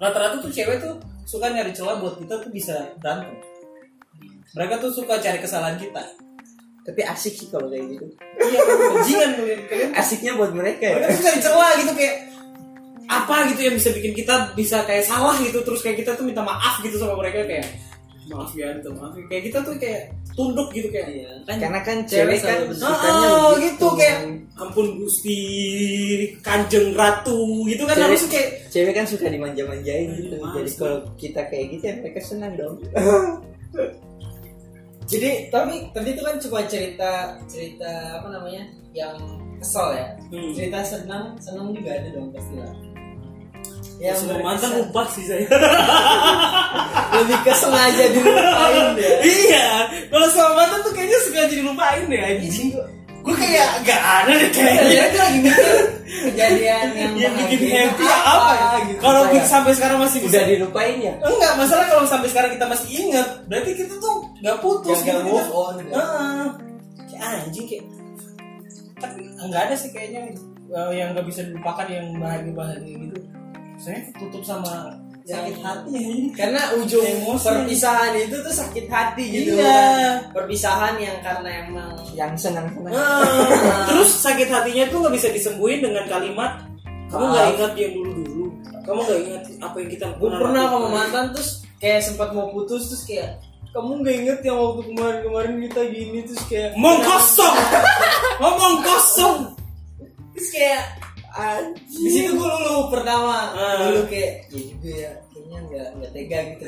rata-rata 0.00 0.42
tuh 0.42 0.50
cewek 0.50 0.80
tuh 0.82 0.96
suka 1.32 1.46
nyari 1.48 1.70
celah 1.70 1.96
buat 2.02 2.18
kita 2.18 2.34
tuh 2.42 2.50
bisa 2.50 2.76
berantem. 2.98 3.32
Mereka 4.52 4.84
tuh 4.84 4.92
suka 4.92 5.16
cari 5.22 5.38
kesalahan 5.40 5.78
kita. 5.80 6.02
Tapi 6.82 7.00
asik 7.06 7.38
sih 7.38 7.48
kalau 7.48 7.70
kayak 7.70 7.94
gitu. 7.94 8.06
Iya 8.42 8.60
bajingan 8.66 9.30
tuh 9.38 9.44
kalian 9.70 9.90
asiknya 9.94 10.32
buat 10.34 10.50
mereka 10.50 10.82
ya? 10.82 10.94
Mereka 10.98 11.14
tuh 11.14 11.24
cari 11.24 11.38
celah 11.40 11.72
gitu 11.78 11.92
kayak 11.94 12.16
apa 13.06 13.36
gitu 13.52 13.60
yang 13.68 13.74
bisa 13.76 13.90
bikin 13.92 14.12
kita 14.16 14.34
bisa 14.56 14.78
kayak 14.88 15.04
salah 15.04 15.36
gitu 15.44 15.60
terus 15.60 15.84
kayak 15.84 16.00
kita 16.00 16.16
tuh 16.16 16.24
minta 16.24 16.40
maaf 16.40 16.80
gitu 16.80 16.96
sama 16.96 17.12
mereka 17.18 17.44
kayak 17.44 17.68
maaf 18.32 18.48
ya 18.56 18.72
minta 18.72 18.88
maaf 18.94 19.12
ya." 19.12 19.24
kayak 19.28 19.42
kita 19.52 19.58
tuh 19.60 19.74
kayak 19.76 20.16
tunduk 20.32 20.68
gitu 20.70 20.88
kayak 20.88 21.08
Iya. 21.08 21.30
karena 21.58 21.80
kan 21.80 21.96
Cewek 22.04 22.38
kan 22.38 22.58
sukanya 22.70 23.28
Oh, 23.30 23.52
begitu. 23.52 23.66
gitu 23.68 23.86
kayak 23.94 24.18
ampun 24.54 24.86
gusti 24.96 25.38
kanjeng 26.40 26.92
ratu 26.92 27.38
gitu 27.64 27.82
kan 27.84 27.94
Cewek- 27.94 28.06
harus 28.06 28.22
kayak 28.26 28.48
cewek 28.68 28.92
kan 28.92 29.04
suka 29.04 29.26
dimanja-manjain 29.26 30.08
gitu 30.14 30.34
Males. 30.36 30.54
jadi 30.54 30.70
kalau 30.78 30.98
kita 31.14 31.40
kayak 31.46 31.66
gitu 31.70 31.84
ya 31.84 31.94
mereka 31.98 32.20
senang 32.22 32.52
dong 32.54 32.74
jadi 35.04 35.30
tapi 35.48 35.72
tadi 35.90 36.08
itu 36.10 36.22
kan 36.22 36.36
cuma 36.38 36.60
cerita 36.64 37.10
cerita 37.44 37.90
apa 38.16 38.28
namanya 38.30 38.62
yang 38.92 39.16
kesel 39.58 39.92
ya 39.92 40.08
Hmm. 40.28 40.52
cerita 40.52 40.80
senang 40.82 41.36
senang 41.38 41.68
juga 41.70 41.92
ada 41.92 42.08
dong 42.10 42.32
pasti 42.32 42.54
lah 42.56 42.72
yang 43.98 44.16
semua 44.16 44.40
mantan 44.42 44.70
lupa 44.74 45.02
sih 45.08 45.22
saya 45.22 45.44
lebih 47.22 47.38
ke 47.40 47.52
sengaja 47.54 48.04
dilupain 48.10 48.86
deh 48.94 49.14
iya 49.22 49.66
kalau 50.06 50.28
sama 50.28 50.52
mantan 50.56 50.78
tuh 50.80 50.92
kayaknya 50.92 51.18
sengaja 51.20 51.52
dilupain 51.52 52.02
deh 52.04 52.20
anjing 52.20 52.70
gue 53.22 53.34
kayak 53.38 53.68
gak 53.82 54.02
ada 54.02 54.32
deh 54.34 54.50
Kayaknya 54.50 54.82
kayaknya 54.82 55.06
tuh 55.06 55.20
lagi 55.20 55.38
mikir 55.40 55.66
kejadian 56.12 56.86
yang 56.92 57.12
yang 57.16 57.32
bikin 57.40 57.60
happy 57.72 58.04
apa 58.04 58.50
ya 58.52 58.66
gitu. 58.84 58.98
kalau 58.98 59.22
Kayak- 59.26 59.46
sampai 59.48 59.72
sekarang 59.72 59.98
masih 59.98 60.18
bisa 60.20 60.30
udah 60.34 60.44
dilupain 60.48 60.96
ya 60.98 61.14
enggak 61.20 61.52
masalah 61.54 61.84
kalau 61.86 62.04
sampai 62.04 62.28
sekarang 62.28 62.50
kita 62.50 62.66
masih 62.66 62.88
ingat 62.92 63.26
berarti 63.46 63.70
kita 63.72 63.94
tuh 63.96 64.14
gak 64.38 64.56
putus 64.58 64.98
Gagal 65.00 65.18
gitu. 65.20 65.30
move 65.30 65.50
on, 65.52 65.74
kan? 65.78 65.94
Heeh. 65.94 66.46
kayak 67.08 67.22
anjing 67.40 67.66
kayak 67.66 67.84
tapi 68.98 69.20
enggak 69.36 69.62
ada 69.64 69.74
sih 69.74 69.90
kayaknya 69.90 70.20
eh, 70.68 70.90
yang 70.92 71.08
gak 71.12 71.26
bisa 71.26 71.40
dilupakan 71.42 71.86
yang 71.86 72.06
bahagia 72.18 72.52
bahagia 72.52 72.94
gitu 72.98 73.18
saya 73.78 73.98
tutup 74.14 74.42
sama 74.42 74.98
sakit 75.22 75.54
Yang- 75.54 75.62
hati. 75.62 76.04
Karena 76.32 76.60
ujung 76.74 77.04
Emosi. 77.04 77.44
perpisahan 77.44 78.12
itu 78.16 78.36
tuh 78.36 78.50
sakit 78.52 78.86
hati 78.86 79.24
gitu 79.28 79.50
Iya. 79.54 79.62
kan. 79.62 80.14
perpisahan 80.32 80.94
yang 80.96 81.18
karena 81.20 81.50
emang 81.62 81.90
yang 82.12 82.32
senang-senang 82.34 82.90
Ah, 82.90 83.22
terus 83.88 84.10
sakit 84.18 84.46
hatinya 84.46 84.84
tuh 84.88 84.98
nggak 85.00 85.14
bisa 85.14 85.28
disembuhin 85.28 85.80
dengan 85.80 86.04
kalimat 86.06 86.64
kamu 87.06 87.24
nggak 87.24 87.44
Maaf. 87.44 87.54
ingat 87.54 87.72
yang 87.76 87.92
dulu 87.94 88.10
dulu. 88.16 88.44
Kamu 88.82 88.98
nggak 89.00 89.18
ingat 89.20 89.42
apa 89.60 89.76
yang 89.76 89.90
kita 89.90 90.06
gue 90.12 90.30
pernah 90.32 90.62
sama 90.66 90.88
mantan 90.88 91.24
terus 91.30 91.50
kayak 91.76 92.00
sempat 92.00 92.28
mau 92.30 92.48
putus 92.48 92.82
terus 92.88 93.04
kayak 93.04 93.30
kamu 93.70 93.90
nggak 94.00 94.16
inget 94.18 94.38
yang 94.42 94.56
waktu 94.58 94.82
kemarin-kemarin 94.86 95.54
kita 95.62 95.80
gini? 95.88 96.18
Terus 96.22 96.42
kayak 96.46 96.68
ngomong 96.74 96.98
kosong 97.00 97.56
ngomong 98.40 98.74
kosong 98.80 99.36
terus 100.32 100.48
kayak 100.50 100.82
di 101.88 102.08
situ 102.12 102.30
gue 102.36 102.48
lulu 102.48 102.92
pertama. 102.92 103.52
Ah. 103.56 103.88
lulu 103.88 104.04
kayak 104.06 104.52
ya 104.52 104.60
juga 104.68 104.90
ya 104.92 105.10
kayaknya 105.32 105.58
nggak 105.64 105.86
nggak 105.96 106.10
tega 106.12 106.38
gitu. 106.52 106.64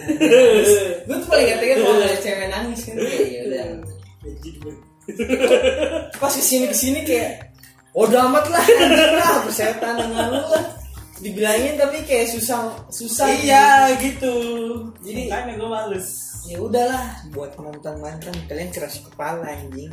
Gue 1.07 1.17
tuh 1.21 1.29
paling 1.29 1.47
nggak 1.47 1.61
tega 1.61 1.75
kalau 1.77 1.95
ngeliat 1.95 2.21
cewek 2.21 2.49
nangis 2.49 2.81
kan 2.83 2.97
kayak 2.97 3.27
ya 3.29 3.41
udah. 3.45 3.65
Pas 6.17 6.33
ke 6.33 6.41
sini 6.43 6.65
ke 6.73 6.77
sini 6.77 7.01
kayak 7.05 7.53
udah 7.93 8.27
amat 8.33 8.45
lah 8.51 8.65
lah 9.21 9.35
persetan 9.45 9.95
dengan 10.01 10.27
lu 10.33 10.43
lah. 10.49 10.65
Dibilangin 11.21 11.77
tapi 11.77 12.01
kayak 12.09 12.33
susah 12.33 12.73
susah 12.89 13.29
iya 13.45 13.93
gitu. 14.01 14.33
Jadi- 15.05 15.29
makanya 15.29 15.61
gue 15.61 15.69
males 15.69 16.09
ya 16.45 16.59
udahlah 16.61 17.05
buat 17.33 17.57
mantan-mantan 17.57 18.37
kalian 18.45 18.69
keras 18.69 19.01
kepala 19.01 19.49
anjing 19.49 19.89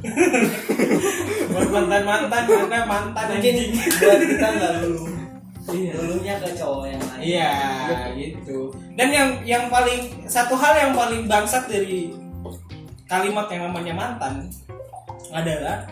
buat 1.55 1.69
mantan 1.71 2.03
mantan 2.03 2.43
mana 2.43 2.79
mantan 2.83 3.25
mungkin 3.39 3.55
anjing 3.55 3.71
buat 3.99 4.19
kita 4.19 4.47
nggak 4.59 4.73
lulu 4.83 5.05
Iya. 5.61 5.93
lulunya 5.93 6.33
ke 6.41 6.57
cowok 6.57 6.85
yang 6.89 7.03
lain 7.05 7.21
Iya, 7.21 7.51
gitu. 8.17 8.73
Dan 8.97 9.13
yang 9.13 9.29
yang 9.45 9.63
paling 9.69 10.09
satu 10.25 10.57
hal 10.57 10.73
yang 10.73 10.91
paling 10.97 11.29
bangsat 11.29 11.69
dari 11.69 12.09
kalimat 13.05 13.45
yang 13.53 13.69
namanya 13.69 13.93
mantan 13.93 14.49
adalah 15.29 15.85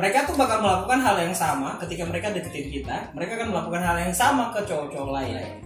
mereka 0.00 0.24
tuh 0.24 0.32
bakal 0.32 0.64
melakukan 0.64 0.96
hal 0.96 1.12
yang 1.20 1.36
sama 1.36 1.76
ketika 1.84 2.08
mereka 2.08 2.32
deketin 2.32 2.72
kita. 2.72 3.12
Mereka 3.12 3.36
akan 3.36 3.48
melakukan 3.52 3.82
hal 3.84 3.96
yang 4.00 4.14
sama 4.16 4.48
ke 4.56 4.64
cowok-cowok 4.64 5.12
lain. 5.12 5.60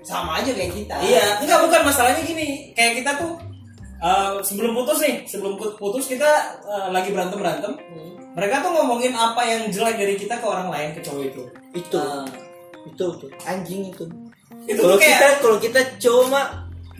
Sama 0.00 0.40
aja 0.40 0.50
kayak 0.50 0.72
kita 0.72 0.96
Iya, 0.98 1.40
enggak 1.40 1.60
bukan 1.64 1.80
masalahnya 1.84 2.22
gini. 2.22 2.72
Kayak 2.72 3.04
kita 3.04 3.10
tuh 3.18 3.32
eh, 4.00 4.32
sebelum 4.40 4.72
putus 4.72 4.98
nih, 5.00 5.16
sebelum 5.24 5.54
put- 5.54 5.76
putus 5.76 6.08
kita 6.08 6.30
eh, 6.62 6.88
lagi 6.88 7.12
berantem 7.12 7.38
berantem. 7.38 7.72
Hmm. 7.76 8.10
Mereka 8.30 8.62
tuh 8.62 8.70
ngomongin 8.72 9.12
apa 9.12 9.42
yang 9.42 9.68
jelek 9.68 9.96
dari 9.98 10.14
kita 10.14 10.38
ke 10.38 10.46
orang 10.46 10.70
lain 10.70 10.94
ke 10.94 11.00
cowok 11.00 11.24
itu. 11.26 11.42
itu 11.70 11.98
Ah. 11.98 12.24
itu 12.80 13.06
tuh 13.14 13.28
anjing 13.44 13.86
itu 13.86 14.08
Itu 14.64 14.80
kalau 14.80 14.96
kayak 14.96 15.12
kita 15.12 15.28
kalau 15.38 15.56
kita 15.60 15.80
mah 16.26 16.46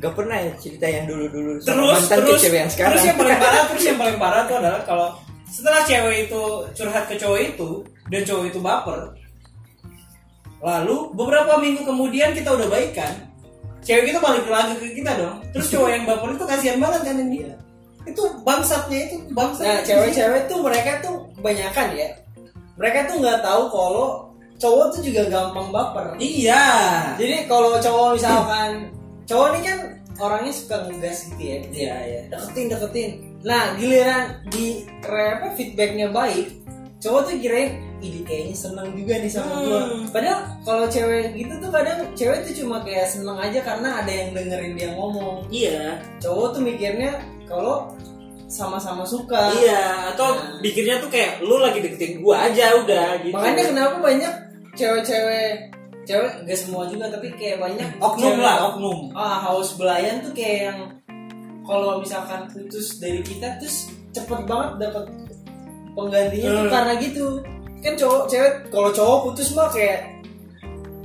gak 0.00 0.12
pernah 0.16 0.36
ya 0.36 0.52
cerita 0.56 0.86
yang 0.88 1.04
dulu-dulu 1.04 1.60
sama 1.60 1.76
terus 1.76 1.92
mantan 1.92 2.18
terus 2.20 2.30
ke 2.30 2.44
cewek 2.44 2.58
yang 2.58 2.70
sekarang 2.72 2.92
terus 2.92 3.04
yang 3.04 3.18
paling 3.18 3.38
parah 3.44 3.62
terus 3.68 3.84
yang 3.84 3.98
paling 4.00 4.16
parah 4.16 4.42
tuh 4.44 4.56
adalah 4.56 4.80
kalau 4.84 5.08
setelah 5.44 5.80
cewek 5.84 6.16
itu 6.24 6.42
curhat 6.72 7.04
ke 7.04 7.14
cowok 7.16 7.40
itu 7.42 7.68
dan 8.08 8.20
cowok 8.24 8.44
itu 8.46 8.58
baper 8.60 8.98
lalu 10.60 11.12
beberapa 11.16 11.56
minggu 11.56 11.88
kemudian 11.88 12.36
kita 12.36 12.52
udah 12.52 12.68
baikan 12.68 13.30
cewek 13.80 14.12
itu 14.12 14.20
balik 14.20 14.46
lagi 14.48 14.74
ke 14.76 14.86
kita 15.00 15.12
dong. 15.16 15.36
Terus 15.56 15.66
cowok 15.72 15.90
yang 15.90 16.04
baper 16.04 16.28
itu 16.36 16.44
kasihan 16.44 16.78
banget 16.78 17.00
kan 17.04 17.16
ini 17.16 17.38
itu 18.08 18.22
bangsatnya 18.44 18.98
itu 19.12 19.16
bangsat. 19.36 19.64
Nah 19.64 19.78
cewek-cewek 19.84 20.42
tuh 20.48 20.58
mereka 20.64 20.90
tuh 21.04 21.28
kebanyakan 21.36 21.88
ya. 21.96 22.08
Mereka 22.80 22.98
tuh 23.12 23.16
nggak 23.20 23.40
tahu 23.44 23.62
kalau 23.68 24.08
cowok 24.56 24.86
tuh 24.96 25.00
juga 25.04 25.22
gampang 25.28 25.68
baper. 25.68 26.06
Iya. 26.16 26.64
Jadi 27.20 27.36
kalau 27.44 27.76
cowok 27.76 28.08
misalkan 28.16 28.70
cowok 29.28 29.46
ini 29.56 29.60
kan 29.68 29.78
orangnya 30.20 30.52
suka 30.52 30.76
ngegas 30.88 31.18
gitu 31.28 31.42
ya. 31.44 31.58
Iya 31.72 31.96
iya. 32.08 32.20
Deketin 32.32 32.66
deketin. 32.72 33.10
Nah 33.44 33.76
giliran 33.76 34.44
di 34.48 34.84
apa 35.04 35.52
feedbacknya 35.56 36.08
baik 36.12 36.60
cowok 37.00 37.20
tuh 37.32 37.34
kirain 37.40 37.89
ini 38.00 38.20
kayaknya 38.22 38.54
seneng 38.54 38.88
juga 38.92 39.14
nih 39.16 39.28
sama 39.28 39.52
Hmm. 39.52 39.64
gua 39.64 39.80
padahal 40.10 40.38
kalau 40.60 40.84
cewek 40.86 41.24
gitu 41.34 41.52
tuh 41.56 41.70
kadang 41.70 41.98
cewek 42.12 42.38
tuh 42.42 42.54
cuma 42.60 42.76
kayak 42.80 43.06
seneng 43.06 43.36
aja 43.36 43.60
karena 43.60 43.88
ada 44.00 44.08
yang 44.10 44.28
dengerin 44.32 44.72
dia 44.74 44.90
ngomong. 44.92 45.44
Iya. 45.48 46.00
Cowok 46.18 46.48
tuh 46.52 46.62
mikirnya 46.62 47.12
kalau 47.44 47.92
sama-sama 48.46 49.04
suka. 49.04 49.52
Iya 49.54 50.10
atau 50.10 50.26
Nah. 50.32 50.58
pikirnya 50.58 50.98
tuh 50.98 51.08
kayak 51.08 51.38
lu 51.40 51.56
lagi 51.56 51.78
deketin 51.78 52.18
gua 52.18 52.48
aja 52.48 52.74
udah 52.76 53.20
gitu. 53.20 53.32
Makanya 53.32 53.62
kenapa 53.68 53.96
banyak 54.00 54.34
cewek-cewek 54.74 55.70
cewek 56.02 56.32
gak 56.42 56.58
semua 56.58 56.88
juga 56.88 57.06
tapi 57.06 57.30
kayak 57.36 57.60
banyak 57.60 57.86
oknum 58.00 58.40
lah 58.40 58.72
oknum. 58.72 59.12
Ah 59.12 59.38
haus 59.44 59.76
belayan 59.76 60.18
tuh 60.20 60.32
kayak 60.32 60.58
yang 60.66 60.78
kalau 61.62 62.00
misalkan 62.00 62.50
putus 62.50 62.98
dari 62.98 63.22
kita 63.22 63.60
terus 63.60 63.86
cepet 64.10 64.42
banget 64.42 64.82
dapat 64.82 65.06
penggantinya 65.92 66.48
tuh 66.50 66.64
Hmm. 66.66 66.72
karena 66.72 66.92
gitu 66.98 67.26
kan 67.80 67.92
cowok 67.94 68.22
cewek 68.26 68.52
kalau 68.68 68.90
cowok 68.90 69.18
putus 69.24 69.48
mah 69.52 69.68
kayak 69.68 70.04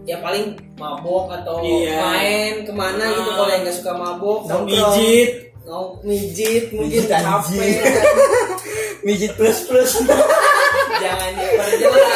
ya 0.04 0.20
paling 0.20 0.54
mabok 0.76 1.32
atau 1.32 1.64
Iya. 1.64 1.98
main 1.98 2.54
ke 2.62 2.72
mana 2.72 3.06
gitu 3.10 3.26
Ah. 3.26 3.36
kalau 3.38 3.50
yang 3.50 3.64
nggak 3.64 3.76
suka 3.76 3.92
mabok 3.94 4.40
Nongkrong. 4.46 4.68
mijit. 4.68 5.30
Mau 5.66 5.98
mijit 6.04 6.70
mungkin 6.72 7.04
capek. 7.06 7.74
mijit 9.08 9.32
plus 9.34 9.66
plus. 9.66 9.92
Jangan 10.96 11.32
diperjelas 11.34 12.12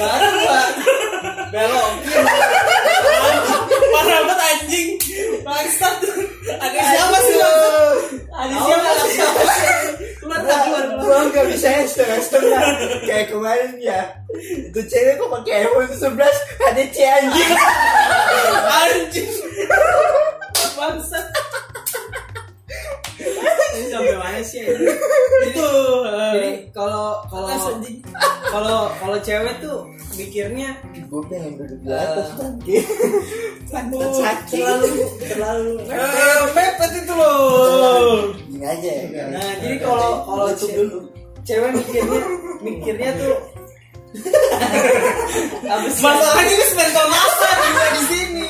baru 0.00 0.28
pak 0.40 0.68
belokin 1.50 2.24
parah 3.90 4.20
banget 4.22 4.38
anjing 4.40 4.88
bangsat. 5.42 5.94
Ada 6.50 6.80
siapa 6.80 7.18
sih 7.20 7.36
ada 8.30 8.56
siapa 8.56 9.42
Keluar 10.30 10.86
gua 11.02 11.18
nggak 11.26 11.46
bisa 11.50 11.66
yang 11.66 11.88
setengah 11.90 12.20
setengah 12.22 12.62
kayak 13.02 13.26
kemarin 13.34 13.74
ya. 13.82 14.00
Itu 14.38 14.80
cewek 14.86 15.18
kok 15.18 15.30
pakai 15.30 15.66
iPhone 15.66 15.90
11 15.90 16.22
ada 16.70 16.84
C 16.94 16.96
anjing. 17.02 17.52
Anjing. 18.70 19.30
Bangsat 20.78 21.26
ini 23.70 23.86
sampai 23.88 24.16
mana 24.18 24.40
sih 24.42 24.60
ya? 24.64 24.72
itu 25.40 25.68
eh, 26.04 26.32
jadi 26.34 26.50
kalau 26.74 27.22
kalau 27.28 27.48
kalau 28.50 28.80
kalau 28.98 29.16
cewek 29.22 29.54
tuh 29.62 29.86
mikirnya 30.18 30.74
gue 31.06 31.22
pengen 31.30 31.54
duduk 31.56 31.78
di 31.80 31.90
atas 31.90 32.28
terlalu 34.50 34.90
terlalu 35.22 35.72
eh, 35.86 36.38
mepet 36.52 36.92
itu 37.04 37.12
loh 37.14 38.34
gini 38.50 38.64
aja 38.66 38.90
ya 38.90 39.22
nah 39.30 39.48
jadi 39.62 39.76
kalau 39.80 40.10
kalau 40.26 40.48
dulu 40.56 40.98
cewek 41.46 41.70
mikirnya 41.78 42.20
mikirnya 42.60 43.10
tuh 43.16 43.36
sih 45.94 46.02
masalahnya 46.02 46.50
ini 46.50 46.64
semen 46.66 46.88
juga 47.62 47.86
di 47.94 48.02
sini 48.10 48.44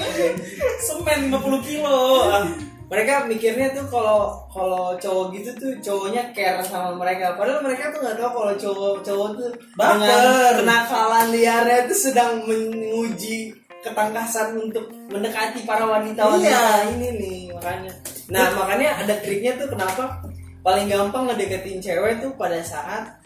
semen 0.80 1.18
50 1.28 1.68
kilo 1.68 2.00
Ah, 2.32 2.44
mereka 2.90 3.22
mikirnya 3.24 3.70
tuh 3.70 3.86
kalau 3.86 4.34
kalau 4.50 4.98
cowok 4.98 5.30
gitu 5.32 5.50
tuh 5.54 5.72
cowoknya 5.78 6.34
care 6.34 6.58
sama 6.60 6.90
mereka 6.92 7.38
padahal 7.38 7.62
mereka 7.62 7.94
tuh 7.94 8.02
nggak 8.02 8.18
tahu 8.18 8.30
kalau 8.34 8.54
cowok 8.58 8.94
cowok 9.00 9.28
tuh 9.38 9.50
Baper. 9.78 9.94
dengan 9.96 10.52
kenakalan 10.58 11.26
liarnya 11.30 11.78
itu 11.86 11.94
sedang 11.96 12.42
menguji 12.44 13.54
ketangkasan 13.80 14.58
untuk 14.58 14.84
mendekati 15.08 15.62
para 15.62 15.86
wanita 15.86 16.20
wanita 16.20 16.50
Iya. 16.50 16.92
ini 16.92 17.08
nih 17.16 17.40
makanya 17.54 17.92
nah 18.28 18.46
makanya 18.52 18.88
ada 19.00 19.14
triknya 19.18 19.54
tuh 19.56 19.70
kenapa 19.70 20.20
paling 20.60 20.86
gampang 20.86 21.24
ngedeketin 21.24 21.80
cewek 21.80 22.20
tuh 22.20 22.34
pada 22.34 22.60
saat 22.60 23.16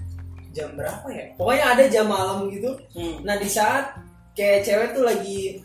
jam 0.52 0.70
berapa 0.72 1.02
ya 1.08 1.24
pokoknya 1.34 1.64
ada 1.66 1.84
jam 1.88 2.06
malam 2.06 2.46
gitu 2.46 2.70
Hmm. 2.94 3.18
Nah 3.26 3.34
di 3.34 3.48
saat 3.48 3.90
kayak 4.32 4.62
cewek 4.62 4.88
tuh 4.92 5.02
lagi 5.02 5.58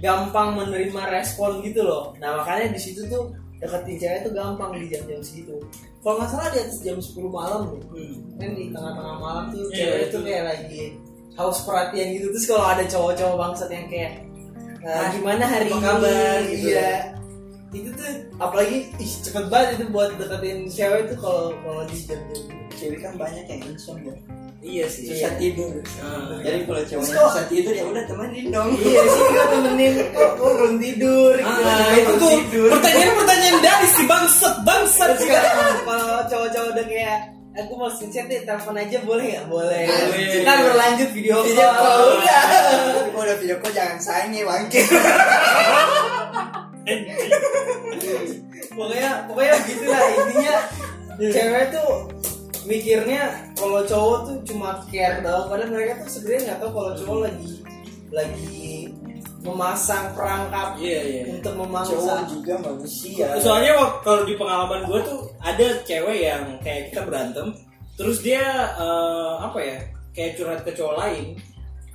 gampang 0.00 0.58
menerima 0.58 1.02
respon 1.10 1.64
gitu 1.64 1.80
loh. 1.82 2.12
Nah 2.20 2.40
makanya 2.40 2.72
di 2.72 2.80
situ 2.80 3.08
tuh 3.08 3.32
deketin 3.56 3.96
cewek 3.96 4.20
tuh 4.28 4.32
gampang 4.32 4.76
di 4.76 4.92
jam-jam 4.92 5.20
segitu. 5.24 5.56
Kalau 6.04 6.20
nggak 6.20 6.30
salah 6.30 6.48
di 6.52 6.58
atas 6.60 6.78
jam 6.84 7.00
10 7.00 7.16
malam 7.28 7.60
tuh. 7.72 7.80
Hmm. 7.96 8.16
Kan 8.36 8.50
di 8.52 8.64
tengah-tengah 8.68 9.16
malam 9.16 9.44
tuh 9.48 9.64
Iya, 9.72 9.76
cewek 9.78 10.00
itu. 10.04 10.18
kayak 10.20 10.44
lagi 10.44 10.82
haus 11.34 11.58
perhatian 11.64 12.08
gitu. 12.12 12.26
Terus 12.36 12.46
kalau 12.46 12.64
ada 12.68 12.84
cowok-cowok 12.84 13.36
bangsat 13.40 13.70
yang 13.72 13.86
kayak 13.88 14.12
"Nah, 14.84 14.92
Ah, 15.00 15.08
gimana 15.16 15.44
hari 15.48 15.66
apa 15.66 15.74
ini?" 15.74 15.84
kabar 15.84 16.36
gitu. 16.44 16.66
Iya. 16.68 16.92
Itu 17.74 17.90
tuh 17.90 18.10
apalagi 18.38 18.76
ih, 19.00 19.12
cepet 19.18 19.44
banget 19.50 19.68
itu 19.80 19.84
buat 19.90 20.14
deketin 20.14 20.58
cewek 20.68 21.10
tuh 21.10 21.18
kalau 21.18 21.44
kalau 21.64 21.82
di 21.88 21.96
jam-jam 22.04 22.38
gitu. 22.38 22.52
cewek 22.76 23.00
kan 23.00 23.14
banyak 23.16 23.44
yang 23.48 23.60
insomnia 23.66 24.14
iya 24.64 24.84
sih. 24.88 25.12
Susah 25.12 25.36
tidur. 25.36 25.76
Ah. 26.00 26.40
jadi 26.40 26.64
kalau 26.64 26.80
kok- 26.80 27.04
susah 27.04 27.44
tidur 27.52 27.72
ya 27.76 27.84
udah 27.84 28.04
temenin 28.08 28.48
dong. 28.48 28.72
Iya 28.80 29.02
sih 29.04 29.24
gue 29.36 29.44
temenin. 29.52 29.92
Kok 30.10 30.30
kok 30.40 30.52
belum 30.56 30.74
tidur? 30.80 31.32
Gitu. 31.36 31.62
Ah, 31.62 31.92
itu 31.92 32.12
tuh 32.16 32.30
tidur. 32.48 32.68
pertanyaan-pertanyaan 32.72 33.58
dari 33.60 33.86
si 33.92 34.02
bangsat 34.08 34.54
bangsat. 34.64 35.10
Terus 35.20 35.30
kalau 35.84 36.24
cowok-cowok 36.26 36.68
udah 36.72 36.86
kayak 36.88 37.18
aku 37.54 37.72
mau 37.78 37.90
chat 37.92 38.26
deh 38.26 38.40
telepon 38.42 38.74
aja 38.74 38.98
boleh 39.06 39.24
nggak? 39.30 39.46
Boleh. 39.46 39.84
Ntar 40.42 40.56
berlanjut 40.64 41.08
video 41.12 41.38
call 41.38 41.46
video 41.46 41.68
call. 41.70 42.18
udah 42.18 42.42
kalau 43.12 43.22
udah 43.22 43.36
video 43.38 43.56
call 43.62 43.72
jangan 43.76 43.98
sayang 44.00 44.32
ya 44.32 44.42
bangke. 44.48 44.80
Pokoknya 48.74 49.10
pokoknya 49.30 49.54
gitu 49.70 49.84
lah 49.86 50.02
intinya 50.02 50.56
cewek 51.30 51.64
tuh 51.70 51.90
mikirnya 52.66 53.22
kalau 53.64 53.80
cowok 53.88 54.18
tuh 54.28 54.36
cuma 54.52 54.70
care 54.92 55.24
doang. 55.24 55.48
Padahal 55.48 55.70
mereka 55.72 55.92
tuh 56.04 56.10
sebenarnya 56.12 56.40
nggak 56.44 56.58
tahu 56.60 56.70
kalau 56.76 56.92
cowok 57.00 57.18
lagi 57.24 57.52
lagi 58.14 58.64
memasang 59.44 60.04
perangkap 60.16 60.68
iya 60.80 61.00
iya 61.04 61.22
untuk 61.36 61.52
cowok 61.52 61.64
memangsa 61.68 62.14
juga 62.28 62.54
manusia. 62.60 63.26
Soalnya 63.40 63.72
kalau 64.04 64.22
di 64.28 64.34
pengalaman 64.36 64.80
gue 64.88 65.00
tuh 65.04 65.20
ada 65.40 65.66
cewek 65.84 66.18
yang 66.20 66.42
kayak 66.60 66.92
kita 66.92 67.00
berantem 67.08 67.56
terus 67.96 68.20
dia 68.20 68.44
eh, 68.76 69.34
apa 69.40 69.58
ya 69.60 69.78
kayak 70.12 70.32
curhat 70.36 70.60
ke 70.64 70.72
cowok 70.76 70.96
lain. 71.00 71.26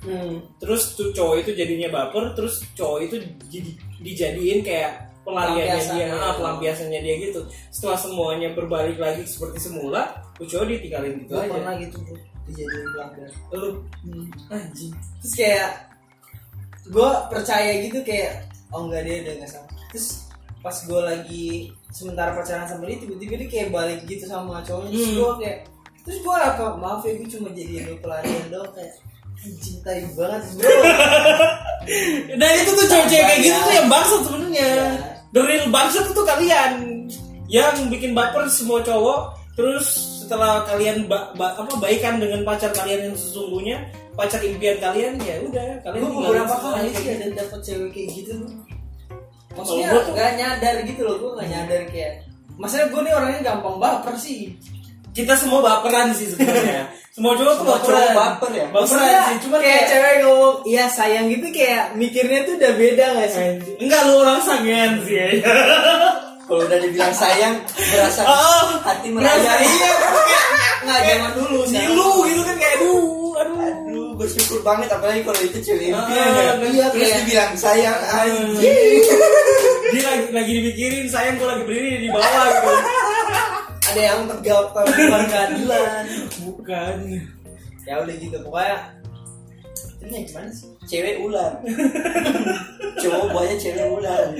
Hmm. 0.00 0.40
terus 0.56 0.96
tuh 0.96 1.12
cowok 1.12 1.44
itu 1.44 1.52
jadinya 1.52 1.92
baper 1.92 2.32
terus 2.32 2.64
cowok 2.72 3.04
itu 3.04 3.16
jadi 3.52 3.70
dijadiin 4.00 4.64
kayak 4.64 5.09
pelariannya 5.30 5.84
dia 5.94 6.06
ah, 6.12 6.34
pelampiasannya 6.34 7.00
dia 7.00 7.14
gitu. 7.22 7.40
Setelah 7.70 7.98
semuanya 7.98 8.48
berbalik 8.52 8.98
lagi 8.98 9.22
seperti 9.24 9.58
semula 9.62 10.10
cowok 10.36 10.66
ditinggalin 10.66 11.20
gitu 11.20 11.32
gue 11.32 11.44
aja. 11.44 11.52
pernah 11.52 11.74
gitu 11.76 11.96
bro 12.00 12.16
dijadiin 12.48 12.88
pelanggan 12.90 13.30
lu? 13.52 13.70
Hmm. 14.02 14.26
anjing. 14.50 14.92
Terus 15.20 15.34
kayak 15.36 15.68
gue 16.88 17.10
percaya 17.28 17.70
gitu 17.84 17.98
kayak 18.02 18.32
oh 18.72 18.88
enggak 18.88 19.02
dia 19.06 19.16
udah 19.22 19.34
nggak 19.38 19.50
sama. 19.52 19.68
Terus 19.92 20.08
pas 20.60 20.76
gue 20.76 21.00
lagi 21.00 21.46
sementara 21.90 22.36
pacaran 22.36 22.66
sama 22.66 22.84
dia 22.88 22.98
tiba-tiba 22.98 23.34
dia 23.36 23.48
kayak 23.48 23.68
balik 23.70 24.00
gitu 24.08 24.24
sama 24.24 24.60
cowoknya. 24.64 24.90
Terus 24.92 25.06
Hmm. 25.06 25.16
gue 25.16 25.32
kayak 25.44 25.58
terus 26.00 26.18
gue 26.24 26.32
apa 26.34 26.64
maaf 26.80 27.04
ya 27.04 27.12
gue 27.14 27.28
cuma 27.28 27.48
jadi 27.52 27.74
lo 27.84 27.94
pelarian 28.00 28.44
doang 28.48 28.72
kayak 28.72 28.94
anjing 29.40 29.78
tai 29.84 30.04
banget 30.16 30.42
bro. 30.56 30.68
Dan 32.40 32.50
itu 32.56 32.70
tuh 32.72 32.86
cewek-cewek 32.88 33.24
kayak 33.24 33.40
gitu 33.40 33.58
tuh 33.58 33.72
yang 33.72 33.88
bangsat 33.88 34.20
sebenarnya. 34.24 34.64
Iya. 34.64 34.88
The 35.30 35.40
real 35.40 35.66
bangsat 35.68 36.06
itu 36.06 36.22
kalian 36.22 36.72
yang 37.46 37.86
bikin 37.86 38.12
baper 38.12 38.46
semua 38.46 38.80
cowok. 38.80 39.34
Terus 39.52 39.86
setelah 40.20 40.62
kalian 40.64 41.04
ba- 41.04 41.34
ba- 41.34 41.54
apa 41.54 41.74
baikan 41.76 42.16
dengan 42.16 42.42
pacar 42.42 42.70
kalian 42.70 43.10
yang 43.10 43.16
sesungguhnya 43.16 43.82
pacar 44.14 44.38
impian 44.40 44.78
kalian 44.78 45.18
ya 45.18 45.42
udah 45.42 45.82
kalian 45.82 46.02
gue 46.02 46.12
beberapa 46.22 46.54
kali 46.54 46.90
sih 46.92 47.08
ada 47.10 47.26
dapet 47.34 47.60
cewek 47.60 47.90
kayak 47.90 48.08
gitu 48.14 48.32
loh 48.36 48.52
maksudnya 49.52 49.86
tuh- 49.90 50.06
nggak 50.12 50.30
nyadar 50.36 50.74
gitu 50.84 51.00
loh 51.02 51.16
gue 51.16 51.30
nggak 51.34 51.48
nyadar 51.50 51.82
kayak 51.88 52.12
maksudnya 52.54 52.86
gue 52.86 53.00
nih 53.00 53.12
orangnya 53.12 53.40
gampang 53.42 53.76
baper 53.76 54.14
sih 54.14 54.54
kita 55.12 55.34
semua 55.34 55.60
baperan 55.60 56.12
sih 56.12 56.26
sebenarnya. 56.26 56.86
Semua 57.10 57.34
cowok 57.34 57.52
tuh 57.52 57.58
Semua 57.60 57.74
baperan. 57.76 57.98
cowok 58.00 58.14
baper 58.16 58.50
ya? 58.50 58.66
baperan 58.66 58.74
Maksudnya 58.80 59.18
sih 59.20 59.36
cuma 59.42 59.56
kayak 59.58 59.82
cewek 59.84 60.14
ngomong 60.22 60.56
iya 60.64 60.84
sayang 60.86 61.26
gitu 61.26 61.46
kayak 61.50 61.84
mikirnya 61.92 62.38
tuh 62.42 62.54
udah 62.54 62.72
beda 62.72 63.04
gak 63.12 63.28
sih? 63.28 63.48
Enggak 63.76 64.00
lu 64.04 64.14
orang 64.16 64.38
sangean 64.40 64.92
sih 65.02 65.14
ya. 65.14 65.26
Kalau 66.46 66.62
udah 66.64 66.78
dibilang 66.78 67.10
sayang 67.12 67.54
berasa 67.68 68.22
oh 68.24 68.74
hati 68.80 69.06
merasa 69.08 69.38
merayap 69.38 69.62
iya 69.64 69.90
nggak 70.80 71.00
zaman 71.04 71.30
dulu 71.32 71.58
sih 71.64 71.78
ngilu 71.78 72.10
gitu 72.26 72.42
kan 72.42 72.56
kayak 72.56 72.74
aduh 72.76 73.02
aduh. 73.36 73.58
Aduh 73.86 74.08
bersyukur 74.16 74.58
banget 74.60 74.88
apalagi 74.88 75.22
kalau 75.22 75.38
itu 75.40 75.58
cewek 75.60 75.90
Ah, 75.90 76.06
ya 76.08 76.24
iya, 76.64 76.86
terus 76.90 77.06
kayak- 77.06 77.18
dibilang 77.22 77.52
sayang 77.54 77.98
Ah. 78.08 78.22
anjing. 78.24 79.02
dia 79.90 80.02
lagi 80.04 80.26
lagi 80.32 80.52
dipikirin 80.56 81.06
sayang 81.06 81.34
gue 81.36 81.46
lagi 81.48 81.62
berdiri 81.64 81.96
di 82.00 82.08
bawah 82.08 82.46
gitu 82.46 82.70
ada 83.90 84.02
yang 84.06 84.20
tegak 84.30 84.70
bukan 84.70 85.24
keadilan 85.26 86.04
bukan. 86.46 86.96
Ya 87.88 87.94
udah 87.98 88.14
gitu 88.14 88.36
pokoknya 88.46 88.78
ini 90.00 90.24
gimana 90.24 90.48
sih? 90.48 90.70
Cewek 90.88 91.20
ular. 91.20 91.60
Cowok 93.02 93.24
buahnya 93.36 93.56
cewek 93.60 93.88
ular. 94.00 94.32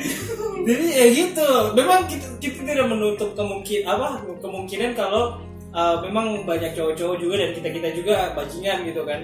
Jadi 0.65 0.87
ya 0.89 1.07
gitu. 1.13 1.49
Memang 1.77 2.09
kita, 2.09 2.27
kita 2.41 2.65
tidak 2.65 2.87
menutup 2.89 3.37
kemungkin 3.37 3.85
apa 3.85 4.25
kemungkinan 4.41 4.97
kalau 4.97 5.37
uh, 5.77 6.01
memang 6.01 6.49
banyak 6.49 6.73
cowok-cowok 6.73 7.17
juga 7.21 7.35
dan 7.45 7.51
kita 7.53 7.69
kita 7.77 7.89
juga 7.93 8.15
bajingan 8.33 8.89
gitu 8.89 9.03
kan. 9.05 9.21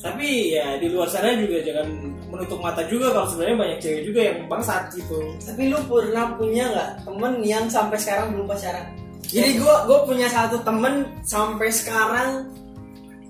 Tapi 0.00 0.56
ya 0.56 0.78
di 0.78 0.88
luar 0.88 1.10
sana 1.10 1.36
juga 1.36 1.60
jangan 1.60 1.86
menutup 2.30 2.62
mata 2.62 2.86
juga 2.86 3.10
kalau 3.10 3.26
sebenarnya 3.26 3.58
banyak 3.58 3.78
cewek 3.82 4.02
juga 4.06 4.20
yang 4.30 4.38
bangsat 4.46 4.94
gitu. 4.94 5.18
Tapi 5.42 5.74
lu 5.74 5.78
pernah 5.90 6.38
punya 6.38 6.64
nggak 6.70 6.90
temen 7.02 7.32
yang 7.42 7.66
sampai 7.66 7.98
sekarang 7.98 8.32
belum 8.32 8.46
pacaran 8.46 9.09
jadi 9.30 9.62
gua 9.62 9.86
gua 9.86 9.98
punya 10.02 10.26
satu 10.26 10.58
temen 10.66 11.06
sampai 11.22 11.70
sekarang. 11.70 12.50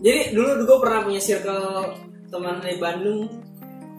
Jadi 0.00 0.32
dulu 0.32 0.64
gue 0.64 0.78
pernah 0.80 1.04
punya 1.04 1.20
circle 1.20 1.92
teman 2.32 2.56
dari 2.64 2.80
Bandung. 2.80 3.28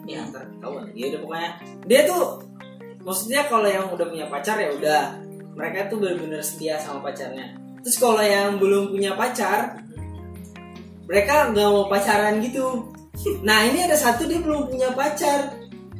Ya 0.09 0.25
ntar 0.33 0.49
tahu 0.57 0.81
ya 0.97 1.13
udah 1.13 1.19
pokoknya. 1.21 1.51
Dia 1.85 2.01
tuh 2.09 2.41
maksudnya 3.05 3.45
kalau 3.45 3.69
yang 3.69 3.85
udah 3.93 4.07
punya 4.09 4.25
pacar 4.25 4.57
ya 4.57 4.73
udah. 4.73 5.03
Mereka 5.53 5.93
tuh 5.93 6.01
benar-benar 6.01 6.41
setia 6.41 6.81
sama 6.81 7.05
pacarnya. 7.05 7.53
Terus 7.85 7.97
kalau 8.01 8.21
yang 8.21 8.57
belum 8.57 8.97
punya 8.97 9.13
pacar 9.13 9.77
mereka 11.05 11.53
nggak 11.53 11.69
mau 11.69 11.85
pacaran 11.85 12.41
gitu. 12.41 12.89
Nah 13.45 13.61
ini 13.69 13.85
ada 13.85 13.93
satu 13.99 14.25
dia 14.25 14.41
belum 14.41 14.73
punya 14.73 14.89
pacar. 14.97 15.53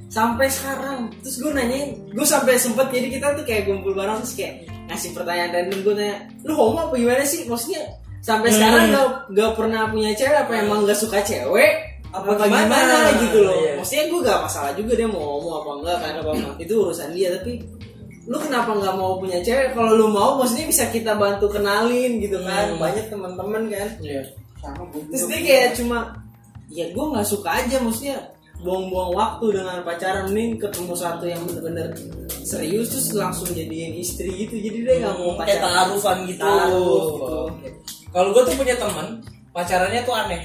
Sampai 0.10 0.50
sekarang. 0.50 1.14
Terus 1.22 1.46
gue 1.46 1.52
nanya 1.54 1.94
gue 2.10 2.26
sampai 2.26 2.58
sempet 2.58 2.90
jadi 2.90 3.22
kita 3.22 3.28
tuh 3.38 3.46
kayak 3.46 3.70
kumpul 3.70 3.94
bareng 3.94 4.18
terus 4.18 4.34
kayak 4.34 4.71
ngasih 4.92 5.10
pertanyaan 5.12 5.52
random 5.52 5.80
gue 5.82 5.94
nanya 5.96 6.18
lu 6.44 6.54
homo 6.54 6.80
apa 6.84 6.96
gimana 6.96 7.24
sih 7.24 7.42
maksudnya 7.44 7.82
sampai 8.20 8.52
sekarang 8.52 8.84
Hmm. 8.86 8.94
gak, 8.94 9.08
gak 9.34 9.52
pernah 9.56 9.82
punya 9.88 10.12
cewek 10.12 10.38
apa 10.38 10.52
emang 10.60 10.84
gak 10.84 10.94
suka 10.96 11.18
cewek 11.22 11.74
apa, 12.12 12.28
Apa 12.28 12.44
gimana, 12.44 12.68
gimana? 12.68 12.98
gitu 13.18 13.38
loh 13.42 13.56
Iya. 13.58 13.74
maksudnya 13.80 14.06
gue 14.06 14.20
gak 14.22 14.40
masalah 14.44 14.72
juga 14.74 14.92
dia 14.94 15.08
mau 15.08 15.24
homo 15.24 15.50
apa 15.58 15.70
enggak 15.74 15.98
kan 15.98 16.14
apa 16.18 16.30
enggak 16.34 16.56
itu 16.60 16.74
urusan 16.76 17.10
dia 17.12 17.30
tapi 17.32 17.54
lu 18.22 18.38
kenapa 18.38 18.70
nggak 18.70 18.96
mau 18.96 19.18
punya 19.18 19.40
cewek 19.40 19.74
kalau 19.74 19.92
lu 19.96 20.08
mau 20.08 20.38
maksudnya 20.38 20.70
bisa 20.70 20.86
kita 20.88 21.16
bantu 21.16 21.50
kenalin 21.50 22.20
gitu 22.20 22.38
kan 22.42 22.70
Hmm. 22.70 22.78
banyak 22.78 23.06
teman-teman 23.08 23.64
kan 23.68 23.90
Iya. 23.98 24.22
sama 24.60 24.84
gue 24.88 25.02
terus 25.10 25.24
dia 25.26 25.40
kayak 25.42 25.70
cuma 25.74 25.98
ya 26.70 26.86
gue 26.88 27.06
nggak 27.08 27.26
suka 27.26 27.50
aja 27.50 27.76
maksudnya 27.80 28.18
buang-buang 28.62 29.12
waktu 29.18 29.46
dengan 29.58 29.78
pacaran 29.82 30.30
mending 30.30 30.62
ketemu 30.62 30.94
satu 30.94 31.26
yang 31.26 31.42
bener-bener 31.50 31.90
serius 32.46 32.94
terus 32.94 33.14
langsung 33.18 33.50
jadiin 33.50 33.98
istri 33.98 34.46
gitu 34.46 34.58
jadi 34.58 34.78
dia 34.86 34.96
nggak 35.06 35.16
mau 35.18 35.34
kayak 35.42 35.62
pacaran 35.62 35.74
taarufan 35.74 36.18
gitu. 36.30 36.42
Taaruf 36.46 37.06
gitu. 37.18 37.38
Oke. 37.50 37.68
Kalau 38.12 38.30
gue 38.36 38.44
tuh 38.46 38.56
punya 38.58 38.76
teman 38.78 39.08
pacarannya 39.52 40.02
tuh 40.06 40.16
aneh. 40.16 40.44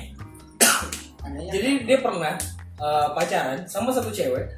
anehnya 1.25 1.53
Jadi 1.53 1.71
dia 1.85 1.99
pernah 2.01 2.35
uh, 2.81 3.13
pacaran 3.13 3.59
sama 3.69 3.93
satu 3.93 4.09
cewek. 4.09 4.49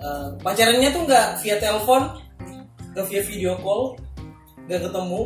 Uh, 0.00 0.32
pacarannya 0.40 0.88
tuh 0.92 1.04
nggak 1.04 1.44
via 1.44 1.56
telepon, 1.60 2.02
nggak 2.96 3.06
via 3.08 3.22
video 3.24 3.52
call, 3.60 3.96
nggak 4.68 4.80
ketemu. 4.88 5.20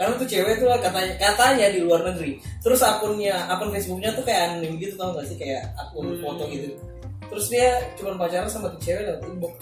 Karena 0.00 0.16
tuh 0.16 0.24
cewek 0.32 0.64
tuh 0.64 0.72
katanya 0.80 1.12
katanya 1.20 1.66
di 1.68 1.84
luar 1.84 2.00
negeri. 2.08 2.40
Terus 2.64 2.80
akunnya 2.80 3.52
akun 3.52 3.68
Facebooknya 3.68 4.16
tuh 4.16 4.24
kayak 4.24 4.48
anonim 4.48 4.80
gitu 4.80 4.96
tau 4.96 5.12
gak 5.12 5.28
sih? 5.28 5.36
Kayak 5.36 5.76
akun 5.76 6.16
Hmm. 6.16 6.24
foto 6.24 6.48
gitu. 6.48 6.72
Terus 7.28 7.46
dia 7.52 7.84
cuma 8.00 8.16
pacaran 8.16 8.48
sama 8.48 8.72
tuh 8.72 8.80
cewek 8.80 9.04
lewat 9.04 9.20
inbox. 9.28 9.56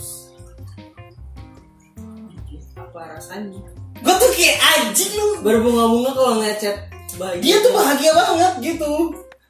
apa 2.79 3.19
rasanya? 3.19 3.59
Gue 3.99 4.15
tuh 4.15 4.31
kayak 4.39 4.59
anjing 4.63 5.13
lu. 5.19 5.43
Berbunga-bunga 5.43 6.11
kalau 6.15 6.35
ngechat 6.39 6.77
bahagia 7.19 7.43
dia 7.43 7.57
tuh 7.59 7.73
bahagia 7.75 8.11
banget 8.15 8.53
gitu. 8.63 8.91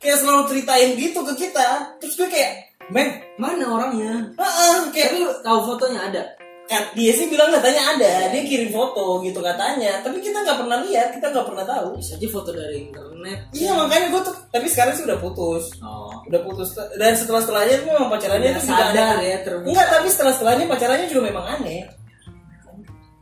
Kayak 0.00 0.18
selalu 0.24 0.42
ceritain 0.48 0.90
gitu 0.96 1.20
ke 1.28 1.34
kita. 1.36 1.68
Terus 2.00 2.14
gue 2.16 2.28
kayak 2.32 2.52
men 2.88 3.20
mana 3.36 3.68
orangnya? 3.68 4.32
Ah 4.40 4.88
kayak 4.88 5.12
tapi 5.12 5.20
lu 5.20 5.28
tahu 5.44 5.58
fotonya 5.68 6.00
ada 6.08 6.22
dia 6.68 7.12
sih 7.16 7.32
bilang 7.32 7.48
katanya 7.48 7.96
ada 7.96 8.12
dia 8.28 8.42
kirim 8.44 8.68
foto 8.68 9.24
gitu 9.24 9.40
katanya. 9.40 10.04
Tapi 10.04 10.20
kita 10.20 10.44
nggak 10.44 10.58
pernah 10.60 10.78
lihat 10.84 11.16
kita 11.16 11.32
nggak 11.32 11.46
pernah 11.48 11.64
tahu. 11.64 11.96
Bisa 11.96 12.20
aja 12.20 12.28
foto 12.28 12.50
dari 12.52 12.84
internet. 12.84 13.38
Iya 13.56 13.72
makanya 13.72 14.06
gue 14.12 14.20
tuh 14.28 14.34
tapi 14.52 14.66
sekarang 14.68 14.92
sih 14.92 15.04
udah 15.08 15.18
putus. 15.18 15.64
Oh. 15.80 16.12
Udah 16.28 16.40
putus. 16.44 16.76
Dan 17.00 17.16
setelah 17.16 17.40
setelahnya 17.40 17.80
tuh 17.80 17.86
memang 17.88 18.10
pacarannya 18.12 18.50
juga 18.52 18.68
sadar 18.68 19.16
aneh. 19.16 19.28
ya, 19.32 19.38
terbuka. 19.40 19.68
enggak 19.72 19.86
tapi 19.88 20.08
setelah 20.12 20.32
setelahnya 20.36 20.64
pacarannya 20.68 21.06
juga 21.08 21.22
memang 21.32 21.44
aneh. 21.56 21.80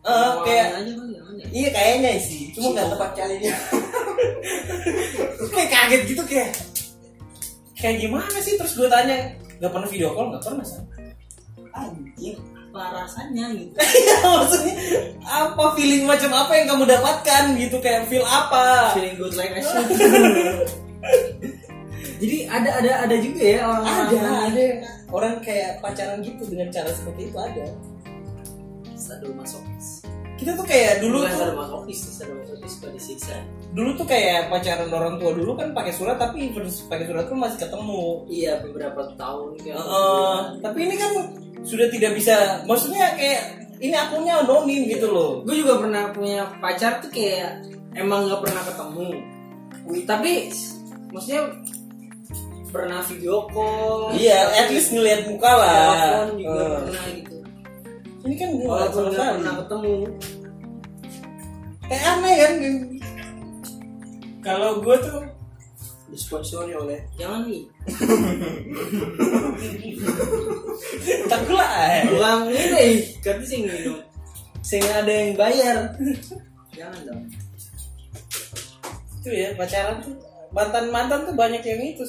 Eh, 0.06 0.32
kayak 0.46 0.66
aja 0.78 0.90
ya, 0.90 1.22
aneh. 1.30 1.46
iya 1.54 1.68
kayaknya 1.70 2.10
sih. 2.18 2.50
Cuma 2.50 2.74
nggak 2.74 2.88
tepat 2.98 3.10
kalinya 3.14 3.54
kayak 5.54 5.70
kaget 5.70 6.02
gitu 6.10 6.22
kayak 6.26 6.50
kayak 7.78 7.96
gimana 8.02 8.38
sih? 8.42 8.58
Terus 8.58 8.74
gue 8.74 8.88
tanya 8.90 9.38
nggak 9.62 9.70
pernah 9.70 9.86
video 9.86 10.10
call? 10.18 10.34
Nggak 10.34 10.42
pernah 10.50 10.66
sih 10.66 10.82
anjing 11.76 12.55
apa 12.76 13.04
rasanya 13.08 13.46
gitu. 13.56 13.72
Iya 14.04 14.16
maksudnya 14.22 14.74
apa 15.24 15.64
feeling 15.74 16.04
macam 16.04 16.30
apa 16.36 16.52
yang 16.54 16.66
kamu 16.68 16.84
dapatkan 16.84 17.42
gitu 17.56 17.76
kayak 17.80 18.04
feel 18.12 18.24
apa? 18.28 18.92
Feeling 18.92 19.16
good 19.16 19.34
like 19.34 19.56
I 19.56 19.62
should 19.64 19.88
jadi 22.16 22.48
ada 22.48 22.70
ada 22.80 22.92
ada 23.04 23.16
juga 23.20 23.42
ya 23.44 23.60
orang-orang 23.68 24.00
ada. 24.00 24.14
yang 24.16 24.40
ada 24.48 24.64
orang 25.12 25.34
kayak 25.44 25.70
pacaran 25.84 26.24
gitu 26.24 26.42
dengan 26.48 26.68
cara 26.72 26.90
seperti 26.92 27.28
itu 27.28 27.36
ada. 27.36 27.66
Sadomasokis. 28.96 29.88
Kita 30.36 30.52
tuh 30.56 30.64
kayak 30.64 31.04
dulu 31.04 31.24
bukan 31.24 31.32
tuh 31.32 31.40
sadomasokis 31.44 31.98
sih 32.00 32.12
sadomasokis 32.16 32.72
suka 32.80 32.88
disiksa 32.92 33.36
dulu 33.76 33.92
tuh 33.92 34.08
kayak 34.08 34.48
pacaran 34.48 34.88
orang 34.88 35.20
tua 35.20 35.36
dulu 35.36 35.52
kan 35.52 35.76
pakai 35.76 35.92
surat 35.92 36.16
tapi 36.16 36.48
pakai 36.88 37.04
surat 37.04 37.28
pun 37.28 37.44
masih 37.44 37.60
ketemu. 37.60 38.24
Iya 38.32 38.52
beberapa 38.64 39.12
tahun 39.20 39.60
kayak 39.60 39.76
Heeh. 39.76 40.36
tapi 40.64 40.78
ini 40.88 40.96
kan 40.96 41.12
sudah 41.60 41.86
tidak 41.92 42.16
bisa 42.16 42.64
maksudnya 42.64 43.12
kayak 43.20 43.68
ini 43.76 43.92
akunnya 43.92 44.40
anonim 44.40 44.88
gitu 44.88 45.12
loh. 45.12 45.44
Gue 45.44 45.60
juga 45.60 45.76
pernah 45.84 46.08
punya 46.08 46.48
pacar 46.56 47.04
tuh 47.04 47.12
kayak 47.12 47.68
emang 47.92 48.24
nggak 48.24 48.40
pernah 48.48 48.62
ketemu. 48.64 49.10
Tapi 50.08 50.32
maksudnya 51.12 51.42
pernah 52.72 53.00
video 53.04 53.46
call 53.52 54.12
iya 54.16 54.56
at 54.56 54.72
least 54.72 54.90
ngeliat 54.96 55.28
muka 55.28 55.52
lah. 55.52 55.92
telepon 55.92 56.28
juga 56.40 56.48
Heeh. 56.48 56.80
pernah 56.80 57.04
gitu. 57.12 57.36
Ini 58.24 58.34
kan 58.40 58.48
gue 58.56 58.64
walaupun 58.72 59.04
nggak 59.12 59.32
pernah 59.36 59.54
ketemu. 59.60 59.94
Kayak 61.86 62.04
aneh 62.08 62.34
kan 62.40 62.54
kalau 64.46 64.78
gue 64.78 64.96
tuh 65.02 65.26
disponsori 66.06 66.70
oleh 66.70 67.02
jangan 67.18 67.50
nih 67.50 67.66
tak 71.26 71.42
lah 71.50 72.06
bukan 72.06 72.54
ini 72.54 73.10
kata 73.18 73.42
sih 73.42 73.66
minum 73.66 74.06
sehingga 74.66 75.06
ada 75.06 75.12
yang 75.14 75.38
bayar. 75.38 75.94
Jangan 76.74 77.00
dong. 77.06 77.22
Itu 79.22 79.30
ya 79.30 79.54
pacaran 79.54 80.02
tuh. 80.02 80.18
Mantan 80.50 80.90
mantan 80.90 81.22
tuh 81.22 81.34
banyak 81.38 81.62
yang 81.62 81.80
itu 81.94 82.02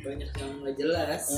banyak 0.00 0.28
yang 0.40 0.50
nggak 0.64 0.76
jelas. 0.80 1.28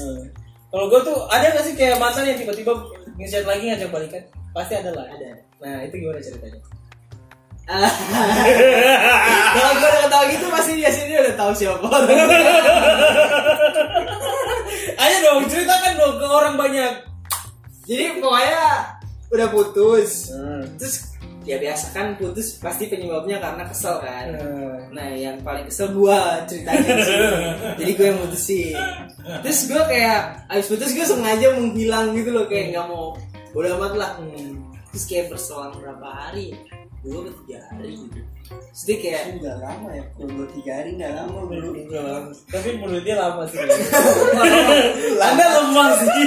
Kalau 0.71 0.87
gue 0.91 1.01
tuh 1.07 1.19
ada 1.31 1.55
gak 1.55 1.67
sih 1.67 1.75
kayak 1.79 2.03
mantan 2.03 2.27
yang 2.27 2.39
tiba-tiba 2.39 2.75
ngechat 3.19 3.47
lagi 3.47 3.71
ngajak 3.71 3.91
balikan? 3.91 4.23
Pasti 4.55 4.75
ada 4.79 4.91
lah 4.95 5.07
ada. 5.11 5.43
Nah 5.63 5.83
itu 5.87 5.99
gimana 5.99 6.23
ceritanya 6.23 6.59
kalau 7.65 7.89
gue 9.81 9.89
udah 9.89 10.11
tahu 10.13 10.37
gitu 10.37 10.53
pasti 10.53 10.77
dia 10.77 10.93
sini 10.93 11.17
udah 11.17 11.33
tahu 11.33 11.49
siapa. 11.57 11.89
Ayo 15.01 15.17
dong 15.25 15.49
ceritakan 15.49 15.97
dong 15.97 16.21
ke 16.21 16.27
orang 16.29 16.61
banyak. 16.61 16.93
Jadi 17.89 18.21
pokoknya 18.21 18.85
udah 19.33 19.49
putus. 19.49 20.29
Hmm. 20.29 20.77
terus 20.77 21.17
ya 21.45 21.61
biasa 21.61 21.93
kan 21.93 22.17
putus 22.17 22.57
pasti 22.61 22.89
penyebabnya 22.89 23.41
karena 23.41 23.65
kesel 23.65 23.97
kan. 24.05 24.37
Hmm. 24.37 24.93
nah 24.93 25.09
yang 25.11 25.41
paling 25.41 25.65
kesel 25.65 25.89
gua 25.97 26.45
ceritanya 26.45 27.01
sih 27.01 27.17
jadi 27.81 27.91
gue 27.97 28.07
yang 28.13 28.21
mutusin. 28.21 28.77
Terus 29.41 29.73
gue 29.73 29.83
kayak 29.89 30.53
abis 30.53 30.69
putus 30.69 30.93
gue 30.93 31.07
sengaja 31.09 31.57
menghilang 31.57 32.13
gitu 32.13 32.29
loh 32.29 32.45
kayak 32.45 32.77
nggak 32.77 32.93
mau 32.93 33.17
udah 33.57 33.73
amat 33.81 33.97
lah. 33.97 34.21
Terus 34.93 35.05
kayak 35.09 35.33
berselang 35.33 35.73
berapa 35.81 36.07
hari 36.07 36.53
dua 37.05 37.19
atau 37.23 37.35
tiga 37.45 37.59
hari. 37.69 37.93
Gitu 37.95 38.21
dia 38.85 38.97
kayak 39.01 39.41
udah 39.41 39.57
lama 39.57 39.89
ya 39.93 40.05
kalau 40.13 40.29
dua 40.37 40.49
tiga 40.53 40.73
hari 40.77 40.91
nggak 40.97 41.13
lama 41.17 41.39
bro 41.49 41.71
tapi 42.51 42.69
menurut 42.77 43.03
dia 43.03 43.17
lama 43.17 43.43
sih. 43.49 43.59
Anda 45.29 45.45
lemah 45.49 45.91
sih? 45.97 46.27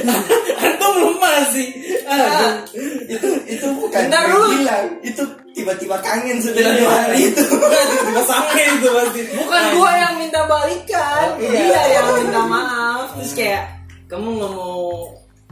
Anda 0.64 0.86
lemah 0.88 1.36
sih. 1.52 1.68
Ah, 2.08 2.64
itu 3.06 3.28
itu 3.44 3.66
bukan 3.76 4.00
Bentar 4.08 4.22
dulu. 4.26 4.46
bilang 4.56 4.86
itu 5.02 5.22
tiba-tiba 5.52 5.96
kangen 6.00 6.38
setelah 6.40 6.72
dua 6.74 6.92
hari 7.06 7.18
itu. 7.28 7.42
Tiba-tiba 7.50 8.22
sakit 8.24 8.66
itu 8.80 8.88
pasti. 8.88 9.20
Bukan 9.34 9.50
Nah, 9.60 9.68
gue 9.74 9.90
yang 9.98 10.14
minta 10.16 10.40
balikan 10.46 11.26
Oh, 11.36 11.42
iya. 11.42 11.50
dia 11.52 11.82
yang 11.98 12.06
minta 12.16 12.42
maaf. 12.46 13.06
Terus 13.20 13.32
kayak 13.36 13.62
kamu 14.08 14.28
nggak 14.38 14.52
mau 14.54 15.10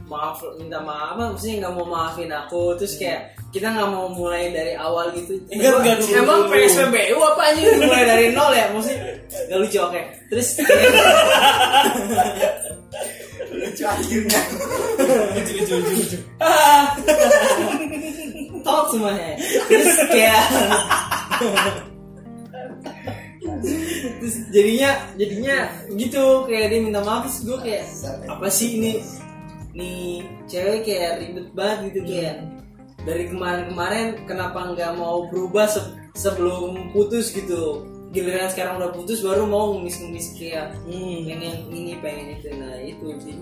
maaf 0.09 0.41
minta 0.57 0.81
maaf 0.81 1.13
apa 1.13 1.23
maksudnya 1.31 1.55
nggak 1.63 1.73
mau 1.77 1.85
maafin 1.85 2.33
aku. 2.33 2.73
Terus 2.81 2.97
kayak 2.97 3.37
kita 3.53 3.69
nggak 3.69 3.89
mau 3.89 4.09
mulai 4.09 4.49
dari 4.49 4.73
awal 4.73 5.13
gitu. 5.13 5.37
Enggak, 5.53 5.81
enggak 5.81 5.95
dulu. 6.01 6.13
emang 6.17 6.41
PSBBU 6.49 7.17
apa 7.17 7.41
aja 7.53 7.61
mulai 7.77 8.03
dari 8.05 8.25
nol 8.33 8.51
ya? 8.53 8.65
Maksudnya 8.73 8.99
nggak 9.29 9.59
lucu 9.61 9.77
oke. 9.81 10.01
Terus 10.29 10.47
kayak, 10.57 10.93
lucu 13.53 13.83
akhirnya. 13.85 14.41
Lucu 15.33 15.51
lucu 15.61 15.73
lucu 15.77 15.93
lucu. 15.93 16.17
Talk 18.65 18.85
semuanya. 18.91 19.33
Terus 19.65 19.93
kayak 20.13 20.43
terus 24.19 24.35
jadinya 24.53 24.89
jadinya 25.17 25.55
gitu. 25.97 26.45
Kayak 26.45 26.67
dia 26.69 26.79
minta 26.85 27.01
maaf 27.01 27.25
terus 27.25 27.39
gue 27.49 27.57
kayak 27.65 27.85
apa 28.29 28.47
sih 28.53 28.77
ini 28.77 29.01
nih 29.79 30.21
cewek 30.45 30.83
kayak 30.83 31.11
ribet 31.17 31.47
banget 31.51 31.77
gitu 31.89 31.99
kayak 32.05 32.35
dari 32.99 33.25
kemarin-kemarin 33.25 34.27
kenapa 34.27 34.75
nggak 34.75 34.91
mau 34.93 35.23
berubah 35.25 35.65
se- 35.65 35.89
sebelum 36.13 36.91
putus 36.91 37.31
gitu 37.31 37.87
giliran 38.09 38.49
sekarang 38.49 38.75
udah 38.75 38.91
putus 38.91 39.21
baru 39.21 39.45
mau 39.45 39.71
ngemis-ngemis 39.71 40.35
kayak 40.35 40.75
Hmm. 40.83 41.23
pengen 41.23 41.55
ini 41.69 41.93
pengen 41.97 42.35
itu 42.35 42.47
nah 42.51 42.75
itu 42.77 43.05
sih 43.17 43.37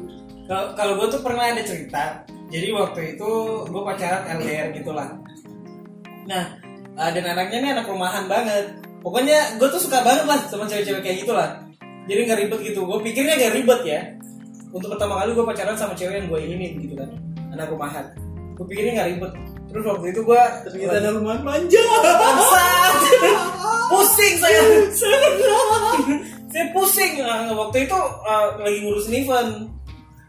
Kalau- 0.45 0.71
Kalau 0.73 0.93
gue 0.95 1.07
tuh 1.09 1.19
pernah 1.19 1.43
ada 1.45 1.59
cerita. 1.59 2.23
Jadi 2.47 2.71
waktu 2.71 2.99
itu 3.13 3.29
gue 3.67 3.81
pacaran 3.83 4.31
LDR 4.33 4.71
gitulah. 4.71 5.19
Nah, 6.23 6.55
eh, 6.95 7.09
dan 7.11 7.25
anaknya 7.27 7.57
ini 7.57 7.69
anak 7.73 7.83
rumahan 7.85 8.25
banget. 8.25 8.71
Pokoknya 8.97 9.59
gue 9.59 9.67
tuh 9.67 9.75
suka 9.77 9.99
banget 10.01 10.23
lah 10.23 10.39
sama 10.47 10.63
cewek-cewek 10.63 11.03
kayak 11.03 11.17
gitulah. 11.19 11.49
Jadi 12.07 12.19
nggak 12.23 12.39
ribet 12.39 12.59
gitu. 12.63 12.79
Gue 12.81 12.99
pikirnya 13.03 13.35
gak 13.38 13.53
ribet 13.53 13.81
ya. 13.83 14.01
Untuk 14.72 14.89
pertama 14.93 15.24
kali 15.24 15.32
gue 15.32 15.45
pacaran 15.45 15.78
sama 15.80 15.93
cewek 15.95 16.20
yang 16.22 16.28
gue 16.28 16.39
inginin 16.43 16.72
gitu 16.84 16.95
kan. 16.99 17.09
Anak 17.55 17.72
rumahan. 17.72 18.05
Gue 18.55 18.65
pikirnya 18.68 19.03
gak 19.03 19.09
ribet. 19.15 19.34
Terus 19.68 19.84
waktu 19.84 20.05
itu 20.15 20.22
gue 20.24 20.41
ternyata 20.68 20.95
ada 21.03 21.09
rumah 21.11 21.38
manja 21.43 21.84
Bangsat. 22.01 22.93
pusing 23.88 24.36
saya 24.39 24.61
saya 26.51 26.65
pusing 26.72 27.13
Nah, 27.24 27.51
waktu 27.55 27.88
itu 27.88 27.97
uh, 28.24 28.59
lagi 28.59 28.78
ngurusin 28.84 29.15
event 29.24 29.51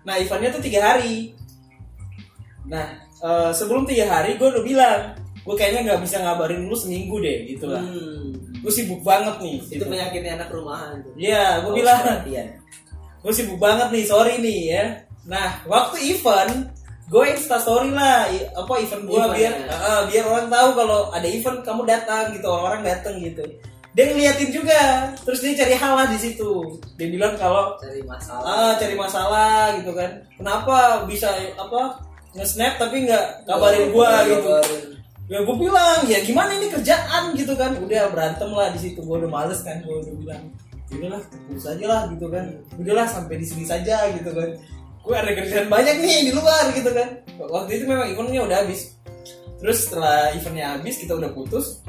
nah 0.06 0.14
eventnya 0.16 0.54
tuh 0.54 0.62
tiga 0.64 0.80
hari 0.80 1.36
nah 2.64 2.96
uh, 3.20 3.50
sebelum 3.52 3.84
tiga 3.84 4.08
hari 4.08 4.40
gue 4.40 4.48
udah 4.48 4.64
bilang 4.64 5.00
gue 5.44 5.56
kayaknya 5.56 5.80
nggak 5.92 6.00
bisa 6.04 6.20
ngabarin 6.20 6.68
lu 6.68 6.76
seminggu 6.76 7.20
deh 7.20 7.48
gitu 7.48 7.68
lah 7.68 7.80
hmm. 7.80 8.60
gue 8.60 8.72
sibuk 8.72 9.00
banget 9.00 9.36
nih 9.40 9.58
itu 9.68 9.84
penyakitnya 9.84 10.36
anak 10.40 10.52
rumahan 10.52 11.00
Iya, 11.16 11.64
gue 11.64 11.72
Harus 11.72 11.78
bilang. 11.80 12.00
Gue 13.22 13.32
sibuk 13.34 13.58
banget 13.58 13.88
nih 13.90 14.04
sorry 14.06 14.38
nih 14.38 14.60
ya. 14.72 14.84
Nah 15.26 15.62
waktu 15.66 15.96
event 16.14 16.70
gue 17.08 17.24
insta 17.32 17.56
story 17.56 17.88
lah 17.88 18.28
apa 18.52 18.72
event 18.84 19.04
gue 19.08 19.16
Event, 19.16 19.32
biar 19.32 19.54
ya. 19.64 19.76
uh, 19.80 20.02
biar 20.12 20.24
orang 20.28 20.48
tahu 20.52 20.68
kalau 20.76 21.00
ada 21.08 21.24
event 21.24 21.58
kamu 21.64 21.82
datang 21.88 22.24
gitu 22.36 22.46
orang-orang 22.46 22.82
datang 22.84 23.14
gitu. 23.18 23.44
Dia 23.96 24.04
ngeliatin 24.12 24.50
juga 24.52 24.80
terus 25.24 25.40
dia 25.42 25.56
cari 25.58 25.74
hal 25.74 25.92
lah 25.96 26.06
di 26.06 26.18
situ. 26.20 26.78
Dia 27.00 27.08
bilang 27.08 27.34
kalau 27.34 27.74
cari 27.80 28.04
masalah. 28.04 28.44
Ah 28.46 28.72
cari 28.76 28.94
masalah 28.94 29.74
gitu 29.80 29.90
kan. 29.96 30.10
Kenapa 30.36 31.02
bisa 31.08 31.32
apa 31.56 31.96
nge-snap 32.36 32.76
tapi 32.76 33.08
nggak 33.08 33.48
kabarin 33.48 33.88
gue 33.90 34.10
gitu. 34.36 34.52
Ya 35.28 35.44
gue 35.44 35.56
bilang 35.56 36.04
ya 36.06 36.20
gimana 36.22 36.54
ini 36.60 36.68
kerjaan? 36.70 37.32
gitu 37.34 37.56
kan. 37.56 37.74
Udah 37.80 38.12
berantem 38.12 38.52
lah 38.52 38.68
di 38.70 38.78
situ 38.84 39.00
gue 39.00 39.16
udah 39.18 39.32
males 39.32 39.64
kan 39.64 39.80
gue 39.80 39.96
udah 39.96 40.14
bilang 40.20 40.44
udahlah 40.92 41.20
putus 41.48 41.66
aja 41.68 41.84
lah 41.86 42.02
gitu 42.12 42.26
kan. 42.32 42.44
Udahlah 42.80 43.06
sampai 43.08 43.34
di 43.36 43.46
sini 43.46 43.64
saja 43.68 44.08
gitu 44.16 44.30
kan. 44.32 44.50
Gue 45.04 45.14
ada 45.16 45.30
kerjaan 45.32 45.68
banyak 45.72 45.96
nih 46.04 46.18
di 46.28 46.32
luar 46.32 46.72
gitu 46.72 46.90
kan. 46.92 47.08
Waktu 47.38 47.70
itu 47.80 47.84
memang 47.88 48.08
eventnya 48.08 48.44
udah 48.44 48.56
habis. 48.64 48.96
Terus 49.58 49.78
setelah 49.88 50.32
eventnya 50.32 50.76
habis 50.76 50.96
kita 51.00 51.16
udah 51.16 51.30
putus. 51.32 51.82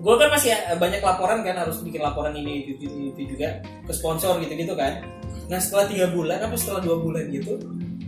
Gue 0.00 0.14
kan 0.16 0.32
masih 0.32 0.56
eh, 0.56 0.78
banyak 0.80 1.04
laporan 1.04 1.44
kan 1.44 1.60
harus 1.60 1.84
bikin 1.84 2.00
laporan 2.00 2.32
ini 2.32 2.64
itu, 2.64 2.88
itu, 2.88 3.12
itu 3.12 3.36
juga 3.36 3.60
ke 3.84 3.92
sponsor 3.92 4.40
gitu 4.40 4.54
gitu 4.56 4.72
kan. 4.72 5.04
Nah 5.50 5.58
setelah 5.60 5.90
tiga 5.90 6.06
bulan 6.08 6.40
apa 6.40 6.56
setelah 6.56 6.80
dua 6.80 6.96
bulan 7.02 7.28
gitu 7.28 7.58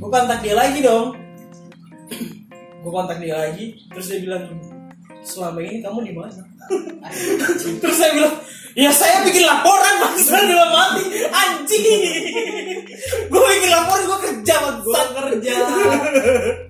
gue 0.02 0.10
kontak 0.10 0.42
dia 0.42 0.58
lagi 0.58 0.82
dong. 0.82 1.14
Gue 2.82 2.90
kontak 2.90 3.22
dia 3.22 3.38
lagi 3.38 3.78
terus 3.94 4.10
dia 4.10 4.18
bilang 4.18 4.50
selama 5.22 5.62
ini 5.62 5.78
kamu 5.78 6.02
di 6.02 6.14
mana? 6.18 6.42
Terus 7.78 7.94
saya 7.94 8.10
bilang 8.10 8.34
ya 8.72 8.90
saya 8.92 9.20
bikin 9.26 9.44
laporan 9.44 9.94
mas 10.00 10.26
dalam 10.28 10.70
hati 10.72 11.04
anjing. 11.28 12.02
Gue 13.28 13.40
bikin 13.40 13.70
laporan 13.70 14.02
gue 14.08 14.18
kerja 14.30 14.54
gue 14.82 15.00
kerja. 15.12 15.54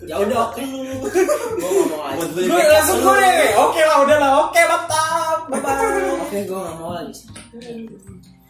Ya 0.07 0.15
udah 0.19 0.39
oke. 0.51 0.63
Gue 0.63 1.71
ngomong 1.71 2.01
Buat 2.19 2.29
beli 2.37 2.47
gue 2.51 2.63
langsung 2.67 2.99
gue 3.01 3.29
oke 3.57 3.81
lah 3.81 3.97
udah 4.05 4.17
lah. 4.19 4.33
Oke 4.49 4.61
mantap. 4.67 5.39
Bye 5.51 5.61
bye 5.63 6.13
oke 6.27 6.37
gue 6.43 6.59
nggak 6.59 6.77
mau 6.81 6.93
lagi. 6.95 7.15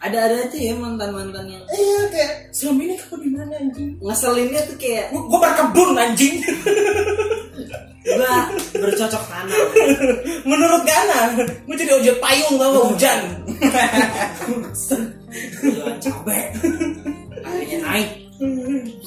Ada 0.03 0.17
ada 0.27 0.35
aja 0.35 0.57
ya 0.59 0.75
mantan 0.75 1.15
mantan 1.15 1.47
yang 1.47 1.63
iya 1.71 2.11
kayak 2.11 2.51
selama 2.51 2.91
ini 2.91 2.95
kamu 2.99 3.15
di 3.23 3.29
mana 3.31 3.55
anjing? 3.55 3.89
Ngeselinnya 4.03 4.61
tuh 4.67 4.75
kayak 4.75 5.15
gue 5.15 5.39
berkebun 5.39 5.95
anjing 5.95 6.43
gue 8.03 8.79
bercocok 8.79 9.23
tanam. 9.31 9.67
Menurut 10.51 10.83
Gana 10.83 11.19
gue 11.39 11.75
jadi 11.75 11.91
ojek 11.97 12.17
payung 12.19 12.55
gak 12.59 12.71
hujan. 12.75 13.19
Jualan 15.63 15.97
cabe 16.03 16.39
harganya 17.43 17.77
naik. 17.87 18.09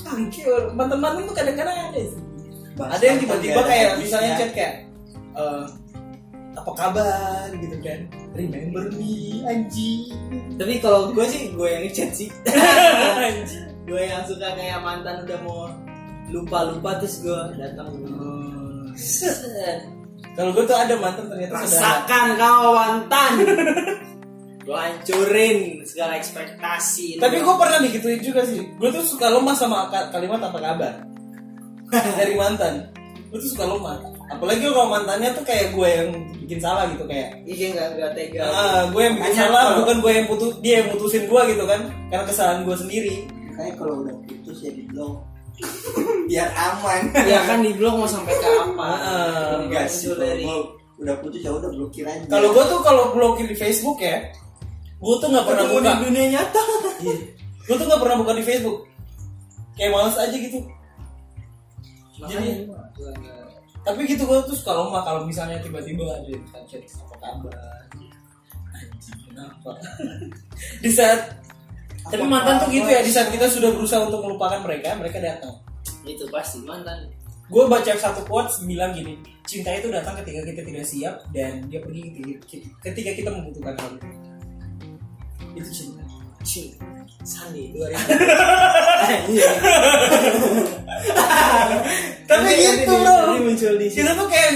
Tangkir, 0.01 0.72
mantan-mantan 0.72 1.28
tuh 1.28 1.36
kadang-kadang 1.36 1.76
ada 1.76 2.01
sih. 2.01 2.22
Ada 2.76 3.05
yang 3.05 3.18
tiba-tiba 3.20 3.61
kayak 3.64 3.90
misalnya 4.01 4.30
chat 4.40 4.51
kayak 4.57 4.74
eh, 5.36 5.64
apa 6.57 6.70
kabar? 6.72 7.49
Gitu 7.53 7.76
kan. 7.84 8.01
Remember 8.36 8.84
me 8.97 9.44
anjing 9.44 10.12
tapi 10.57 10.80
kalau 10.80 11.12
gue 11.12 11.24
sih 11.28 11.53
gue 11.53 11.68
yang 11.68 11.82
ngechat 11.84 12.11
sih. 12.16 12.28
Anjing 13.20 13.76
gue 13.86 14.03
yang 14.03 14.26
suka 14.26 14.51
kayak 14.59 14.82
mantan 14.82 15.22
udah 15.22 15.38
mau 15.47 15.70
lupa 16.32 16.59
lupa 16.74 16.99
terus 16.99 17.22
gue 17.22 17.40
datang. 17.55 17.92
Kalau 20.32 20.51
gue 20.53 20.64
tuh 20.64 20.74
ada 20.74 20.94
mantan 20.97 21.24
ternyata 21.26 21.53
sudah 21.55 21.64
rasakan 21.64 22.26
kau 22.36 22.68
mantan. 22.72 23.32
Gue 24.61 24.74
hancurin 24.74 25.59
segala 25.82 26.18
ekspektasi 26.18 27.16
tapi 27.16 27.38
gue 27.38 27.55
pernah 27.55 27.78
digituin 27.78 28.18
juga 28.18 28.42
sih. 28.42 28.66
Gue 28.74 28.90
tuh 28.90 29.01
suka 29.01 29.28
lemah 29.28 29.55
sama 29.55 29.86
ka- 29.88 30.11
kalimat 30.11 30.42
apa 30.42 30.59
kabar. 30.59 30.92
Dari 32.18 32.34
mantan. 32.34 32.90
Gue 33.28 33.38
tuh 33.38 33.51
suka 33.53 33.64
lemah 33.64 34.03
apalagi 34.26 34.66
kalau 34.66 34.90
mantannya 34.90 35.30
tuh 35.30 35.47
kayak 35.47 35.70
gue 35.70 35.86
yang 35.86 36.11
bikin 36.42 36.59
salah 36.59 36.90
gitu 36.90 37.07
kayak 37.07 37.47
iya 37.47 37.70
nggak 37.70 37.88
nggak 37.94 38.11
tega. 38.12 38.42
Ah 38.44 38.82
gue 38.90 38.99
yang 39.01 39.14
bikin 39.14 39.30
Makanya 39.30 39.42
salah 39.47 39.62
kalau- 39.62 39.78
bukan 39.80 39.97
gue 40.03 40.12
yang 40.12 40.26
putus 40.26 40.51
dia 40.59 40.74
yang 40.82 40.88
putusin 40.90 41.24
gue 41.24 41.42
gitu 41.47 41.64
kan. 41.64 41.80
Karena 42.11 42.24
kesalahan 42.26 42.61
gue 42.66 42.76
sendiri. 42.76 43.14
Kayak 43.55 43.74
kalau 43.78 44.03
udah 44.03 44.16
putus 44.20 44.59
ya 44.61 44.70
di 44.70 44.82
blok 44.84 45.16
biar 46.26 46.48
aman. 46.52 47.00
ya 47.24 47.40
kan 47.46 47.62
di 47.62 47.72
blog 47.72 48.02
mau 48.02 48.09
sampai 48.09 48.34
kapan 48.36 48.74
Ah, 48.78 49.62
Enggak 49.62 49.86
sih. 49.88 50.11
Dari 50.12 50.42
gua 50.42 50.74
udah 50.96 51.14
putus 51.20 51.40
ya 51.40 51.52
udah 51.52 51.70
blokir 51.70 52.04
aja. 52.04 52.24
Kalau 52.26 52.48
gue 52.50 52.64
tuh 52.66 52.80
kalau 52.80 53.04
blokir 53.12 53.46
di 53.46 53.57
Facebook 53.57 54.00
ya, 54.00 54.16
gue 54.96 55.14
tuh 55.20 55.28
nggak 55.28 55.44
pernah 55.44 55.64
buka. 55.68 55.90
di 55.92 56.09
dunia 56.09 56.24
nyata 56.40 56.61
Gue 57.66 57.76
tuh 57.76 57.86
nggak 57.86 58.00
pernah 58.00 58.16
buka 58.20 58.32
di 58.32 58.44
Facebook. 58.44 58.78
Kayak 59.76 59.90
males 59.92 60.16
aja 60.16 60.32
gitu. 60.32 60.59
Makanya, 62.16 62.64
Tapi 63.84 64.00
gitu 64.09 64.24
gue 64.24 64.38
tuh 64.48 64.57
suka 64.57 64.72
lemah 64.72 65.02
kalau 65.04 65.20
misalnya 65.28 65.61
tiba-tiba 65.61 66.00
ada 66.09 66.26
yang 66.26 66.42
chat 66.64 66.80
apa 66.80 67.14
kabar. 67.20 67.54
Anjing 68.72 69.20
kenapa? 69.28 69.70
di 70.82 70.90
saat 70.90 71.20
tapi 72.07 72.18
Apa 72.18 72.28
mantan 72.28 72.54
tuh 72.59 72.66
gitu 72.70 72.86
ya 72.86 73.00
di 73.00 73.09
saat 73.09 73.28
kita 73.28 73.46
sudah 73.46 73.68
berusaha 73.70 74.00
untuk 74.00 74.20
melupakan 74.20 74.59
mereka, 74.61 74.92
mereka 74.94 75.18
datang. 75.18 75.54
itu 76.04 76.22
pasti 76.28 76.61
mantan 76.62 77.09
Gue 77.46 77.64
baca 77.64 77.92
satu 77.92 78.20
quotes 78.24 78.59
bilang 78.61 78.90
gini, 78.90 79.14
cinta 79.42 79.70
itu 79.70 79.86
datang 79.86 80.12
ketika 80.16 80.42
kita 80.44 80.61
tidak 80.62 80.82
siap 80.82 81.14
dan 81.30 81.62
dia 81.64 81.78
pergi 81.78 82.02
ketika- 82.82 83.12
kita 83.12 83.28
membutuhkan 83.30 83.72
hal 83.72 83.88
itu. 83.92 84.07
Itu 85.57 85.70
cinta. 85.72 86.02
Cing, 86.42 86.74
Sandi 87.22 87.70
2000 87.70 87.90
Tapi 92.26 92.44
Nanti- 92.44 92.59
gitu 92.59 92.84
nanti- 92.84 92.98
bro. 92.98 93.14
nanti 93.24 93.38
muncul 93.40 93.72
di 93.76 93.86
sini 93.86 93.96
Kita 94.02 94.11
tuh 94.14 94.26
kayak 94.26 94.50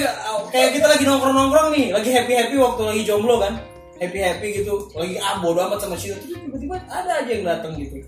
kayak 0.50 0.68
kita 0.74 0.86
lagi 0.88 1.02
nongkrong 1.04 1.34
nongkrong 1.36 1.68
nih, 1.70 1.84
lagi 1.90 2.10
happy 2.10 2.32
happy 2.32 2.54
waktu 2.56 2.80
lagi 2.84 3.02
jomblo 3.04 3.36
kan, 3.38 3.52
happy 4.00 4.18
happy 4.18 4.48
gitu, 4.64 4.88
lagi 4.96 5.20
ah 5.20 5.36
bodo 5.38 5.60
amat 5.68 5.84
sama 5.84 5.96
Shio, 6.00 6.16
terus 6.18 6.40
tiba-tiba 6.40 6.80
ada 6.88 7.20
aja 7.20 7.30
yang 7.30 7.44
datang 7.44 7.76
gitu, 7.76 8.00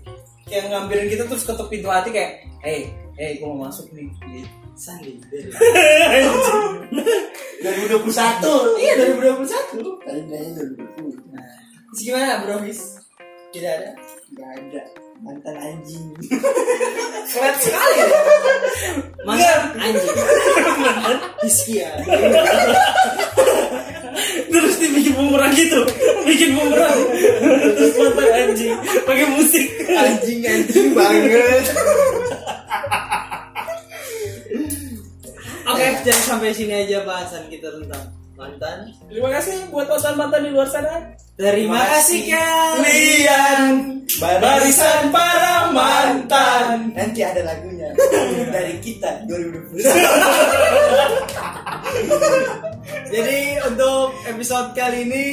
kayak 0.49 0.73
ngambilin 0.73 1.07
kita 1.07 1.23
terus 1.29 1.45
ketuk 1.45 1.69
pintu 1.69 1.87
hati 1.87 2.09
kayak, 2.09 2.49
hey, 2.65 2.89
hey, 3.15 3.37
gue 3.37 3.45
mau 3.45 3.69
masuk 3.69 3.85
nih. 3.93 4.09
Gitu. 4.09 4.49
Sandi 4.73 5.21
2021. 7.61 8.09
iya 8.81 9.05
2021 9.05 10.01
Tadi 10.01 10.21
bilangnya 10.25 10.65
2020. 10.97 11.29
Terus 11.93 12.01
gimana 12.01 12.41
bro 12.41 12.57
Fis? 12.65 12.81
tidak 13.53 13.77
ada 13.77 13.93
Gak 14.33 14.49
ada 14.49 14.81
mantan 15.21 15.53
anjing. 15.61 16.09
flat 17.29 17.53
sekali 17.61 18.01
ya 18.01 18.09
mantan 19.29 19.77
anjing 19.77 20.09
Hizkia 21.45 21.93
Terus 24.49 24.73
dibikin 24.77 25.13
bumerang 25.17 25.53
gitu, 25.57 25.81
bikin 26.27 26.53
bumerang, 26.53 26.99
terus 27.73 27.93
mata 27.97 28.23
anjing, 28.29 28.73
pakai 29.05 29.25
musik. 29.33 29.67
anjing 29.89 30.39
anjing 30.45 30.87
banget. 30.93 31.63
oke 35.73 35.85
jadi 36.05 36.21
sampai 36.21 36.53
sini 36.53 36.85
aja 36.85 37.01
bahasan 37.07 37.49
kita 37.49 37.71
tentang 37.73 38.22
mantan 38.33 38.77
Terima 39.09 39.29
kasih 39.29 39.69
buat 39.69 39.87
mantan-mantan 39.89 40.41
di 40.45 40.49
luar 40.51 40.67
sana. 40.69 40.95
terima 41.37 41.81
kasih 41.97 42.29
Kalian 42.29 43.93
barisan 44.19 45.09
para 45.09 45.71
mantan. 45.73 46.93
Nanti 46.93 47.23
ada 47.23 47.41
lagunya 47.41 47.89
dari 48.55 48.77
kita 48.83 49.25
2021. 49.25 49.79
Jadi 53.13 53.39
untuk 53.69 54.13
episode 54.27 54.73
kali 54.77 55.05
ini 55.07 55.25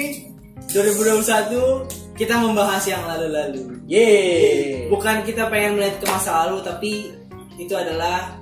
2021 0.70 2.16
kita 2.16 2.34
membahas 2.40 2.84
yang 2.84 3.02
lalu-lalu. 3.08 3.80
Yeay. 3.88 4.86
Bukan 4.92 5.24
kita 5.26 5.48
pengen 5.50 5.80
melihat 5.80 5.98
ke 5.98 6.06
masa 6.06 6.46
lalu, 6.46 6.62
tapi 6.62 6.92
itu 7.56 7.74
adalah 7.74 8.39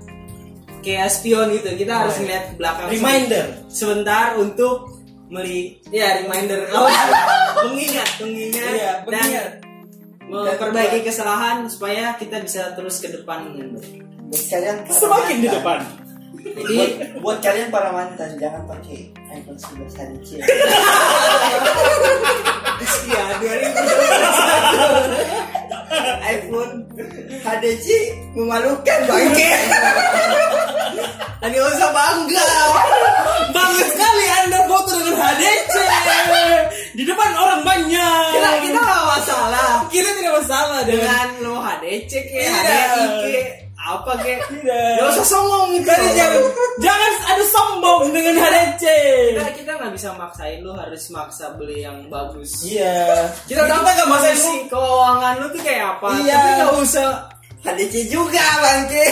kayak 0.81 1.13
spion 1.13 1.53
gitu. 1.55 1.69
Kita 1.75 1.93
harus 2.07 2.17
melihat 2.23 2.45
ke 2.53 2.55
belakang. 2.59 2.89
Reminder. 2.91 3.47
sebentar 3.69 4.37
untuk 4.41 4.89
meli 5.29 5.77
ya 5.93 6.25
reminder. 6.25 6.65
Oh, 6.73 6.89
mengingat 7.69 8.09
mengingat 8.23 8.73
Iya, 8.73 8.93
dan 9.05 9.61
memperbaiki 10.29 11.01
kesalahan 11.05 11.69
supaya 11.69 12.17
kita 12.17 12.41
bisa 12.45 12.73
terus 12.77 13.01
ke 13.01 13.09
depan. 13.13 13.53
Buat 14.29 14.45
kalian 14.53 14.77
Semakin 14.89 15.37
di 15.41 15.49
depan. 15.49 15.81
Jadi 16.39 16.77
buat, 16.77 16.91
buat 17.25 17.39
kalian 17.41 17.73
para 17.73 17.91
mantan 17.93 18.37
jangan 18.37 18.69
pakai 18.69 19.09
iPhone 19.33 19.59
11 19.59 19.97
HDC 19.97 20.31
ya 23.09 23.25
2021 23.41 25.48
iPhone 26.25 26.73
HDC 27.43 27.87
memalukan 28.37 28.99
bangke 29.09 29.51
Tadi 31.39 31.55
usah 31.55 31.91
bangga. 31.95 32.51
Bangga 33.55 33.85
sekali 33.87 34.25
Anda 34.43 34.59
foto 34.67 34.91
dengan 34.99 35.15
HDC 35.23 35.75
di 36.99 37.03
depan 37.07 37.31
orang 37.39 37.63
banyak. 37.63 38.27
Kita 38.35 38.51
kita 38.67 38.79
nggak 38.83 39.07
masalah 39.07 39.71
kita 39.87 40.11
tidak 40.19 40.33
masalah 40.43 40.81
dengan 40.83 41.27
dengan 41.39 41.47
lo 41.47 41.55
HDC 41.63 42.13
ke 42.27 42.39
Iya. 42.43 43.68
Apa 43.89 44.13
ke. 44.21 44.37
Tidak. 44.37 44.95
Gak 45.01 45.09
usah 45.17 45.25
sombong 45.25 45.73
gitu. 45.73 45.89
Jadi 45.89 46.13
jangan 46.13 46.43
jangan 46.77 47.13
ada 47.25 47.45
sombong 47.49 48.03
dengan 48.13 48.35
HDC. 48.37 48.85
Kita 49.33 49.45
kita 49.57 49.71
nggak 49.81 49.93
bisa 49.97 50.09
maksain 50.13 50.61
lu 50.61 50.73
harus 50.77 51.03
maksa 51.09 51.57
beli 51.57 51.89
yang 51.89 52.05
bagus. 52.13 52.69
Iya. 52.69 53.33
Kita 53.49 53.65
tahu 53.65 53.81
nggak 53.81 54.09
maksain 54.13 54.37
lu. 54.37 54.53
keuangan 54.69 55.35
lu 55.41 55.47
tuh 55.57 55.63
kayak 55.65 55.85
apa. 55.97 56.09
Iya. 56.21 56.37
Tapi 56.37 56.51
nggak 56.61 56.75
usah 56.85 57.09
HDC 57.59 57.95
juga 58.07 58.39
bangke 58.61 59.03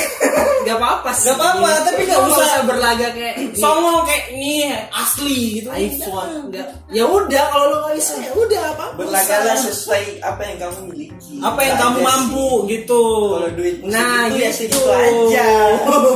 Gak 0.62 0.76
apa-apa 0.76 1.10
sih. 1.12 1.30
Nggak 1.30 1.38
apa-apa, 1.38 1.70
tapi 1.84 2.00
nggak 2.04 2.20
Lu 2.20 2.30
usah- 2.32 2.62
berlagak 2.62 3.10
kayak 3.12 3.36
Songong 3.54 4.02
kayak 4.02 4.24
ini 4.32 4.66
asli 4.90 5.38
gitu. 5.56 5.70
iPhone. 5.70 6.30
Enggak. 6.44 6.68
Ya 6.88 7.06
udah 7.06 7.42
kalau 7.48 7.66
lu 7.68 7.76
nggak 7.80 7.94
bisa 7.94 8.12
ya 8.18 8.30
udah 8.32 8.62
apa. 8.74 8.84
berlagaklah 8.96 9.56
sesuai 9.56 10.02
apa 10.20 10.42
yang 10.42 10.56
kamu 10.58 10.78
miliki 10.90 11.34
Apa 11.38 11.60
yang 11.62 11.76
kamu 11.76 11.98
mampu 12.00 12.46
sih. 12.46 12.66
gitu. 12.72 13.02
kalau 13.30 13.50
duit 13.52 13.76
Nah, 13.84 14.26
ya 14.28 14.50
gitu. 14.50 14.74
segitu 14.74 14.80
aja 14.88 15.46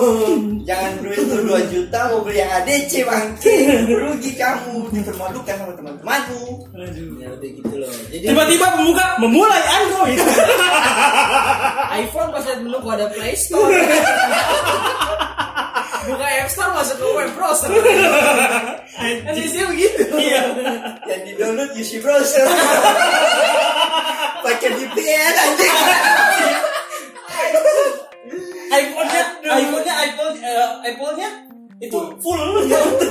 jangan 0.69 0.93
duit 1.01 1.19
lu 1.21 1.37
2 1.47 1.73
juta 1.73 1.99
mau 2.07 2.21
beli 2.21 2.39
yang 2.39 2.53
ADC 2.53 2.93
bangke 3.03 3.55
rugi 3.87 4.33
kamu 4.35 4.75
dipermalukan 4.93 5.55
sama 5.57 5.73
teman-temanmu 5.73 6.43
Ya 7.21 7.29
udah 7.31 7.49
gitu 7.51 7.75
loh. 7.77 7.93
Jadi 8.09 8.25
Tiba-tiba 8.27 8.67
pembuka 8.73 9.05
memulai 9.19 9.63
Android. 9.69 10.19
iPhone 12.03 12.20
pas 12.29 12.45
lihat 12.45 12.61
menu 12.61 12.77
kok 12.77 12.93
ada 12.93 13.07
Play 13.09 13.33
Store. 13.33 13.73
Buka 16.11 16.27
App 16.27 16.49
Store 16.53 16.73
masuk 16.77 16.97
ke 17.01 17.07
web 17.17 17.31
browser. 17.37 17.69
Kan 19.01 19.33
isinya 19.33 19.67
begitu. 19.73 20.03
Iya. 20.13 20.43
yang 21.09 21.23
di 21.25 21.33
download 21.41 21.73
UC 21.73 22.05
browser 22.05 22.45
pakai 24.41 24.71
VPN 24.73 25.35
anjing 25.37 25.77
iPhone-nya, 28.71 29.23
iPhone-nya, 29.51 29.95
iPhone, 30.07 30.35
eh, 30.47 30.71
Apple-nya 30.95 31.29
itu 31.81 31.99
full. 32.23 32.45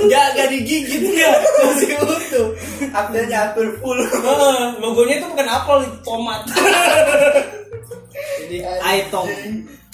Enggak 0.07 0.25
enggak 0.37 0.47
digigit 0.55 1.03
enggak. 1.03 1.35
Masih 1.41 1.99
utuh. 1.99 2.47
Apple-nya 2.95 3.51
Apple 3.51 3.69
full 3.83 3.99
Heeh, 3.99 4.61
logonya 4.79 5.19
itu 5.19 5.27
bukan 5.27 5.47
apel, 5.51 5.77
itu 5.83 5.97
tomat. 6.05 6.41
Jadi 8.45 8.57
iTom. 8.99 9.27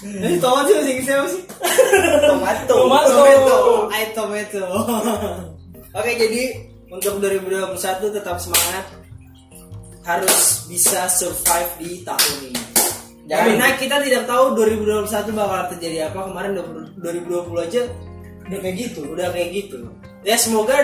Ini 0.05 0.37
tomat 0.43 0.63
sih 0.67 0.75
masih 0.75 0.95
siapa 1.07 1.27
sih? 1.31 1.41
tomato 2.27 2.75
Tomato. 2.85 3.15
Tomato. 3.15 3.57
iTomato. 3.95 4.65
Oke, 5.95 6.11
jadi 6.19 6.43
untuk 6.91 7.23
2021 7.23 8.11
tetap 8.11 8.37
semangat. 8.37 8.85
Harus 10.05 10.69
bisa 10.69 11.09
survive 11.09 11.71
di 11.81 12.05
tahun 12.05 12.53
ini. 12.53 12.61
Karena 13.25 13.73
kita 13.73 13.97
tidak 14.05 14.29
tahu 14.29 14.53
2021 14.53 15.09
bakal 15.33 15.61
terjadi 15.73 16.13
apa. 16.13 16.29
Kemarin 16.29 16.51
2020 17.01 17.65
aja 17.65 17.81
Udah 18.45 18.59
kayak 18.61 18.75
gitu. 18.77 19.01
udah 19.09 19.27
kayak 19.33 19.49
gitu. 19.49 19.77
Ya 20.21 20.37
semoga 20.37 20.77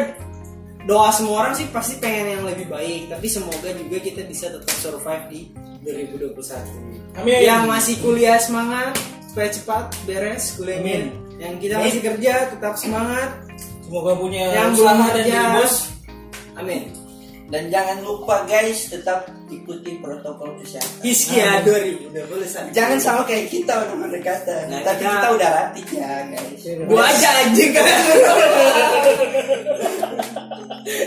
doa 0.84 1.10
semua 1.10 1.36
orang 1.40 1.54
sih 1.54 1.68
pasti 1.68 1.98
pengen 1.98 2.26
yang 2.32 2.44
lebih 2.44 2.68
baik. 2.68 3.08
Tapi 3.08 3.28
semoga 3.28 3.70
juga 3.70 3.98
kita 3.98 4.22
bisa 4.24 4.50
tetap 4.50 4.72
survive 4.76 5.26
di 5.28 5.42
2021. 5.82 7.18
Amin. 7.18 7.40
Yang 7.40 7.64
masih 7.66 7.96
kuliah 8.00 8.38
semangat 8.38 8.98
supaya 9.26 9.50
cepat 9.50 9.84
beres 10.04 10.56
kuliahnya. 10.56 10.82
Amin. 10.82 11.04
Yang 11.38 11.54
kita 11.60 11.74
Amin. 11.76 11.86
masih 11.88 12.02
kerja 12.04 12.34
tetap 12.50 12.74
semangat. 12.76 13.30
Semoga 13.82 14.12
punya 14.14 14.44
yang 14.50 14.72
belum 14.72 14.98
kerja 15.12 15.40
bos. 15.56 15.74
Amin. 16.54 16.84
dan 17.48 17.68
jangan 17.68 18.00
lupa 18.00 18.48
guys 18.48 18.88
tetap 18.88 19.28
ikuti 19.52 20.00
protokol 20.00 20.56
kesehatan 20.56 21.04
Hiskia 21.04 21.60
Dori 21.60 22.00
udah 22.08 22.24
boleh 22.24 22.48
San. 22.48 22.72
jangan 22.72 22.96
sama 22.96 23.28
kayak 23.28 23.52
kita 23.52 23.76
udah 23.76 23.92
pendekatan 24.00 24.72
Nah, 24.72 24.80
tapi 24.80 25.04
kita- 25.04 25.12
kita 25.12 25.28
udah 25.36 25.50
latih 25.52 25.86
ya 25.92 26.12
guys 26.32 26.64
Gua 26.88 27.04
aja 27.04 27.30
anjing 27.44 27.72
kan. 27.76 27.84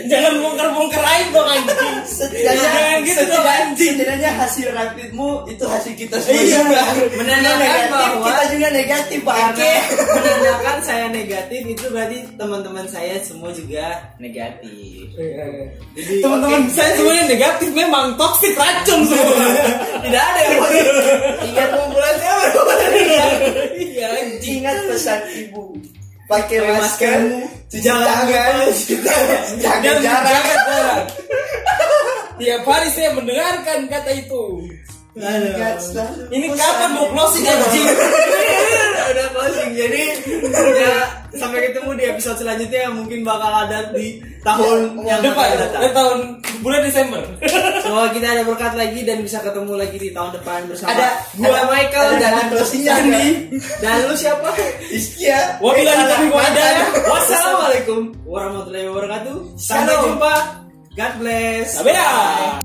Jangan 0.05 0.33
bongkar-bongkar 0.37 1.03
aib 1.03 1.27
dong 1.29 1.47
anjing. 1.47 1.95
setidaknya 2.05 2.61
Jangan 2.61 2.97
gitu 3.01 3.21
dong, 3.23 3.43
setidaknya, 3.43 3.75
setidaknya 3.75 4.31
hasil 4.35 4.67
rapidmu 4.69 5.27
itu 5.45 5.63
hasil 5.63 5.93
kita 5.93 6.15
semua 6.17 6.37
Iya. 6.37 6.57
juga 6.59 6.81
Menandakan 7.15 7.57
negatif 7.57 7.89
bahwa- 7.91 8.25
kita 8.25 8.43
juga 8.47 8.67
negatif 8.71 9.19
bangke 9.21 9.73
menandakan 10.07 10.77
saya 10.81 11.05
negatif 11.09 11.61
itu 11.65 11.85
berarti 11.87 12.17
teman-teman 12.35 12.85
saya 12.85 13.15
semua 13.19 13.49
juga 13.51 13.85
negatif. 14.17 15.05
Jadi 15.91 16.13
Teman-teman 16.19 16.61
oke. 16.61 16.71
saya 16.71 16.91
semuanya 16.93 17.23
negatif 17.27 17.69
memang 17.71 18.05
toxic 18.15 18.53
racun 18.53 18.99
semua. 19.03 19.37
tidak 20.01 20.23
ada 20.23 20.39
yang. 20.41 20.59
Ingat 21.45 21.69
kumpulan 21.71 22.13
siapa? 22.15 22.43
Iya 23.75 24.07
anjing. 24.13 24.53
ingat 24.59 24.77
pesan 24.87 25.19
ibu 25.31 25.63
pakai 26.25 26.57
masker 26.61 27.19
cuci 27.69 27.81
jangan 27.81 28.05
tangan 28.05 28.55
jaga 29.63 29.91
jarak. 30.01 30.45
Tiap 32.35 32.67
hari 32.67 32.89
saya 32.91 33.09
mendengarkan 33.15 33.87
kata 33.87 34.11
itu. 34.11 34.43
Ini 35.15 36.45
kapan 36.51 36.89
mau 36.91 37.07
closing 37.09 37.45
anjing? 37.45 37.87
udah 39.05 39.27
closing 39.31 39.69
jadi 39.71 40.01
ya 40.75 40.95
sampai 41.31 41.69
ketemu 41.69 41.93
di 41.93 42.03
episode 42.05 42.35
selanjutnya 42.35 42.89
yang 42.89 42.95
mungkin 42.97 43.21
bakal 43.21 43.53
ada 43.53 43.93
di 43.93 44.17
tahun 44.41 44.97
yang 45.03 45.21
Depan 45.21 45.45
datang. 45.55 45.81
eh, 45.83 45.91
tahun 45.93 46.17
bulan 46.59 46.81
Desember. 46.81 47.21
Semoga 47.79 48.07
kita 48.11 48.27
ada 48.27 48.43
berkat 48.43 48.73
lagi 48.73 49.05
dan 49.05 49.21
bisa 49.21 49.39
ketemu 49.39 49.77
lagi 49.77 49.95
di 49.95 50.09
tahun 50.09 50.31
depan 50.33 50.59
bersama 50.65 50.89
Ada 50.91 51.07
gua 51.37 51.47
ada- 51.53 51.67
Michael 51.69 52.07
ada 52.07 52.17
dan 52.17 52.33
Andi 52.97 53.29
dan 53.77 53.95
lu 54.03 54.15
siapa? 54.17 54.49
Iskia 54.89 55.61
Wabillahi 55.61 56.01
taufiq 56.03 56.31
wal 56.33 56.43
hidayah. 56.43 56.87
Wassalamualaikum 57.05 57.99
warahmatullahi 58.25 58.85
wabarakatuh. 58.89 59.35
Sampai 59.55 59.95
jumpa. 60.01 60.33
God 60.95 61.13
bless. 61.19 61.77
Bye. 61.77 62.64